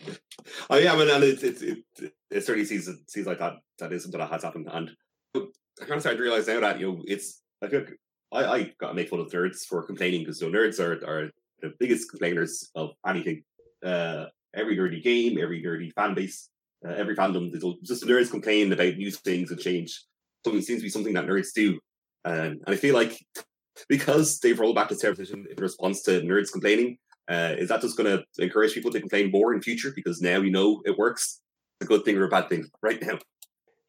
[0.71, 3.93] Oh yeah, I mean, and it, it, it, it certainly seems seems like that that
[3.93, 4.89] is something that has happened, and
[5.35, 5.39] I
[5.79, 7.85] kind of started to realize now that you know it's I feel
[8.31, 10.93] I I got to make fun of nerds for complaining because you know, nerds are
[11.07, 11.29] are
[11.61, 13.43] the biggest complainers of anything.
[13.83, 16.49] Uh, every nerdy game, every nerdy fan base,
[16.85, 17.51] uh, every fandom,
[17.83, 20.03] just nerds complain about new things and change.
[20.43, 21.79] Something seems to be something that nerds do,
[22.25, 23.17] um, and I feel like
[23.89, 26.97] because they've rolled back the television in response to nerds complaining,
[27.29, 30.39] uh, is that just going to encourage people to complain more in future because now
[30.41, 31.41] you know it works?
[31.79, 33.19] It's a good thing or a bad thing right now?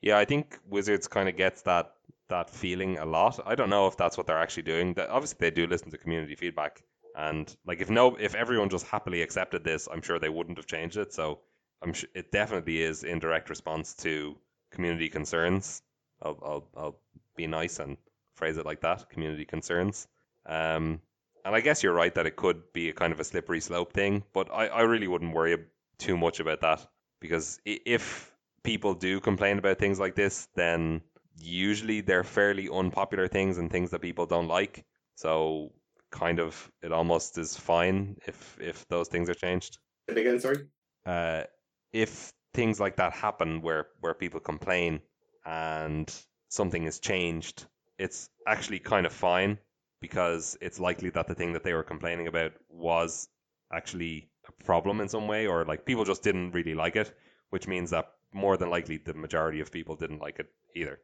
[0.00, 1.92] Yeah, I think Wizards kind of gets that
[2.32, 3.38] that feeling a lot.
[3.46, 4.94] I don't know if that's what they're actually doing.
[4.94, 6.82] That obviously they do listen to community feedback,
[7.16, 10.66] and like if no, if everyone just happily accepted this, I'm sure they wouldn't have
[10.66, 11.12] changed it.
[11.12, 11.40] So
[11.82, 14.36] I'm sure it definitely is in direct response to
[14.70, 15.82] community concerns.
[16.22, 16.98] I'll I'll, I'll
[17.36, 17.96] be nice and
[18.34, 19.10] phrase it like that.
[19.10, 20.08] Community concerns.
[20.46, 21.00] Um,
[21.44, 23.92] and I guess you're right that it could be a kind of a slippery slope
[23.92, 25.56] thing, but I, I really wouldn't worry
[25.98, 26.86] too much about that
[27.20, 28.32] because if
[28.62, 31.00] people do complain about things like this, then
[31.38, 34.84] usually they're fairly unpopular things and things that people don't like.
[35.16, 35.72] So
[36.10, 39.78] kind of it almost is fine if if those things are changed.
[40.08, 40.66] Again, sorry.
[41.06, 41.44] Uh,
[41.92, 45.00] if things like that happen where where people complain
[45.44, 46.12] and
[46.48, 47.66] something is changed,
[47.98, 49.58] it's actually kind of fine
[50.00, 53.28] because it's likely that the thing that they were complaining about was
[53.72, 57.14] actually a problem in some way or like people just didn't really like it,
[57.50, 60.98] which means that more than likely the majority of people didn't like it either.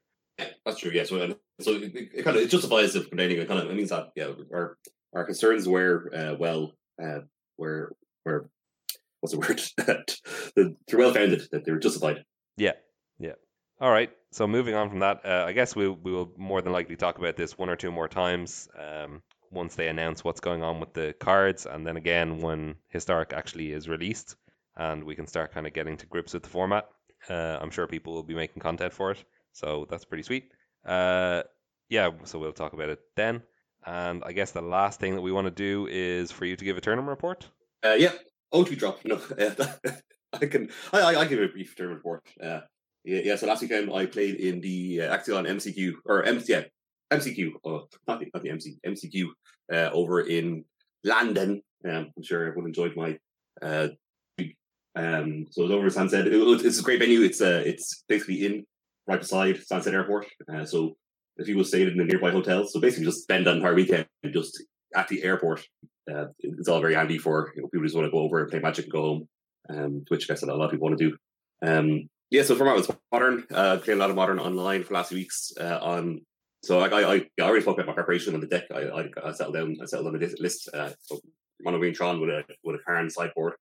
[0.65, 0.90] That's true.
[0.93, 3.39] Yeah, so so it, it kind of it justifies the complaining.
[3.39, 4.77] It kind of it means that yeah, our
[5.15, 7.20] our concerns were uh, well uh,
[7.56, 7.94] were
[8.24, 8.48] were
[9.20, 10.16] what's the word that
[10.55, 12.24] they're well founded that they were justified.
[12.56, 12.73] Yeah,
[13.19, 13.32] yeah.
[13.81, 14.10] All right.
[14.31, 17.19] So moving on from that, uh, I guess we we will more than likely talk
[17.19, 18.69] about this one or two more times.
[18.78, 23.32] Um, once they announce what's going on with the cards, and then again when Historic
[23.32, 24.36] actually is released,
[24.77, 26.86] and we can start kind of getting to grips with the format.
[27.28, 29.24] Uh, I'm sure people will be making content for it,
[29.59, 30.52] so that's pretty sweet.
[30.86, 31.43] Uh,
[31.89, 33.43] yeah, so we'll talk about it then.
[33.85, 36.64] And I guess the last thing that we want to do is for you to
[36.64, 37.48] give a tournament report.
[37.85, 38.12] Uh, yeah,
[38.55, 39.05] O2 drop.
[39.05, 39.20] No,
[40.32, 40.70] I can.
[40.93, 42.22] I, I, give a brief tournament report.
[42.43, 42.60] Uh,
[43.05, 43.36] yeah, yeah.
[43.36, 46.64] So last weekend I played in the uh, Axion MCQ or MC, yeah,
[47.10, 47.52] MCQ.
[47.64, 49.28] Oh, not the, not the MC MCQ
[49.72, 50.64] uh, over in
[51.05, 51.62] London.
[51.89, 53.18] Um, I'm sure everyone enjoyed my.
[53.62, 53.89] Uh,
[54.94, 56.06] um, so it was over.
[56.06, 57.22] It, it, it's a great venue.
[57.22, 58.66] It's uh, it's basically in
[59.09, 60.26] right beside Stansted Airport.
[60.52, 60.97] Uh, so
[61.36, 64.06] if you will stay in the nearby hotels, so basically just spend that entire weekend
[64.32, 64.62] just
[64.94, 65.66] at the airport.
[66.10, 68.40] Uh, it's all very handy for you know, people who just want to go over
[68.40, 69.28] and play Magic and go home,
[69.70, 71.16] um, which I guess a lot of people want to do.
[71.66, 73.44] Um, yeah, so format was modern.
[73.51, 75.52] Uh, played a lot of modern online for last few weeks.
[75.59, 76.20] Uh, on
[76.62, 78.64] so I, I, I already spoke about my preparation on the deck.
[78.74, 79.76] I, I, I settled down.
[79.80, 80.68] I settled on the list.
[80.74, 81.20] Uh, so
[81.60, 83.55] mono green Tron with a with a Karn sideboard.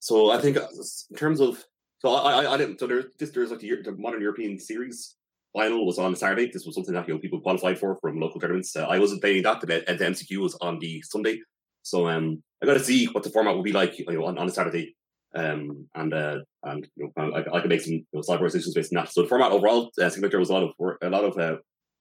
[0.00, 0.68] So I think uh,
[1.10, 1.62] in terms of
[2.06, 5.16] so I I, I didn't so there's this there's like the, the modern European series
[5.52, 6.50] final was on Saturday.
[6.52, 8.76] This was something that you know people qualified for from local tournaments.
[8.76, 11.40] Uh, I wasn't playing that, but the, the MCQ was on the Sunday,
[11.82, 14.38] so um, I got to see what the format would be like, you know, on,
[14.38, 14.94] on a Saturday.
[15.34, 18.74] Um, and uh, and you know, I, I could make some you know, slight decisions
[18.74, 19.12] based on that.
[19.12, 21.36] So the format overall, uh, seemed like there was a lot of a lot of
[21.36, 21.56] uh,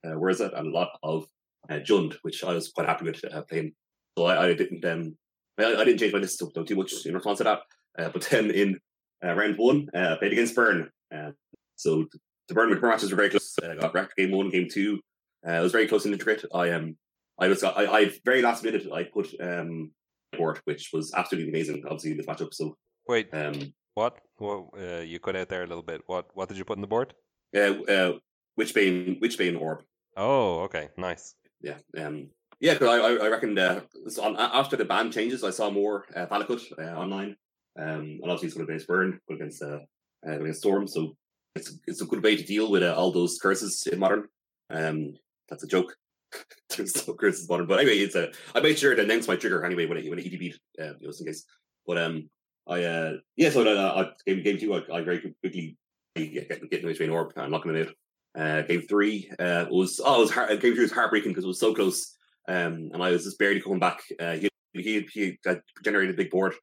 [0.08, 1.26] uh, where is it, and a lot of
[1.70, 3.74] uh, Jund, which I was quite happy with uh, playing.
[4.18, 5.18] So I, I didn't um,
[5.58, 7.60] I, I, didn't change my list too, too much in response to that.
[7.98, 8.78] Uh, but then in uh,
[9.24, 10.90] round one, uh, played against Burn.
[11.14, 11.32] Uh,
[11.76, 12.06] so
[12.48, 13.56] the Burnwood matches were very close.
[13.62, 15.00] Uh, got wrecked game one, game two.
[15.48, 16.50] Uh, it was very close and intricate.
[16.54, 16.98] I um,
[17.40, 19.92] I was I, I very last minute I put um
[20.38, 21.84] board, which was absolutely amazing.
[21.86, 22.54] Obviously this matchup.
[22.54, 22.76] So
[23.08, 24.20] wait, um, what?
[24.40, 26.02] Well, uh, you cut out there a little bit.
[26.08, 26.30] What?
[26.34, 27.14] What did you put in the board?
[27.56, 28.14] Uh, uh
[28.60, 29.84] Witchbane, Witchbane Orb.
[30.16, 31.36] Oh, okay, nice.
[31.62, 32.30] Yeah, um,
[32.60, 32.74] yeah.
[32.74, 33.82] Because I, I reckon uh,
[34.22, 37.36] on, after the ban changes, I saw more uh, Valakut uh, online.
[37.78, 39.80] Um, and obviously it's going to be Burn against uh,
[40.28, 40.88] uh, against Storm.
[40.88, 41.16] So
[41.56, 44.26] it's it's a good way to deal with uh, all those curses in modern.
[44.70, 45.14] Um,
[45.50, 45.96] that's a joke.
[46.76, 48.32] There's no curses modern, but anyway, it's a.
[48.54, 51.22] I made sure to announce my trigger anyway when it when it ETB, uh, just
[51.22, 51.46] in case.
[51.86, 52.30] But um,
[52.68, 55.78] I uh, yeah, so uh, I, game game two, I, I very quickly
[56.16, 57.94] get getting getting between orb and knocking it out.
[58.38, 61.48] Uh, game three uh, was oh, it was heart, game three was heartbreaking because it
[61.48, 64.02] was so close, um, and I was just barely coming back.
[64.20, 65.40] Uh, he he he
[65.84, 66.54] generated a big board,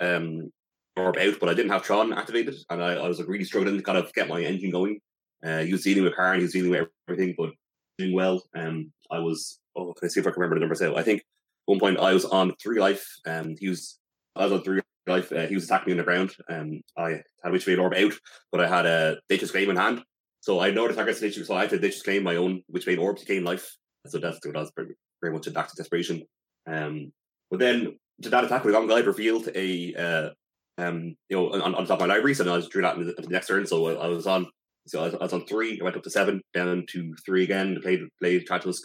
[0.00, 0.52] um,
[0.96, 3.76] orb out, but I didn't have Tron activated, and I, I was like really struggling
[3.76, 5.00] to kind of get my engine going.
[5.44, 7.50] Uh, he was dealing with Karn, he was dealing with everything, but
[7.98, 8.42] doing well.
[8.54, 10.98] Um, I was oh, can I see if I can remember the numbers out?
[10.98, 11.22] I think
[11.66, 13.98] one point I was on three life, and um, he was
[14.36, 15.32] I was on three life.
[15.32, 16.34] Uh, he was attacking me on the ground.
[16.48, 18.12] Um, I had Witchbane Orb out,
[18.50, 20.02] but I had a Nature's Claim in hand,
[20.40, 23.00] so I know the target's Nature's, so I had to Nature's Claim my own Witchbane
[23.00, 23.76] Orb to gain life.
[24.06, 26.24] So that's that was very, very much a act of desperation.
[26.66, 27.12] Um,
[27.50, 30.30] but then to that attack, with the Guide revealed a uh,
[30.78, 32.34] um, you know, on, on top of my library.
[32.34, 33.66] So I was drew that in the, the, next turn.
[33.66, 34.46] So I, I was on,
[34.86, 35.78] so I was, I was, on three.
[35.80, 37.78] I went up to seven, down to three again.
[37.82, 38.80] Played played Thragtusk.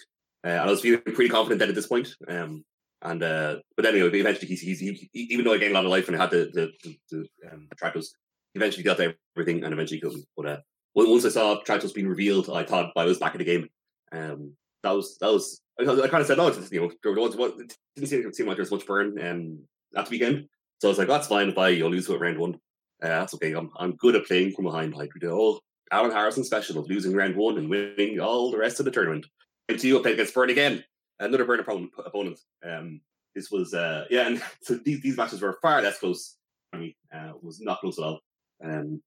[0.45, 2.09] Uh, and I was feeling pretty confident then at this point.
[2.27, 2.63] Um,
[3.01, 5.91] and uh, but anyway, eventually he's, he's he, even though I gained a lot of
[5.91, 6.97] life and I had the the, the,
[7.41, 8.09] the um, Thragtusk,
[8.55, 10.25] eventually got everything and eventually killed me.
[10.35, 10.57] But uh,
[10.93, 13.67] once I saw Thragtusk being revealed, I thought I was back in the game.
[14.11, 14.53] Um,
[14.83, 17.59] that was that was I, kind of said, oh, it's, you know, there was what
[17.59, 19.59] it didn't seem, seem like there was much burn um,
[19.91, 20.47] the weekend.
[20.79, 22.53] So I was like, that's fine if I you lose to it round one.
[23.01, 23.53] Uh, that's okay.
[23.53, 24.93] I'm I'm good at playing from behind.
[24.93, 28.57] Like we do all Alan Harrison special of losing round one and winning all the
[28.57, 29.25] rest of the tournament.
[29.69, 30.83] And you played against Burn again,
[31.19, 32.39] another Burn opponent.
[32.65, 33.01] Um,
[33.35, 36.35] this was uh, yeah, and so these, these matches were far less close.
[36.73, 38.19] I mean, uh, was not close at all.
[38.63, 39.01] Um,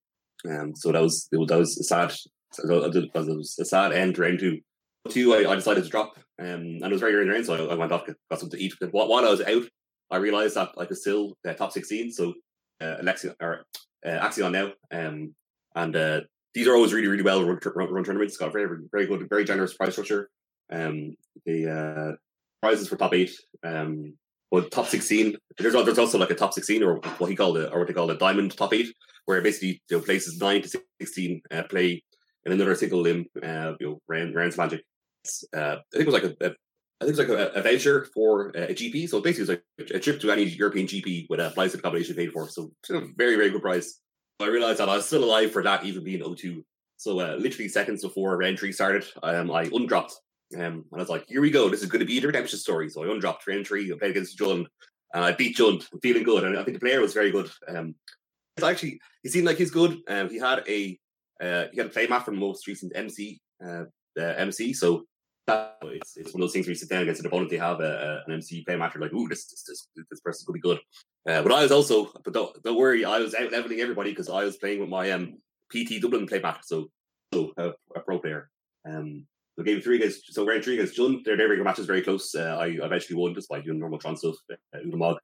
[0.49, 4.21] um, so that was was that was a sad, it was a sad end to
[4.21, 4.59] round two.
[5.09, 7.45] Two, I, I decided to drop, um, and it was very early in the round,
[7.45, 8.73] so I, I went off, got something to eat.
[8.91, 9.63] While I was out,
[10.11, 12.11] I realized that I could still uh, top 16.
[12.11, 12.33] So
[12.81, 13.65] uh, Alexion, or
[14.05, 14.73] uh, Axion now.
[14.91, 15.33] Um,
[15.75, 16.21] and uh,
[16.53, 18.37] these are always really, really well run, run tournaments.
[18.37, 20.29] Got very, very good, very generous prize structure.
[20.71, 21.15] Um,
[21.45, 22.15] the uh,
[22.61, 23.31] prizes for top eight.
[23.63, 24.13] Um,
[24.51, 27.71] but top 16, there's, there's also like a top 16 or what he called it,
[27.71, 28.93] or what they call a diamond top eight,
[29.25, 32.03] where basically you know, places 9 to 16 uh, play
[32.45, 34.83] in another single limb, uh, you know, round, rounds magic.
[35.55, 36.51] Uh, I think it was like a, a
[37.01, 39.09] I think it's like a, a voucher for a GP.
[39.09, 42.15] So basically, it's like a trip to any European GP with a flights and accommodation
[42.15, 42.47] paid for.
[42.47, 42.71] So
[43.17, 43.99] very, very good price.
[44.39, 46.63] I realized that I was still alive for that, even being O2.
[46.97, 50.13] So uh, literally seconds before round three started, um, I undropped.
[50.55, 51.69] Um, and I was like, here we go.
[51.69, 52.87] This is going to be the redemption story.
[52.89, 53.91] So I undropped round three.
[53.91, 54.67] I played against Jund.
[55.13, 55.83] And I beat Jund.
[56.03, 56.43] Feeling good.
[56.43, 57.49] And I think the player was very good.
[57.67, 57.95] Um,
[58.55, 59.97] it's actually, he seemed like he's good.
[60.07, 60.99] Um, he had a
[61.41, 64.73] uh, he had a play map from most recent MC uh, MC.
[64.73, 65.05] So
[65.83, 67.79] it's it's one of those things where you sit down against an opponent, they have
[67.79, 69.63] a, a, an MC play match, You're like, ooh, this this
[69.95, 70.79] this, this person could be good.
[71.27, 74.29] Uh, but I was also, but don't, don't worry, I was out leveling everybody because
[74.29, 75.37] I was playing with my um,
[75.71, 76.87] PT Dublin play match, so
[77.33, 78.49] so a, pro player.
[78.87, 79.25] Um,
[79.57, 82.33] so game three against so round three against Jund, their regular match is very close.
[82.33, 84.35] Uh, I eventually won just by doing normal Tron stuff.
[84.51, 85.17] Uh, Ulamog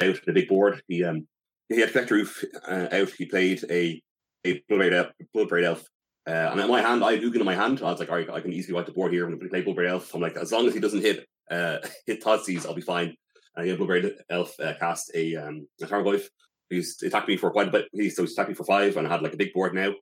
[0.00, 0.82] out the big board.
[0.88, 1.26] He um
[1.68, 3.10] he had Collector Ouphe uh, out.
[3.10, 4.00] He played a
[4.44, 5.84] a Blood Elf, Blood Elf
[6.30, 7.80] uh, and in my hand, I had Ugin in my hand.
[7.82, 9.24] I was like, all right, I can easily wipe the board here.
[9.24, 10.14] I'm going to play Bloodbraid Elf.
[10.14, 13.16] I'm like, as long as he doesn't hit uh, hit Thoughtseize, I'll be fine.
[13.56, 16.24] And yeah, Bloodbraid Elf uh, cast a um, a Tarmogoyf.
[16.68, 17.86] He's attacked me for quite a bit.
[17.92, 19.92] He so he's attacked me for five, and I had like a big board now.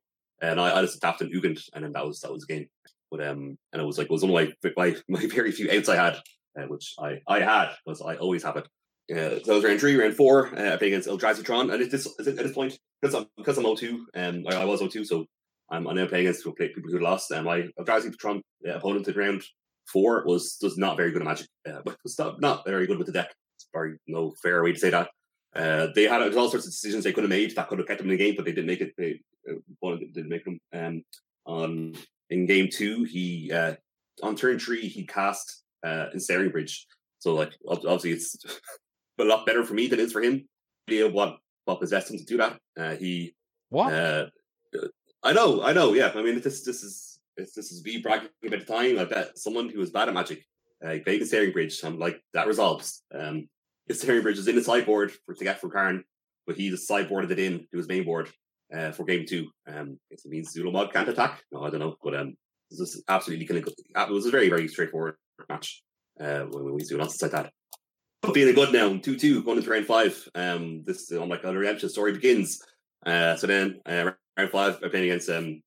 [0.42, 2.66] And I, I just tapped an Ugin, and then that was that was the game.
[3.10, 5.70] But um, and it was like it was one of my my, my very few
[5.70, 6.16] outs I had,
[6.60, 8.68] uh, which I I had because I always have it.
[9.10, 11.90] Uh, so I was round three, round four, uh, playing against Eldrazi Tron, and at
[11.90, 15.24] this at this point, because I'm because I'm O2, um, I, I was O2, so
[15.70, 17.31] I'm, I'm now playing against people who lost.
[17.32, 19.43] Um, I Eldrazi Patron uh, opponent in round
[19.86, 22.99] four was was not very good at Magic, uh, but was not, not very good
[22.99, 23.35] with the deck.
[23.57, 25.09] It's very no fair way to say that.
[25.55, 27.99] Uh, they had all sorts of decisions they could have made that could have kept
[27.99, 28.93] them in the game, but they didn't make it.
[28.97, 29.20] They
[29.51, 30.61] uh, didn't make them.
[30.73, 31.03] Um,
[31.47, 31.95] on
[32.31, 33.74] in game two, he uh,
[34.23, 36.86] on turn three he cast uh, Ensnaring Bridge.
[37.19, 38.36] So like obviously it's
[39.19, 40.47] a lot better for me than it is for him.
[40.89, 42.59] What what possessed him to do that?
[42.78, 43.35] Uh, he
[43.70, 44.27] what uh,
[45.23, 45.95] I know, I know.
[45.95, 48.99] Yeah, I mean, this this is this is me bragging about the time.
[48.99, 50.45] I bet someone who was bad at magic,
[50.82, 51.81] uh, played the Ensnaring Bridge.
[51.82, 53.03] I'm like that resolves.
[53.15, 53.49] Um,
[53.86, 56.05] his Ensnaring Bridge is in the sideboard for to get from Karn,
[56.47, 58.28] but he just sideboarded it in to his main board
[58.74, 59.49] uh, for game two.
[59.66, 61.43] Um, if it means Ulamog can't attack.
[61.53, 62.35] No, I don't know, but um,
[62.70, 63.69] this is absolutely kind of
[64.09, 65.16] it was a very very straightforward
[65.49, 65.82] match.
[66.20, 67.53] Uh, when we do nonsense like that.
[68.23, 70.28] But feeling good now, two two going into round five.
[70.35, 72.61] Um, this I'm like, oh, the redemption story begins.
[73.07, 74.11] Uh, so then uh,
[74.47, 75.62] five, I'm playing against um,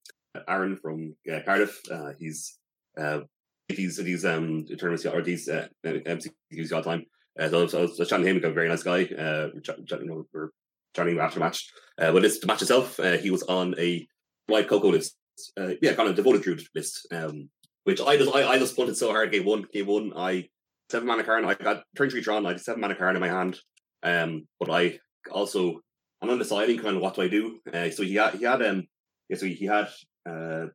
[0.48, 1.82] Aaron from uh, Cardiff.
[1.92, 2.58] Uh, he's
[2.98, 3.20] uh,
[3.68, 7.06] he's he's um tournaments or these uh, MCQs all the time.
[7.40, 9.04] Uh, so, so I was chatting to him, a very nice guy.
[9.04, 10.50] Uh, you know, we're
[10.96, 11.72] chatting after the match.
[11.98, 14.08] Uh, but this the match itself, uh, he was on a
[14.48, 15.16] white Coco list.
[15.58, 17.08] Uh, yeah, kind of devoted druid list.
[17.12, 17.50] Um,
[17.84, 19.32] which I just I, I just punted so hard.
[19.32, 20.50] Game one, game one, I
[20.90, 21.46] seven mana Karn.
[21.46, 22.46] I got turn three drawn.
[22.46, 23.60] I had seven mana Karn in my hand.
[24.04, 25.00] Um, but I
[25.32, 25.82] also
[26.22, 27.60] I'm undeciding kind of what do I do.
[27.72, 28.88] Uh, so he had he had um
[29.30, 29.88] yeah so he had
[30.30, 30.68] uh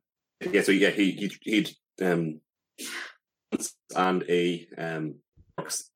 [0.51, 1.69] yeah so yeah he he he'd
[2.01, 2.41] um
[3.95, 5.15] and a um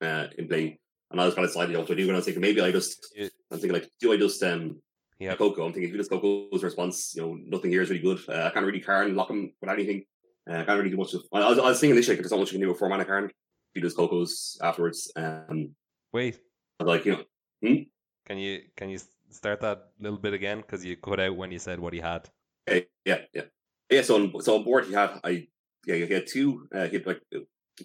[0.02, 0.80] uh in play.
[1.12, 2.72] And I was kind of deciding what to do and I was thinking maybe I
[2.72, 3.14] just.
[3.52, 4.82] I'm thinking like do I just um
[5.20, 5.36] yeah.
[5.36, 5.66] Coco?
[5.66, 7.14] I'm thinking if you just Coco's response?
[7.16, 8.20] You know nothing here is really good.
[8.28, 10.04] Uh, I can't really Karn lock him with anything.
[10.50, 12.32] Uh, I can't really do much of I was, I was thinking initially like, there's
[12.32, 13.30] not much you can do with four mana Karn
[13.74, 15.76] he does Coco's afterwards um
[16.12, 16.40] wait.
[16.80, 17.24] like you know
[17.62, 17.84] hmm?
[18.26, 19.00] can you can you
[19.32, 22.30] start that little bit again because you cut out when you said what he had.
[22.70, 23.44] Okay, yeah, yeah,
[23.90, 24.02] yeah.
[24.02, 25.48] So on so on board he had I
[25.86, 27.22] yeah he had two uh, he had like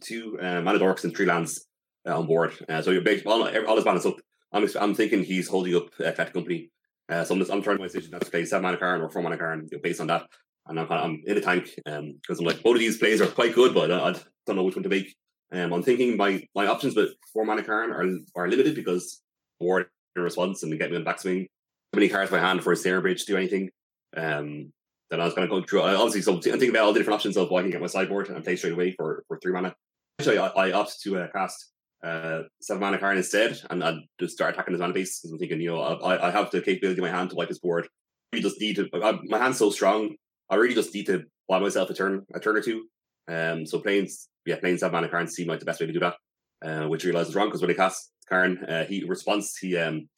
[0.01, 1.66] two uh, mana dorks and three lands
[2.06, 2.52] uh, on board.
[2.68, 4.16] Uh, so you're basically all, all his balance up.
[4.52, 6.70] I'm I'm thinking he's holding up uh, Collective Company.
[7.09, 9.23] Uh, so I'm just I'm trying my decision to play seven mana Karn or four
[9.23, 10.27] mana Karn you know, based on that.
[10.68, 13.27] And I'm, I'm in the tank because um, I'm like both of these plays are
[13.27, 14.14] quite good, but I, I
[14.47, 15.14] don't know which one to make.
[15.52, 18.05] Um, I'm thinking my my options with four mana Karn are
[18.35, 19.23] are limited because
[19.60, 19.86] board
[20.22, 21.47] response and get me on the backswing.
[21.93, 23.70] How many cards by hand for a stair bridge to do anything?
[24.16, 24.72] Um,
[25.10, 25.82] then I was going to go through.
[25.82, 27.86] Obviously, so I'm thinking about all the different options of what I can get my
[27.86, 29.74] sideboard and play straight away for, for three mana.
[30.18, 31.70] Actually, I, I opt to uh, cast
[32.05, 35.20] uh, seven mana Karn instead, and I just start attacking his mana base.
[35.20, 37.48] Because I'm thinking, you know, I, I have the capability in my hand to wipe
[37.48, 37.88] his board.
[38.34, 38.88] I just need to.
[38.94, 40.16] I, my hand's so strong.
[40.51, 42.86] I really just need to buy myself a turn, a turn or two.
[43.28, 44.09] Um, so playing,
[44.44, 46.14] yeah, playing seven mana cards seemed like the best way to do that.
[46.64, 49.57] Uh, which I realized is wrong because when I cast Karn, uh, he responds.
[49.57, 50.09] He um,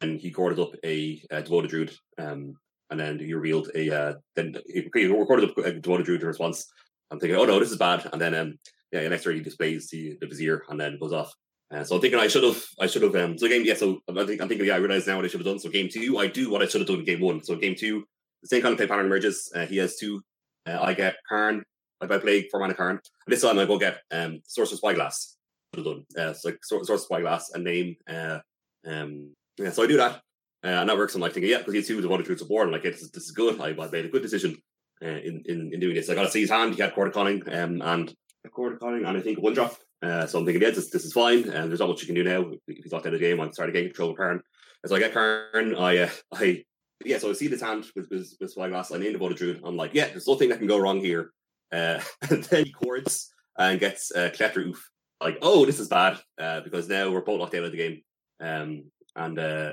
[0.00, 2.54] and he recorded up a, a devoted druid, um,
[2.90, 6.66] and then he revealed a uh, then he recorded up a devoted druid response.
[7.10, 8.58] I'm thinking, oh no, this is bad, and then um,
[8.92, 11.32] yeah, next turn he displays the, the vizier and then goes off.
[11.72, 13.14] Uh, so I'm thinking I should have, I should have.
[13.14, 13.74] Um, so game, yeah.
[13.74, 15.60] So I think I'm thinking, yeah, I realize now what I should have done.
[15.60, 17.44] So game two, I do what I should have done in game one.
[17.44, 18.04] So game two,
[18.42, 19.52] the same kind of play pattern emerges.
[19.54, 20.20] Uh, he has two.
[20.66, 21.62] Uh, I get Karn.
[22.00, 22.96] Like I play four mana Karn.
[22.96, 25.36] And this time I go get um, Sorcerous Spyglass.
[25.72, 26.04] Done.
[26.18, 28.40] Uh, so like Sorcerous Spyglass and name uh,
[28.86, 30.16] um, yeah, so I do that,
[30.64, 31.14] uh, and that works.
[31.14, 32.66] I'm like thinking, yeah, because he's two the one to support.
[32.66, 33.60] I'm like, this, this is good.
[33.60, 34.56] I, I made a good decision
[35.02, 36.08] uh, in, in in doing this.
[36.08, 36.74] I got to see his hand.
[36.74, 38.14] He had Chord of Calling, um, and
[38.52, 39.76] Chord of Calling, and I think one drop.
[40.02, 41.50] Uh, so I'm thinking, yeah, this, this is fine.
[41.50, 42.52] And there's not much you can do now.
[42.66, 44.40] If he's locked out of the game, I'm starting to gain control of Karn.
[44.82, 46.64] As so I get Karn, I uh, I
[47.04, 48.92] yeah, so I see this hand with with, with Spyglass.
[48.92, 49.60] I name the Void Druid.
[49.62, 51.32] I'm like, yeah, there's nothing that can go wrong here.
[51.70, 54.80] Uh, and then he chords and gets uh, Collector Ouphe.
[55.20, 58.02] Like, oh, this is bad uh, because now we're both locked out of the game.
[58.40, 58.84] Um,
[59.14, 59.72] and uh,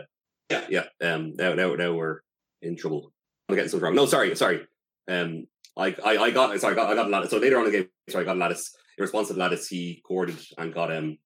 [0.50, 0.84] yeah, yeah.
[1.02, 2.20] Um, now, now, now we're
[2.62, 3.14] in trouble.
[3.48, 3.96] I'm getting something wrong.
[3.96, 4.68] No, sorry, sorry.
[5.10, 5.48] Um,
[5.78, 7.30] I, I, I got sorry, I got, I got a lattice.
[7.30, 8.76] So later on in the game, sorry, I got lattice.
[8.98, 11.18] in response to the lattice, he corded and got him,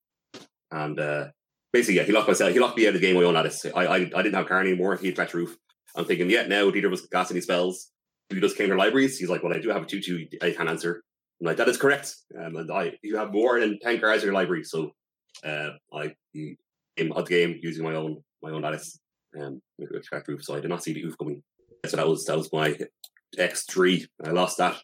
[0.72, 1.28] and uh,
[1.74, 2.54] basically, yeah, he locked myself.
[2.54, 3.16] He locked me out of the game.
[3.16, 3.66] My own lattice.
[3.66, 4.98] I, I, I didn't have Carney anymore.
[4.98, 5.58] He had fetch roof.
[5.96, 7.90] I'm thinking, yeah, now Dieter was casting his spells.
[8.30, 9.18] He does counter libraries.
[9.18, 10.28] He's like, well, I do have a two two.
[10.42, 11.04] I can't answer.
[11.42, 12.16] I'm like, that is correct.
[12.40, 14.92] Um, and I, you have more than ten cards in your library, so
[15.44, 19.00] uh, I came out the game using my own my own lattice
[19.40, 20.44] um, roof.
[20.44, 21.42] So I did not see the oof coming.
[21.88, 22.78] So that was that was my
[23.38, 24.08] X three.
[24.24, 24.76] I lost that,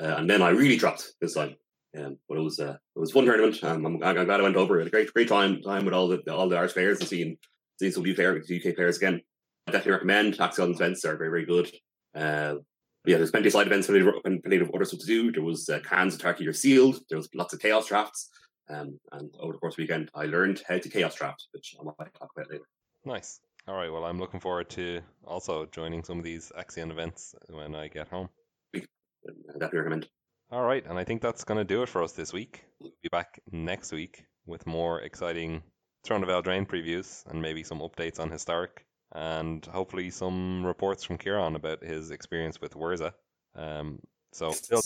[0.00, 1.56] uh, and then I really dropped this time.
[1.98, 3.62] Um, but it was uh, it was fun tournament.
[3.64, 4.80] Um, I'm, I'm glad I went over.
[4.80, 7.36] It a great great time time with all the all the Irish players and seeing
[7.80, 9.20] seeing some UK UK players again.
[9.66, 11.72] I definitely recommend Taxon events are very very good.
[12.14, 12.56] Uh,
[13.06, 15.32] yeah, there's plenty of side events, plenty of, plenty of other stuff to do.
[15.32, 17.00] There was uh, cans of turkey are sealed.
[17.08, 18.30] There was lots of chaos drafts.
[18.68, 21.74] Um, and over the course of the weekend, I learned how to chaos draft, which
[21.80, 22.64] I might talk about later.
[23.04, 23.40] Nice.
[23.68, 23.92] All right.
[23.92, 28.08] Well, I'm looking forward to also joining some of these Axion events when I get
[28.08, 28.28] home.
[28.74, 30.08] I definitely recommend.
[30.50, 32.64] All right, and I think that's going to do it for us this week.
[32.78, 35.64] We'll be back next week with more exciting
[36.04, 41.18] Throne of Eldraine previews and maybe some updates on Historic and hopefully some reports from
[41.18, 43.12] Kieran about his experience with Whirza.
[43.54, 44.00] Um,
[44.32, 44.80] so, then,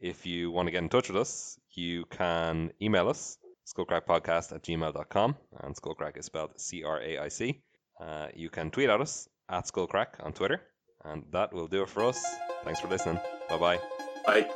[0.00, 4.62] if you want to get in touch with us, you can email us, skullcraicpodcast at
[4.62, 7.60] gmail.com, and skullcraic is spelled C R A I C.
[8.00, 10.60] Uh, you can tweet at us at skullcraic on Twitter,
[11.04, 12.24] and that will do it for us.
[12.64, 13.20] Thanks for listening.
[13.48, 13.80] Bye-bye.
[14.26, 14.50] Bye.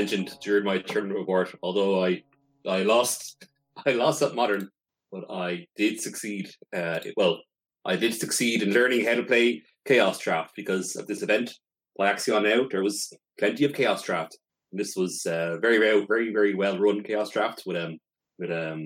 [0.00, 2.22] Mentioned during my tournament report, although I
[2.66, 3.46] I lost
[3.86, 4.68] I lost at modern,
[5.12, 6.50] but I did succeed.
[6.74, 7.34] Uh, well,
[7.84, 11.48] I did succeed in learning how to play Chaos Draft because of this event.
[11.96, 14.38] By Axion now, there was plenty of Chaos Draft.
[14.70, 17.98] And this was uh, very well, very very well run Chaos Draft with um
[18.38, 18.82] with um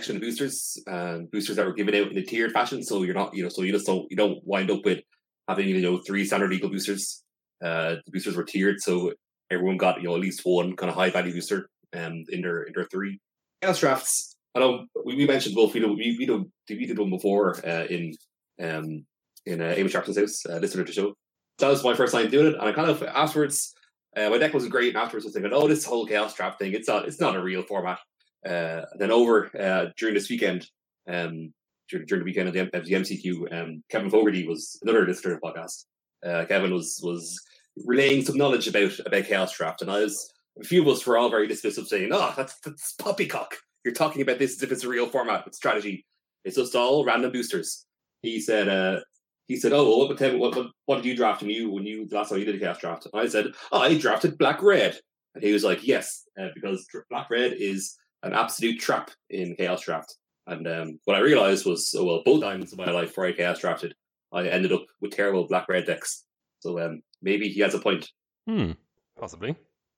[0.00, 2.82] action boosters and boosters that were given out in a tiered fashion.
[2.82, 5.00] So you're not you know so you just don't you don't wind up with
[5.46, 7.22] having you know three standard eagle boosters
[7.62, 9.12] uh, the boosters were tiered, so
[9.50, 12.62] everyone got you know at least one kind of high value booster um, in their
[12.62, 13.20] in their three
[13.62, 14.36] chaos drafts.
[14.54, 15.74] I know we, we mentioned both.
[15.74, 18.14] We we, we did we did one before uh, in
[18.60, 19.04] um,
[19.46, 21.14] in uh, Amy Sharpton's house, uh, listener to the show.
[21.58, 23.74] That was my first time doing it, and I kind of afterwards
[24.16, 26.58] uh, my deck was great, and afterwards I was thinking, oh, this whole chaos draft
[26.58, 27.98] thing, it's not it's not a real format.
[28.46, 30.66] Uh, then over uh, during this weekend,
[31.08, 31.52] um,
[31.88, 35.34] during, during the weekend of the, of the MCQ, um, Kevin Fogarty was another listener
[35.34, 35.84] to the podcast.
[36.24, 37.40] Uh, Kevin was was
[37.86, 41.18] relaying some knowledge about about chaos draft, and I was a few of us were
[41.18, 43.56] all very dismissive, saying, "Oh, that's that's poppycock.
[43.84, 46.04] You're talking about this as if it's a real format It's strategy.
[46.44, 47.86] It's just all random boosters."
[48.22, 49.00] He said, uh,
[49.46, 52.30] "He said, oh, well, what, what, what, did you draft when you when you last
[52.30, 54.98] time you did a chaos draft?" And I said, "Oh, I drafted black red,"
[55.34, 59.82] and he was like, "Yes, uh, because black red is an absolute trap in chaos
[59.82, 60.16] draft."
[60.48, 63.32] And um, what I realized was, oh, well, both times in my life where I
[63.32, 63.94] chaos drafted,
[64.32, 66.24] I ended up with terrible black red decks.
[66.60, 68.10] So um, maybe he has a point.
[68.46, 68.72] Hmm,
[69.18, 69.56] possibly.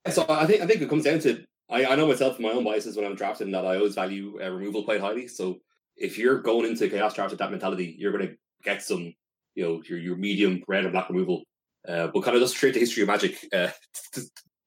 [0.09, 2.63] So I think I think it comes down to I, I know myself my own
[2.63, 5.27] biases when I'm drafting that I always value uh, removal quite highly.
[5.27, 5.59] So
[5.95, 9.13] if you're going into chaos draft with that mentality, you're going to get some
[9.55, 11.43] you know your your medium red and black removal.
[11.87, 13.69] Uh, but kind of just straight to history of magic, uh,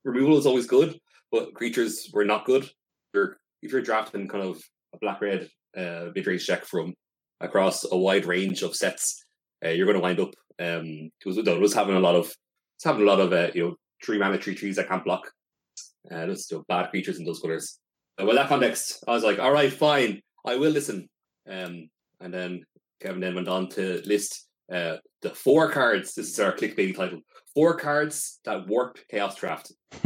[0.05, 0.99] removal is always good,
[1.31, 2.69] but creatures were not good.
[3.13, 4.61] You're, if you're drafting kind of
[4.93, 6.93] a black red uh, mid range deck from
[7.41, 9.25] across a wide range of sets,
[9.65, 12.33] uh, you're going to wind up um because it was having a lot of
[12.77, 15.31] it's having a lot of uh, you know tree mana tree trees that can't block.
[16.11, 17.79] Uh, just you know, bad creatures in those colors.
[18.21, 21.09] Uh, well, that context, I was like, all right, fine, I will listen.
[21.49, 21.89] Um,
[22.21, 22.65] and then
[23.01, 26.15] Kevin then went on to list uh, the four cards.
[26.15, 27.21] This is our clickbait title:
[27.55, 29.73] four cards that warp Chaos Draft.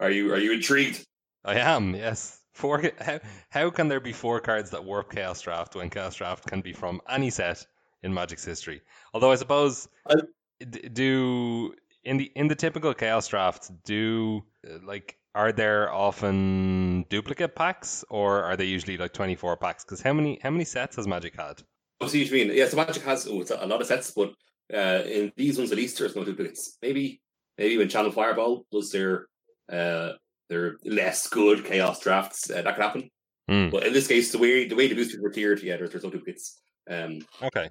[0.00, 1.04] are you are you intrigued?
[1.44, 1.94] I am.
[1.94, 2.40] Yes.
[2.54, 2.90] Four.
[3.00, 3.20] How,
[3.50, 6.72] how can there be four cards that warp Chaos Draft when Chaos Draft can be
[6.72, 7.66] from any set
[8.02, 8.80] in Magic's history?
[9.14, 10.14] Although I suppose I,
[10.58, 11.74] do
[12.04, 14.42] in the in the typical Chaos Draft do
[14.84, 19.84] like are there often duplicate packs or are they usually like twenty four packs?
[19.84, 21.62] Because how many how many sets has Magic had?
[21.98, 22.50] What you mean.
[22.54, 24.32] Yeah, so Magic has oh, a lot of sets, but
[24.72, 26.78] uh, in these ones at least there's no duplicates.
[26.82, 27.20] Maybe
[27.58, 29.26] maybe when Channel Fireball does their
[29.70, 30.12] uh,
[30.48, 33.10] their less good chaos drafts, uh, that could happen.
[33.50, 33.70] Mm.
[33.70, 36.04] But in this case, the way the way the boosters were tiered, yeah, there's, there's
[36.04, 36.60] no duplicates.
[36.88, 37.68] Um, okay.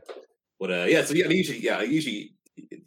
[0.59, 2.33] But uh, yeah, so yeah, I usually yeah, I usually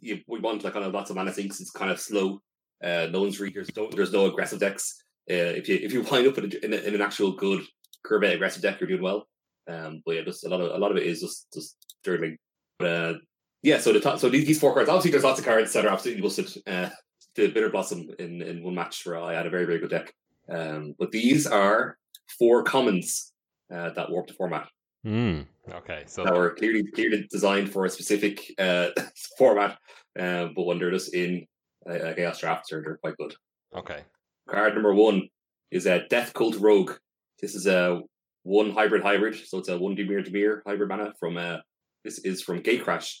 [0.01, 1.59] you, we want like kind of lots of mana sinks.
[1.59, 2.41] It's kind of slow.
[2.83, 3.67] Uh, no one's readers.
[3.67, 5.03] Don't, there's no aggressive decks.
[5.29, 7.63] Uh, if you if you wind up in, a, in, a, in an actual good
[8.03, 9.27] curve aggressive deck, you're doing well.
[9.67, 12.37] Um, but yeah, just a lot of a lot of it is just just dirtling.
[12.79, 13.13] But uh,
[13.61, 14.89] yeah, so the top, so these, these four cards.
[14.89, 16.49] Obviously, there's lots of cards that are absolutely busted.
[16.65, 16.89] Uh,
[17.35, 20.13] the Bitterblossom in in one match where I had a very very good deck.
[20.49, 21.97] Um, but these are
[22.39, 23.31] four commons
[23.73, 24.67] uh, that warp the format.
[25.03, 25.41] Hmm.
[25.71, 26.03] Okay.
[26.07, 28.89] So that were clearly clearly designed for a specific uh,
[29.37, 29.77] format,
[30.19, 31.45] uh, but when they're just in
[31.87, 33.33] a, a chaos draft, they're, they're quite good.
[33.75, 34.01] Okay.
[34.49, 35.29] Card number one
[35.71, 36.93] is a Death Cult Rogue.
[37.41, 38.01] This is a
[38.43, 41.57] one hybrid hybrid, so it's a one Dimir Dimir hybrid mana from uh
[42.03, 43.19] this is from Gatecrash.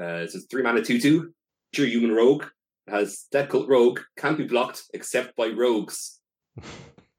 [0.00, 1.32] Uh, it's a three mana two two.
[1.74, 2.44] True human rogue
[2.88, 6.20] it has Death Cult Rogue can't be blocked except by rogues.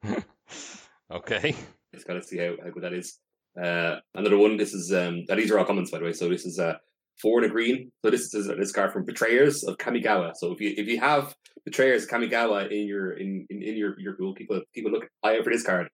[1.11, 1.55] okay.
[1.93, 3.19] Just gotta see how, how good that is.
[3.61, 4.57] Uh, another one.
[4.57, 5.25] This is um.
[5.27, 6.13] These are all comments by the way.
[6.13, 6.75] So this is uh
[7.21, 7.91] four and a green.
[8.03, 10.33] So this is this card from Betrayers of Kamigawa.
[10.35, 11.35] So if you if you have
[11.65, 15.37] Betrayers of Kamigawa in your in, in, in your your pool, people people look eye
[15.37, 15.87] out for this card.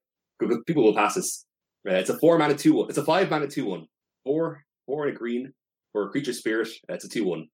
[0.68, 1.46] People will pass this.
[1.88, 2.90] Uh, it's a four mana two one.
[2.90, 3.86] It's a five mana two one.
[4.24, 5.54] Four four and a green
[5.92, 6.68] for a creature spirit.
[6.90, 7.48] Uh, it's a two one.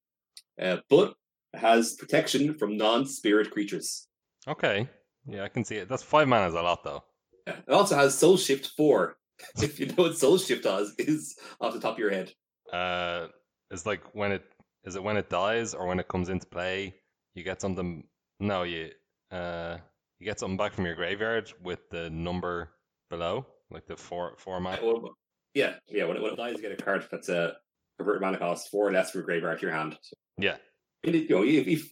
[0.61, 1.13] Uh, but
[1.53, 4.07] it has protection from non spirit creatures.
[4.47, 4.89] Okay.
[5.27, 5.87] Yeah, I can see it.
[5.87, 7.03] That's five mana is a lot though.
[7.47, 7.57] Yeah.
[7.67, 9.17] It also has Soul Shift four.
[9.61, 12.31] if you know what Soul Shift does, is off the top of your head.
[12.71, 13.27] Uh,
[13.69, 14.43] it's like when it
[14.83, 16.93] is it when it dies or when it comes into play,
[17.35, 18.03] you get something.
[18.39, 18.89] No, you
[19.31, 19.77] uh,
[20.19, 22.69] you get something back from your graveyard with the number
[23.09, 24.79] below, like the four format.
[25.53, 26.05] Yeah, yeah.
[26.05, 27.55] When it, when it dies, you get a card that's a
[27.97, 29.97] converted mana cost four or less for graveyard to your hand.
[30.01, 30.57] So, Yeah,
[31.03, 31.91] and it- you know, if, if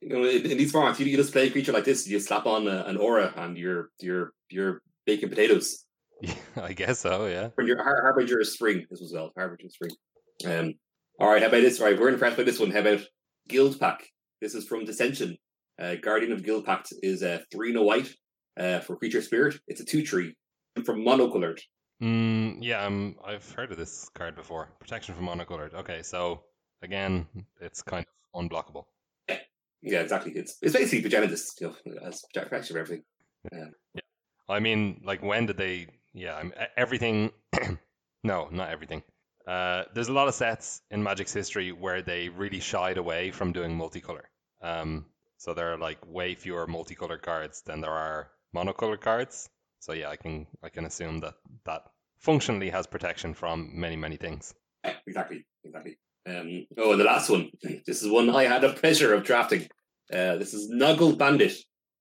[0.00, 2.18] you know, in, in these formats, you, you just play a creature like this, you
[2.20, 5.84] slap on a, an aura, and you're you're you're baking potatoes.
[6.22, 7.26] Yeah, I guess so.
[7.26, 7.48] Yeah.
[7.62, 9.32] Your Har- Harbinger of Spring as well.
[9.36, 9.90] Harbinger of Spring.
[10.46, 10.74] Um,
[11.20, 11.80] all right, how about this?
[11.80, 12.70] Right, we're impressed by this one.
[12.70, 13.00] How about
[13.50, 14.02] Guildpact?
[14.40, 15.36] This is from Dissension.
[15.80, 18.14] Uh, Guardian of Guildpact is a three no white
[18.58, 19.58] uh, for creature spirit.
[19.66, 20.34] It's a two tree
[20.84, 21.60] from monocolored.
[22.02, 24.68] Mm, yeah, um, I've heard of this card before.
[24.80, 25.74] Protection from monocolored.
[25.74, 26.42] Okay, so
[26.82, 27.26] again,
[27.60, 28.04] it's kind
[28.34, 28.84] of unblockable.
[29.28, 29.38] Yeah,
[29.82, 30.32] yeah exactly.
[30.32, 33.04] It's it's basically Progenitus, you know, as protection of everything.
[33.52, 33.66] yeah
[34.48, 35.86] I mean, like when did they?
[36.14, 37.30] Yeah, I mean, e- everything.
[38.24, 39.02] no, not everything.
[39.46, 43.52] Uh, there's a lot of sets in Magic's history where they really shied away from
[43.52, 44.22] doing multicolor.
[44.60, 45.06] Um,
[45.38, 49.48] so there are like way fewer multicolor cards than there are monocolored cards.
[49.80, 51.34] So yeah, I can I can assume that
[51.64, 51.82] that
[52.18, 54.54] functionally has protection from many many things.
[55.06, 55.98] Exactly, exactly.
[56.24, 57.50] Um, oh, and the last one.
[57.86, 59.62] This is one I had a pleasure of drafting.
[60.12, 61.54] Uh, this is Noggle Bandit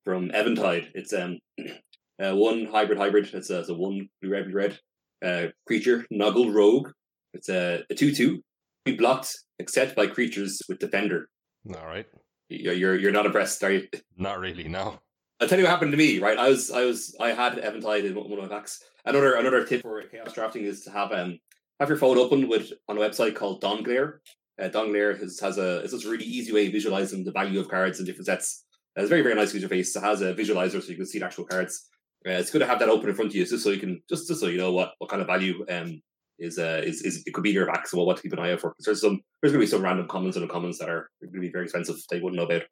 [0.03, 0.91] from Eventide.
[0.93, 1.39] It's um
[2.19, 3.33] uh, one hybrid hybrid.
[3.33, 4.79] It's a, it's a one blue red blue red
[5.23, 6.05] uh, creature.
[6.11, 6.91] Noggle Rogue.
[7.33, 8.43] It's a, a two two.
[8.85, 11.29] Be blocked except by creatures with Defender.
[11.75, 12.07] All right,
[12.49, 13.87] You're you're, you're not impressed, are you?
[14.17, 14.67] not really.
[14.67, 14.99] No.
[15.39, 16.19] I'll tell you what happened to me.
[16.19, 18.79] Right, I was I was I had Eventide in one of my packs.
[19.05, 21.39] Another another tip for chaos drafting is to have um
[21.79, 24.19] have your phone open with on a website called Dawnglare.
[24.61, 27.59] Uh, Dawnglare has has a it's just a really easy way of visualizing the value
[27.59, 28.65] of cards in different sets.
[28.97, 29.95] Uh, it's very very nice user face.
[29.95, 31.87] It has a visualizer so you can see the actual cards.
[32.25, 34.01] Uh, it's good to have that open in front of you just so you can
[34.09, 35.99] just, just so you know what, what kind of value um
[36.39, 38.39] is uh is, is it could be in your backs and what, to keep an
[38.39, 38.71] eye out for.
[38.73, 41.49] 'Cause there's some there's gonna be some random commons and uncommons that are gonna be
[41.51, 42.63] very expensive that you wouldn't know about.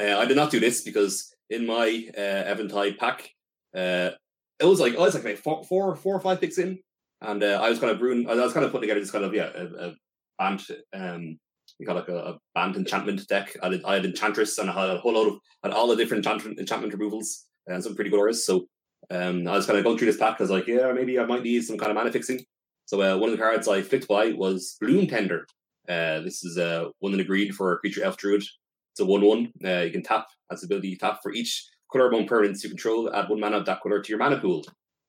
[0.00, 3.28] Uh, I did not do this because in my uh, Eventide pack,
[3.76, 4.10] uh,
[4.60, 6.78] it was like I was like about four, four, four or five picks in,
[7.22, 8.28] and uh, I was kind of brewing.
[8.28, 9.94] I was kind of putting together this kind of yeah, a, a
[10.38, 11.38] band, um,
[11.78, 13.56] you got like a, a band enchantment deck.
[13.62, 15.96] I had, I had enchantress and I had a whole lot of had all the
[15.96, 18.46] different enchantment, enchantment removals and some pretty good auras.
[18.46, 18.66] So
[19.10, 20.36] um, I was kind of going through this pack.
[20.38, 22.44] I was like, yeah, maybe I might need some kind of mana fixing.
[22.86, 25.46] So uh, one of the cards I flicked by was Bloom Tender.
[25.88, 28.42] Uh, this is uh, one in a green for a creature elf druid.
[28.42, 29.52] It's a one-one.
[29.64, 33.14] Uh, you can tap as ability you tap for each color among permanents you control.
[33.14, 34.64] Add one mana of that color to your mana pool.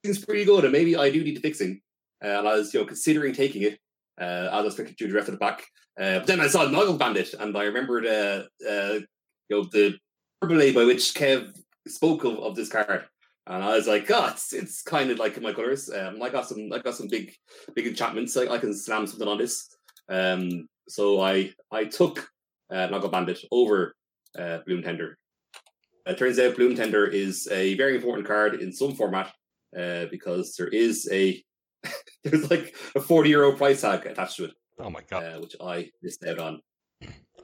[0.05, 1.81] Seems pretty good, and maybe I do need the fixing.
[2.23, 3.79] Uh, and I was, you know, considering taking it.
[4.19, 5.65] Uh, I was flicking through the rest of the pack,
[5.99, 9.05] uh, but then I saw Noggle Bandit, and I remembered, uh, you
[9.49, 9.97] know, the
[10.41, 11.57] verbally by which Kev
[11.87, 13.05] spoke of, of this card.
[13.47, 15.89] And I was like, oh, it's, it's kind of like my colors.
[15.89, 17.33] Um, I got some, I got some big,
[17.75, 18.37] big enchantments.
[18.37, 19.75] I, I can slam something on this.
[20.07, 22.29] Um, so I, I took
[22.71, 23.95] uh, Noggle Bandit over
[24.37, 25.17] uh, Bloom Tender.
[26.05, 29.31] It turns out Bloom Tender is a very important card in some format
[29.77, 31.43] uh, because there is a
[32.23, 35.23] there's like a 40 euro price tag attached to it, Oh my god!
[35.23, 36.61] uh, which I missed out on.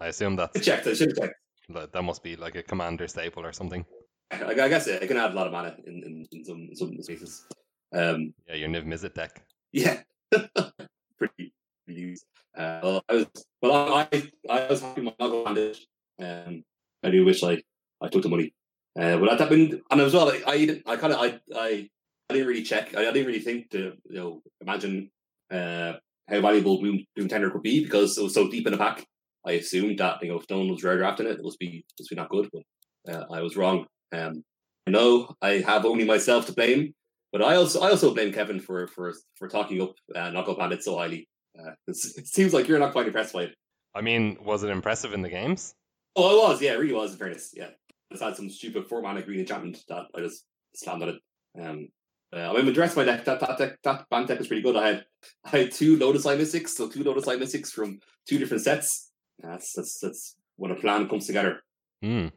[0.01, 0.87] I assume I that's checked.
[0.87, 1.35] I should have checked.
[1.69, 3.85] that that must be like a commander staple or something.
[4.31, 6.67] I, I guess it, it can add a lot of mana in, in, in some
[6.69, 7.45] in some spaces.
[7.93, 9.43] Um, Yeah, your Niv Mizzet deck.
[9.71, 10.01] yeah,
[11.17, 11.53] pretty
[11.87, 12.25] used.
[12.57, 13.27] Uh, well, I was
[13.61, 14.07] well, I
[14.49, 15.77] I was happy my Noggle Bandit.
[16.19, 16.63] Um,
[17.03, 17.61] I do wish I
[18.01, 18.53] I took the money.
[18.97, 21.89] Uh, but at that point, and as well, I I, I kind of I, I
[22.29, 22.95] I didn't really check.
[22.95, 25.11] I, I didn't really think to you know imagine
[25.51, 25.93] uh,
[26.27, 29.05] how valuable Bloom, Bloom Tender could be because it was so deep in the pack.
[29.45, 31.85] I assumed that you know if no one was rare drafting it, it must be
[31.99, 32.49] must be not good.
[32.51, 33.85] But uh, I was wrong.
[34.15, 34.43] Um,
[34.87, 36.93] I know I have only myself to blame,
[37.31, 40.83] but I also I also blame Kevin for for for talking up uh, Noggle Bandit
[40.83, 41.27] so highly.
[41.57, 43.55] Uh, it seems like you're not quite impressed by it.
[43.93, 45.73] I mean, was it impressive in the games?
[46.15, 46.61] Oh, it was.
[46.61, 47.13] Yeah, it really was.
[47.13, 47.69] In fairness, yeah.
[48.11, 51.21] I just had some stupid four mana green enchantment that I just slammed on it.
[51.59, 51.87] Um,
[52.35, 54.47] uh, I mean, the rest of my deck, that that deck, that band deck was
[54.47, 54.75] pretty good.
[54.75, 55.05] I had
[55.45, 59.11] I had two Lotus Eye Mystics, so two Lotus Eye Mystics from two different sets.
[59.39, 61.63] That's that's that's when a plan comes together.
[62.03, 62.31] Mm.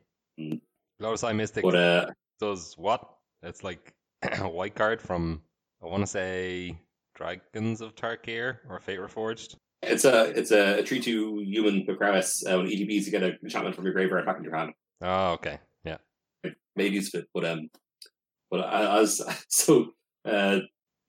[1.01, 2.07] Lotus Eye Mystic But uh,
[2.41, 3.09] does what?
[3.43, 5.43] It's like a white card from
[5.83, 6.79] I want to say
[7.15, 9.57] Dragons of Tarkir or Fate Reforged.
[9.83, 12.45] it's a it's a, a three two human prowess.
[12.45, 14.73] Uh, when ETBs, you get an enchantment from your graveyard back in your hand.
[15.01, 15.61] Oh, okay.
[15.85, 15.99] Yeah.
[16.75, 17.69] Maybe it's fit, but um,
[18.51, 19.93] but I, I was so
[20.25, 20.61] uh.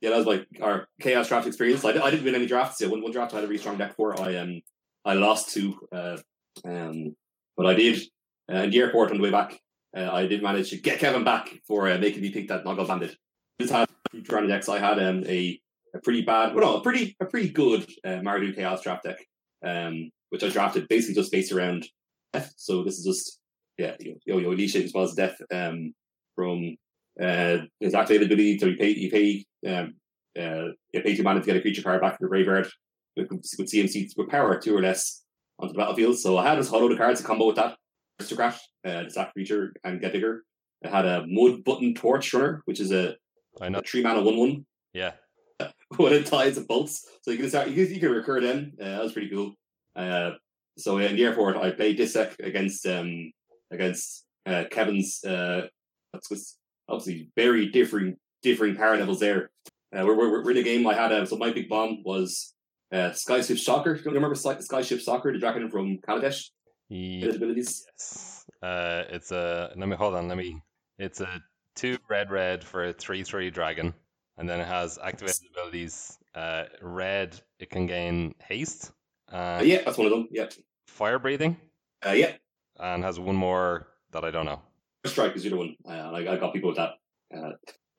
[0.01, 1.83] Yeah, that was like our chaos draft experience.
[1.83, 2.79] I, I didn't win any drafts.
[2.79, 4.17] Yeah, one, one draft I had a really strong deck for.
[4.17, 4.61] I um
[5.03, 6.15] I lost two, uh,
[6.63, 7.17] um,
[7.57, 8.01] but I did
[8.49, 9.59] uh, in the airport on the way back.
[9.95, 12.87] Uh, I did manage to get Kevin back for uh, making me pick that Noggle
[12.87, 13.15] Bandit.
[13.59, 14.69] Just had two round decks.
[14.69, 15.59] I had um, a
[15.93, 18.21] a pretty bad, well, no, a pretty a pretty good uh,
[18.55, 19.17] Chaos draft deck,
[19.65, 21.87] um, which I drafted basically just based around
[22.33, 22.53] death.
[22.57, 23.39] So this is just
[23.77, 23.95] yeah,
[24.27, 25.93] know, yo Alesha as well as death um,
[26.35, 26.75] from
[27.21, 28.59] uh, his activated ability.
[28.59, 29.95] So you pay you pay um,
[30.39, 32.67] uh, you pay two mana to get a creature card back from your graveyard
[33.15, 35.23] with, with CMC with power two or less
[35.57, 36.17] onto the battlefield.
[36.17, 37.77] So I had this hollow the cards to combo with that
[38.19, 40.43] aristocrat, uh, the sack creature and get bigger.
[40.83, 43.15] I had a Mudbutton Torchrunner, which is a,
[43.61, 43.79] I know.
[43.79, 45.13] a three mana one one Yeah.
[45.97, 47.05] when it ties and bolts.
[47.21, 48.73] So you can start, you can, you can recur them.
[48.79, 49.55] Uh, that was pretty cool.
[49.95, 50.31] Uh,
[50.77, 53.31] so in the airport, I played this deck against um
[53.71, 55.23] against uh, Kevin's.
[55.23, 55.67] Uh,
[56.13, 59.51] that's obviously very differing differing power levels there.
[59.93, 60.87] Uh, we're, we're, we're in a game.
[60.87, 62.53] I had a, so my big bomb was
[62.93, 63.95] uh, Skyship Stalker.
[63.95, 66.49] Do you remember Skyship Stalker, the dragon from Kaladesh?
[66.89, 67.85] His abilities.
[67.87, 68.45] Yes.
[68.61, 69.71] Uh, it's a.
[69.75, 70.27] Let me hold on.
[70.27, 70.61] Let me.
[70.97, 71.41] It's a
[71.75, 73.93] two red red for a three three dragon,
[74.37, 76.17] and then it has activated abilities.
[76.35, 78.91] Uh, red, it can gain haste,
[79.31, 80.27] Uh, yeah, that's one of them.
[80.31, 80.47] Yeah,
[80.87, 81.57] fire breathing,
[82.05, 82.33] uh, yeah.
[82.79, 84.61] and has one more that I don't know.
[85.05, 85.75] Strike is the other one.
[85.87, 86.91] Uh, and I, I got people with that.
[87.35, 87.51] Uh,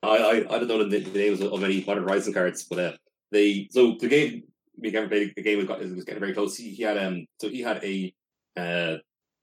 [0.03, 2.91] I, I I don't know the, the names of any modern Horizon cards, but uh,
[3.31, 4.43] they so the game
[4.77, 6.57] we never played the game was, got, was getting very close.
[6.57, 8.13] He, he had um so he had a
[8.57, 8.97] uh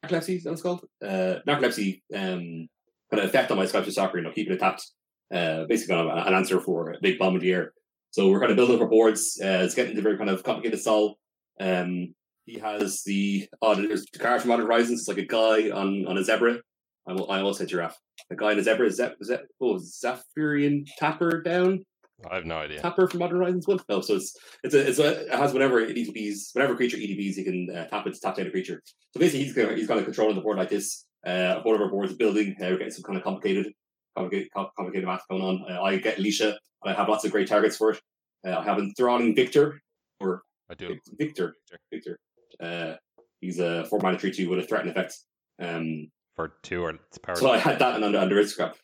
[0.05, 2.69] narcolepsy is that it's called uh narcolepsy um
[3.11, 4.87] kind of effect on my Skyship Stalker, you know, keeping it tapped.
[5.35, 7.73] Uh, basically kind of an answer for a big bomb of the air.
[8.11, 9.39] So we're kind of building up our boards.
[9.43, 11.17] Uh, it's getting to very kind of complicated solve.
[11.61, 12.15] Um,
[12.47, 15.01] he has the oh, there's the card from Modern Horizons.
[15.01, 16.59] It's like a guy on on a zebra.
[17.07, 17.99] I, will, I almost said giraffe.
[18.31, 18.87] A guy in a zebra.
[18.87, 21.85] Is that is that oh Zephyrian Tapper down?
[22.29, 22.81] I have no idea.
[22.81, 23.79] Tapper from Modern Horizons one.
[23.89, 27.45] No, so it's it's a, it's a, it has whenever ETBs whatever creature ETBs you
[27.45, 28.83] can uh, tap it to tap down a creature.
[29.13, 31.05] So basically he's gonna he's got a control on the board like this.
[31.25, 32.57] Uh, one of our boards building.
[32.61, 33.73] Uh, we're getting some kind of complicated
[34.17, 35.65] complicated, complicated math going on.
[35.71, 36.57] Uh, I get Alesha.
[36.85, 38.01] I have lots of great targets for it.
[38.47, 39.81] Uh, I have Enthralling Victor
[40.21, 40.97] or I do.
[41.19, 41.55] Victor
[41.93, 42.19] Victor.
[42.61, 42.95] Uh,
[43.41, 45.17] he's a four mana three two with a threaten effect.
[45.61, 47.37] Um, For two or it's power.
[47.37, 48.77] so I had that and under under its scrap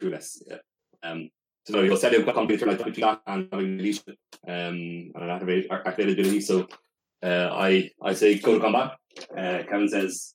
[0.00, 0.42] two less.
[0.46, 0.58] Yeah.
[1.02, 1.30] Um,
[1.66, 5.70] so you'll set in quite complicated like that and having Alesha um, and an activated,
[5.70, 6.40] activated ability.
[6.40, 6.68] So
[7.22, 8.96] uh, I I say go to combat.
[9.36, 10.34] Uh, Kevin says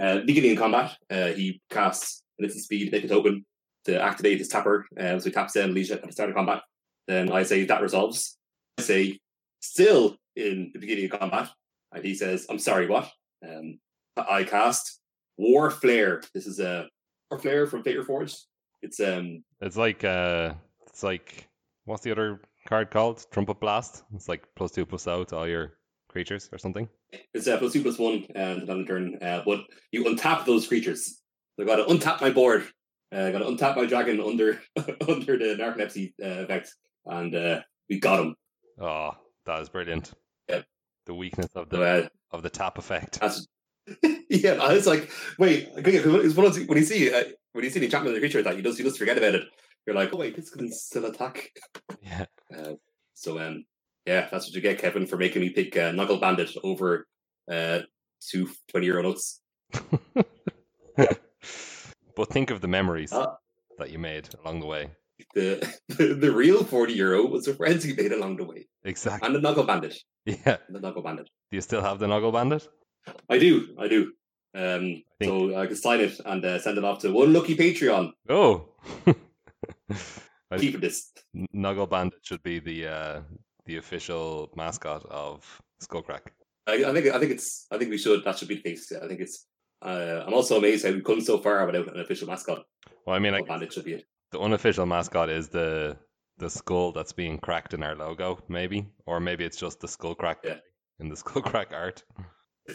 [0.00, 0.96] uh, beginning in combat.
[1.10, 3.44] Uh, he casts an instant speed, make it open
[3.86, 4.86] to activate his tapper.
[4.98, 6.62] Uh, so he taps in Alesha at the start of combat.
[7.08, 8.38] Then I say that resolves.
[8.78, 9.18] I say
[9.60, 11.48] still in the beginning of combat,
[11.92, 13.10] and he says, "I'm sorry, what?"
[13.46, 13.80] Um,
[14.16, 15.00] I cast
[15.36, 16.22] War Flare.
[16.32, 16.88] This is a
[17.30, 18.44] War Flare from Fate Reforged.
[18.82, 20.54] It's um It's like uh,
[20.86, 21.48] it's like
[21.84, 23.26] what's the other card called?
[23.30, 24.04] Trumpet Blast.
[24.14, 25.74] It's like plus two plus out all your
[26.08, 26.88] creatures or something.
[27.34, 29.18] it's uh, plus two plus one and on the turn.
[29.22, 29.60] Uh, but
[29.92, 31.20] you untap those creatures.
[31.56, 32.66] So I got to untap my board.
[33.14, 34.60] Uh, I got to untap my dragon under
[35.08, 36.72] under the narcolepsy uh, effect,
[37.06, 38.34] and uh, we got him.
[38.80, 39.10] Oh,
[39.46, 40.12] that is brilliant.
[40.48, 40.62] Yeah.
[41.06, 43.20] The weakness of the uh, of the tap effect.
[43.20, 43.46] That's
[44.30, 44.52] yeah.
[44.60, 47.80] I was like, wait, because it's one of when you see uh, when you see
[47.80, 49.44] the enchantment of the creature that, you just you just forget about it.
[49.86, 51.50] You're like, oh wait, this can still attack.
[52.02, 52.26] Yeah.
[52.56, 52.72] Uh,
[53.14, 53.64] so um,
[54.06, 57.06] yeah, that's what you get, Kevin, for making me pick uh, Noggle Bandit over
[57.50, 57.80] uh,
[58.28, 59.40] two 20 euro notes.
[60.96, 63.36] but think of the memories Ah.
[63.78, 64.90] that you made along the way.
[65.34, 69.26] The, the the real 40 euro was the friends he made along the way, Exactly.
[69.26, 69.94] and the Noggle Bandit.
[70.24, 70.56] Yeah.
[70.68, 71.28] the Noggle Bandit.
[71.50, 72.66] Do you still have the Noggle Bandit?
[73.28, 74.12] I do, I do.
[74.54, 77.56] Um, I so I can sign it and uh, send it off to one lucky
[77.56, 78.12] Patreon.
[78.28, 78.68] Oh.
[80.50, 81.12] I- Keep this.
[81.54, 83.20] Noggle Bandit should be the uh,
[83.66, 85.44] the official mascot of
[85.82, 86.22] Skullcraic.
[86.66, 88.90] I, I think I think it's I think we should that should be the case.
[88.92, 89.46] I think it's.
[89.82, 92.64] Uh, I'm also amazed how we've come so far without an official mascot.
[93.06, 94.04] Well, I mean, Nuggle like, Bandit should be it.
[94.32, 95.96] the unofficial mascot is the
[96.38, 100.36] the skull that's being cracked in our logo, maybe, or maybe it's just the Skullcrack
[100.42, 100.56] Yeah.
[100.98, 102.02] in the skull crack art.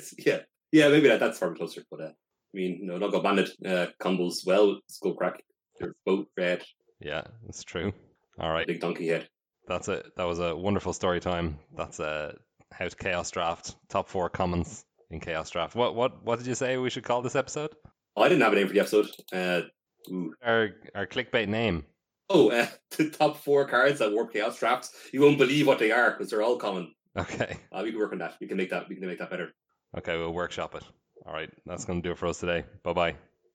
[0.17, 0.39] Yeah,
[0.71, 1.83] yeah, maybe that, that's far closer.
[1.89, 2.11] But uh, I
[2.53, 5.37] mean, know, Noggle Bandit uh, combos well with Skullcrack.
[5.79, 6.63] They're both red,
[6.99, 7.93] Yeah, that's true.
[8.39, 9.27] All right, big donkey head.
[9.67, 10.05] that's it.
[10.17, 11.59] That was a wonderful story time.
[11.75, 12.33] That's uh,
[12.71, 15.75] how to chaos draft top four commons in chaos draft.
[15.75, 17.71] What what what did you say we should call this episode?
[18.17, 19.09] I didn't have a name for the episode.
[19.33, 19.61] Uh.
[20.43, 21.83] Our our clickbait name.
[22.29, 22.67] Oh, uh,
[22.97, 24.93] the top four cards that Warp Chaos drafts.
[25.11, 26.93] You won't believe what they are because they're all common.
[27.17, 27.57] Okay.
[27.71, 28.35] Uh, we can work on that.
[28.41, 28.89] We can make that.
[28.89, 29.53] We can make that better.
[29.97, 30.83] Okay, we'll workshop it.
[31.25, 32.65] All right, that's going to do it for us today.
[32.83, 33.15] Bye bye.